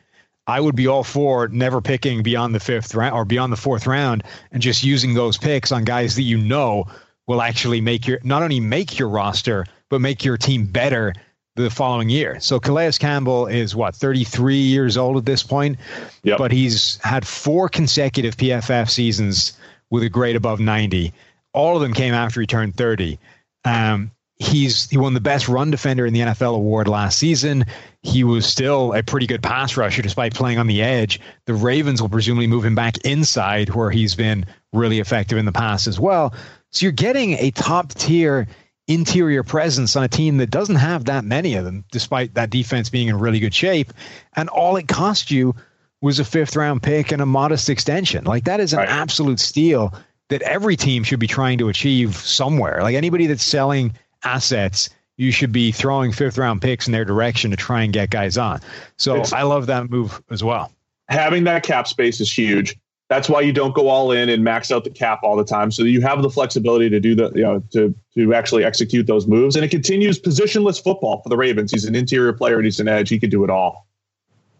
I 0.46 0.60
would 0.60 0.76
be 0.76 0.88
all 0.88 1.04
for 1.04 1.48
never 1.48 1.82
picking 1.82 2.24
beyond 2.24 2.54
the 2.54 2.60
fifth 2.60 2.94
round 2.94 3.16
or 3.16 3.26
beyond 3.26 3.54
the 3.54 3.58
fourth 3.58 3.88
round 3.88 4.24
and 4.52 4.62
just 4.62 4.84
using 4.84 5.14
those 5.14 5.38
picks 5.38 5.72
on 5.72 5.84
guys 5.84 6.16
that 6.16 6.24
you 6.24 6.38
know 6.38 6.86
will 7.28 7.42
actually 7.42 7.82
make 7.82 8.08
your 8.08 8.20
not 8.24 8.44
only 8.44 8.60
make 8.60 9.00
your 9.00 9.10
roster, 9.10 9.66
but 9.90 10.02
make 10.02 10.24
your 10.24 10.38
team 10.38 10.66
better 10.66 11.14
the 11.56 11.70
following 11.70 12.10
year. 12.10 12.40
So 12.40 12.60
Calais 12.60 12.94
Campbell 12.94 13.48
is 13.48 13.76
what 13.76 13.96
33 13.96 14.56
years 14.56 14.98
old 14.98 15.18
at 15.18 15.26
this 15.26 15.44
point, 15.44 15.78
yep. 16.24 16.38
but 16.38 16.52
he's 16.52 16.98
had 17.04 17.28
four 17.28 17.70
consecutive 17.70 18.38
PFF 18.38 18.90
seasons 18.90 19.54
with 19.90 20.04
a 20.04 20.10
grade 20.10 20.36
above 20.36 20.60
90. 20.60 21.14
All 21.54 21.76
of 21.76 21.82
them 21.82 21.94
came 21.94 22.14
after 22.14 22.40
he 22.40 22.48
turned 22.48 22.76
30. 22.76 23.20
Um, 23.66 24.12
he's 24.42 24.90
he 24.90 24.98
won 24.98 25.14
the 25.14 25.22
best 25.22 25.48
run 25.48 25.70
defender 25.70 26.06
in 26.06 26.14
the 26.14 26.22
NFL 26.22 26.56
award 26.56 26.88
last 26.88 27.20
season. 27.20 27.66
He 28.02 28.24
was 28.24 28.46
still 28.46 28.94
a 28.94 29.04
pretty 29.04 29.28
good 29.28 29.44
pass 29.44 29.78
rusher 29.78 30.02
despite 30.02 30.34
playing 30.34 30.58
on 30.58 30.68
the 30.68 30.82
edge. 30.82 31.20
The 31.46 31.54
Ravens 31.54 32.02
will 32.02 32.10
presumably 32.10 32.48
move 32.48 32.66
him 32.66 32.74
back 32.74 32.98
inside 33.06 33.70
where 33.70 33.92
he's 33.92 34.16
been 34.16 34.46
really 34.74 35.00
effective 35.00 35.38
in 35.38 35.46
the 35.46 35.52
past 35.52 35.86
as 35.86 36.00
well. 36.00 36.34
So 36.72 36.86
you're 36.86 36.92
getting 36.92 37.34
a 37.34 37.52
top 37.52 37.94
tier 37.94 38.48
interior 38.88 39.44
presence 39.44 39.96
on 39.96 40.04
a 40.04 40.08
team 40.08 40.38
that 40.38 40.50
doesn't 40.50 40.76
have 40.76 41.06
that 41.06 41.24
many 41.24 41.56
of 41.56 41.66
them, 41.66 41.86
despite 41.92 42.34
that 42.34 42.50
defense 42.50 42.90
being 42.90 43.08
in 43.08 43.20
really 43.20 43.40
good 43.40 43.54
shape. 43.54 43.94
And 44.36 44.50
all 44.50 44.76
it 44.78 44.88
cost 44.88 45.32
you 45.32 45.56
was 46.02 46.20
a 46.20 46.26
fifth 46.26 46.56
round 46.56 46.82
pick 46.82 47.12
and 47.12 47.22
a 47.22 47.26
modest 47.26 47.70
extension. 47.70 48.24
Like 48.24 48.46
that 48.46 48.60
is 48.60 48.74
an 48.74 48.80
right. 48.80 48.90
absolute 48.90 49.40
steal 49.40 49.94
that 50.30 50.42
every 50.42 50.76
team 50.76 51.04
should 51.04 51.20
be 51.20 51.28
trying 51.28 51.58
to 51.60 51.70
achieve 51.70 52.16
somewhere. 52.16 52.82
Like 52.82 52.96
anybody 52.96 53.28
that's 53.28 53.44
selling 53.44 53.94
assets, 54.24 54.90
you 55.18 55.32
should 55.32 55.52
be 55.52 55.72
throwing 55.72 56.12
fifth 56.12 56.38
round 56.38 56.62
picks 56.62 56.88
in 56.88 56.94
their 56.94 57.06
direction 57.06 57.52
to 57.52 57.58
try 57.58 57.84
and 57.84 57.94
get 57.94 58.10
guys 58.10 58.38
on. 58.38 58.62
So 58.98 59.18
it's, 59.18 59.34
I 59.34 59.44
love 59.44 59.68
that 59.68 59.90
move 59.90 60.22
as 60.32 60.44
well. 60.44 60.72
Having 61.10 61.44
that 61.44 61.64
cap 61.64 61.88
space 61.88 62.22
is 62.22 62.32
huge. 62.32 62.78
That's 63.12 63.28
why 63.28 63.42
you 63.42 63.52
don't 63.52 63.76
go 63.76 63.90
all 63.90 64.14
in 64.14 64.30
and 64.30 64.42
max 64.42 64.72
out 64.72 64.86
the 64.86 64.90
cap 64.90 65.20
all 65.22 65.36
the 65.36 65.44
time, 65.44 65.70
so 65.70 65.84
that 65.84 65.90
you 65.90 66.00
have 66.00 66.22
the 66.22 66.30
flexibility 66.30 66.90
to 66.90 66.98
do 67.02 67.14
the, 67.14 67.30
you 67.36 67.42
know, 67.42 67.62
to 67.74 67.94
to 68.16 68.34
actually 68.34 68.64
execute 68.64 69.06
those 69.06 69.28
moves. 69.28 69.58
And 69.58 69.66
it 69.66 69.68
continues 69.68 70.18
positionless 70.18 70.82
football 70.82 71.22
for 71.22 71.28
the 71.28 71.36
Ravens. 71.36 71.74
He's 71.74 71.84
an 71.84 71.94
interior 71.94 72.32
player 72.32 72.56
and 72.56 72.64
he's 72.64 72.80
an 72.80 72.88
edge. 72.88 73.10
He 73.10 73.20
could 73.20 73.30
do 73.30 73.44
it 73.44 73.50
all. 73.50 73.86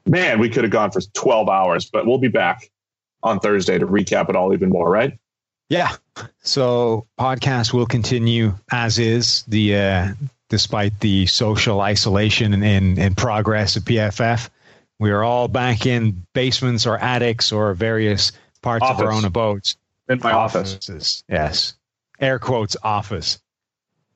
Man, 0.06 0.38
we 0.38 0.50
could 0.50 0.66
have 0.66 0.72
gone 0.72 0.92
for 0.92 1.00
12 1.00 1.48
hours, 1.48 1.90
but 1.90 2.06
we'll 2.06 2.18
be 2.18 2.28
back 2.28 2.70
on 3.24 3.40
Thursday 3.40 3.80
to 3.80 3.88
recap 3.88 4.28
it 4.28 4.36
all 4.36 4.54
even 4.54 4.68
more, 4.68 4.90
right? 4.90 5.18
Yeah. 5.70 5.96
So 6.42 7.08
podcast 7.18 7.72
will 7.72 7.86
continue 7.86 8.56
as 8.70 9.00
is. 9.00 9.44
The 9.48 9.78
uh, 9.78 10.08
despite 10.50 11.00
the 11.00 11.26
social 11.28 11.80
isolation 11.80 12.54
and, 12.54 12.66
and, 12.66 13.00
and 13.00 13.16
progress 13.16 13.78
of 13.78 13.86
PFF, 13.86 14.50
we 15.02 15.10
are 15.10 15.24
all 15.24 15.48
back 15.48 15.88
in 15.88 16.28
basements 16.34 16.86
or 16.86 16.96
attics 16.96 17.52
or 17.52 17.74
various 17.74 18.32
parts 18.62 18.84
office. 18.84 19.02
of 19.02 19.08
our 19.08 19.12
own 19.12 19.26
abodes. 19.26 19.76
In 20.08 20.20
my 20.20 20.32
Offices. 20.32 20.90
office. 20.90 21.24
Yes. 21.28 21.74
Air 22.20 22.38
quotes 22.38 22.78
office. 22.84 23.40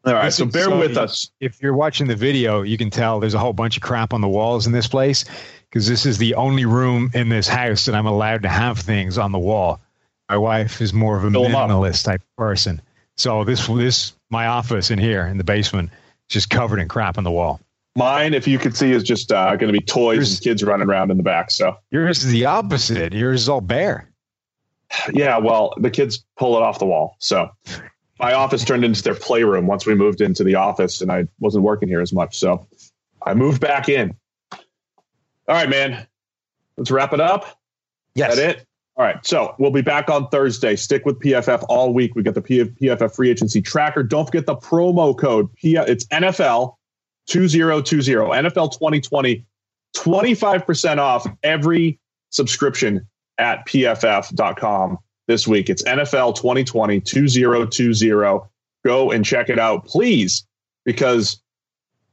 All 0.05 0.13
right, 0.13 0.31
so 0.31 0.45
bear 0.45 0.65
so 0.65 0.77
with 0.77 0.95
us. 0.95 1.31
If 1.39 1.59
you're 1.59 1.73
watching 1.73 2.05
the 2.05 2.15
video, 2.15 2.61
you 2.61 2.77
can 2.77 2.91
tell 2.91 3.19
there's 3.19 3.33
a 3.33 3.39
whole 3.39 3.53
bunch 3.53 3.77
of 3.77 3.81
crap 3.81 4.13
on 4.13 4.21
the 4.21 4.27
walls 4.27 4.67
in 4.67 4.73
this 4.73 4.87
place 4.87 5.25
because 5.67 5.87
this 5.87 6.05
is 6.05 6.19
the 6.19 6.35
only 6.35 6.65
room 6.65 7.09
in 7.15 7.29
this 7.29 7.47
house 7.47 7.85
that 7.85 7.95
I'm 7.95 8.05
allowed 8.05 8.43
to 8.43 8.49
have 8.49 8.77
things 8.77 9.17
on 9.17 9.31
the 9.31 9.39
wall. 9.39 9.81
My 10.29 10.37
wife 10.37 10.81
is 10.81 10.93
more 10.93 11.17
of 11.17 11.23
a 11.23 11.31
Fill 11.31 11.45
minimalist 11.45 12.03
type 12.03 12.21
person. 12.37 12.79
So 13.15 13.43
this 13.43 13.65
this 13.65 14.13
my 14.29 14.45
office 14.45 14.91
in 14.91 14.99
here 14.99 15.25
in 15.25 15.39
the 15.39 15.43
basement 15.43 15.89
is 16.29 16.33
just 16.33 16.51
covered 16.51 16.77
in 16.77 16.87
crap 16.87 17.17
on 17.17 17.23
the 17.23 17.31
wall. 17.31 17.59
Mine, 17.95 18.33
if 18.33 18.47
you 18.47 18.59
could 18.59 18.75
see, 18.75 18.91
is 18.91 19.03
just 19.03 19.31
uh, 19.31 19.55
going 19.55 19.71
to 19.71 19.77
be 19.77 19.83
toys 19.83 20.15
yours, 20.17 20.31
and 20.33 20.41
kids 20.41 20.63
running 20.63 20.89
around 20.89 21.11
in 21.11 21.17
the 21.17 21.23
back. 21.23 21.49
So 21.49 21.77
yours 21.91 22.23
is 22.23 22.31
the 22.31 22.45
opposite. 22.45 23.13
Yours 23.13 23.43
is 23.43 23.49
all 23.49 23.61
bare. 23.61 24.11
Yeah, 25.13 25.37
well, 25.37 25.73
the 25.77 25.89
kids 25.89 26.23
pull 26.37 26.57
it 26.57 26.61
off 26.61 26.79
the 26.79 26.85
wall. 26.85 27.15
So 27.19 27.49
my 28.19 28.33
office 28.33 28.63
turned 28.63 28.83
into 28.83 29.01
their 29.01 29.15
playroom 29.15 29.67
once 29.67 29.85
we 29.85 29.95
moved 29.95 30.21
into 30.21 30.43
the 30.43 30.55
office, 30.55 31.01
and 31.01 31.11
I 31.11 31.27
wasn't 31.39 31.63
working 31.63 31.87
here 31.87 32.01
as 32.01 32.13
much. 32.13 32.37
So 32.37 32.67
I 33.23 33.33
moved 33.33 33.61
back 33.61 33.89
in. 33.89 34.15
All 34.51 35.55
right, 35.55 35.69
man. 35.69 36.05
Let's 36.77 36.91
wrap 36.91 37.13
it 37.13 37.21
up. 37.21 37.59
Yes. 38.15 38.35
That 38.35 38.49
it? 38.49 38.67
All 38.97 39.05
right. 39.05 39.25
So 39.25 39.55
we'll 39.59 39.71
be 39.71 39.81
back 39.81 40.09
on 40.09 40.27
Thursday. 40.29 40.75
Stick 40.75 41.05
with 41.05 41.19
PFF 41.19 41.65
all 41.69 41.93
week. 41.93 42.15
We 42.15 42.23
got 42.23 42.33
the 42.33 42.41
PFF 42.41 43.15
free 43.15 43.29
agency 43.29 43.61
tracker. 43.61 44.03
Don't 44.03 44.25
forget 44.25 44.45
the 44.45 44.55
promo 44.55 45.17
code. 45.17 45.49
It's 45.61 46.05
NFL 46.05 46.75
2020, 47.27 48.03
NFL 48.03 48.73
2020, 48.73 49.45
25% 49.95 50.97
off 50.97 51.27
every 51.43 51.99
subscription 52.29 53.07
at 53.37 53.65
pff.com 53.65 54.97
this 55.27 55.47
week. 55.47 55.69
It's 55.69 55.83
NFL 55.83 56.35
2020 56.35 57.01
2020. 57.01 58.39
Go 58.85 59.11
and 59.11 59.25
check 59.25 59.49
it 59.49 59.57
out, 59.57 59.85
please, 59.85 60.45
because 60.83 61.41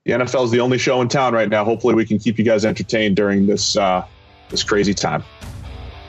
the 0.04 0.12
NFL 0.12 0.46
is 0.46 0.50
the 0.50 0.60
only 0.60 0.78
show 0.78 1.00
in 1.02 1.08
town 1.08 1.34
right 1.34 1.48
now. 1.48 1.64
Hopefully, 1.64 1.94
we 1.94 2.06
can 2.06 2.18
keep 2.18 2.38
you 2.38 2.44
guys 2.44 2.64
entertained 2.64 3.16
during 3.16 3.46
this 3.46 3.76
uh, 3.76 4.06
this 4.48 4.62
crazy 4.62 4.94
time. 4.94 5.22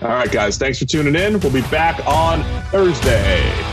All 0.02 0.10
right, 0.10 0.32
guys, 0.32 0.58
thanks 0.58 0.80
for 0.80 0.86
tuning 0.86 1.16
in. 1.16 1.40
We'll 1.40 1.54
be 1.54 1.62
back 1.64 2.06
on 2.08 2.44
Thursday. 2.72 3.73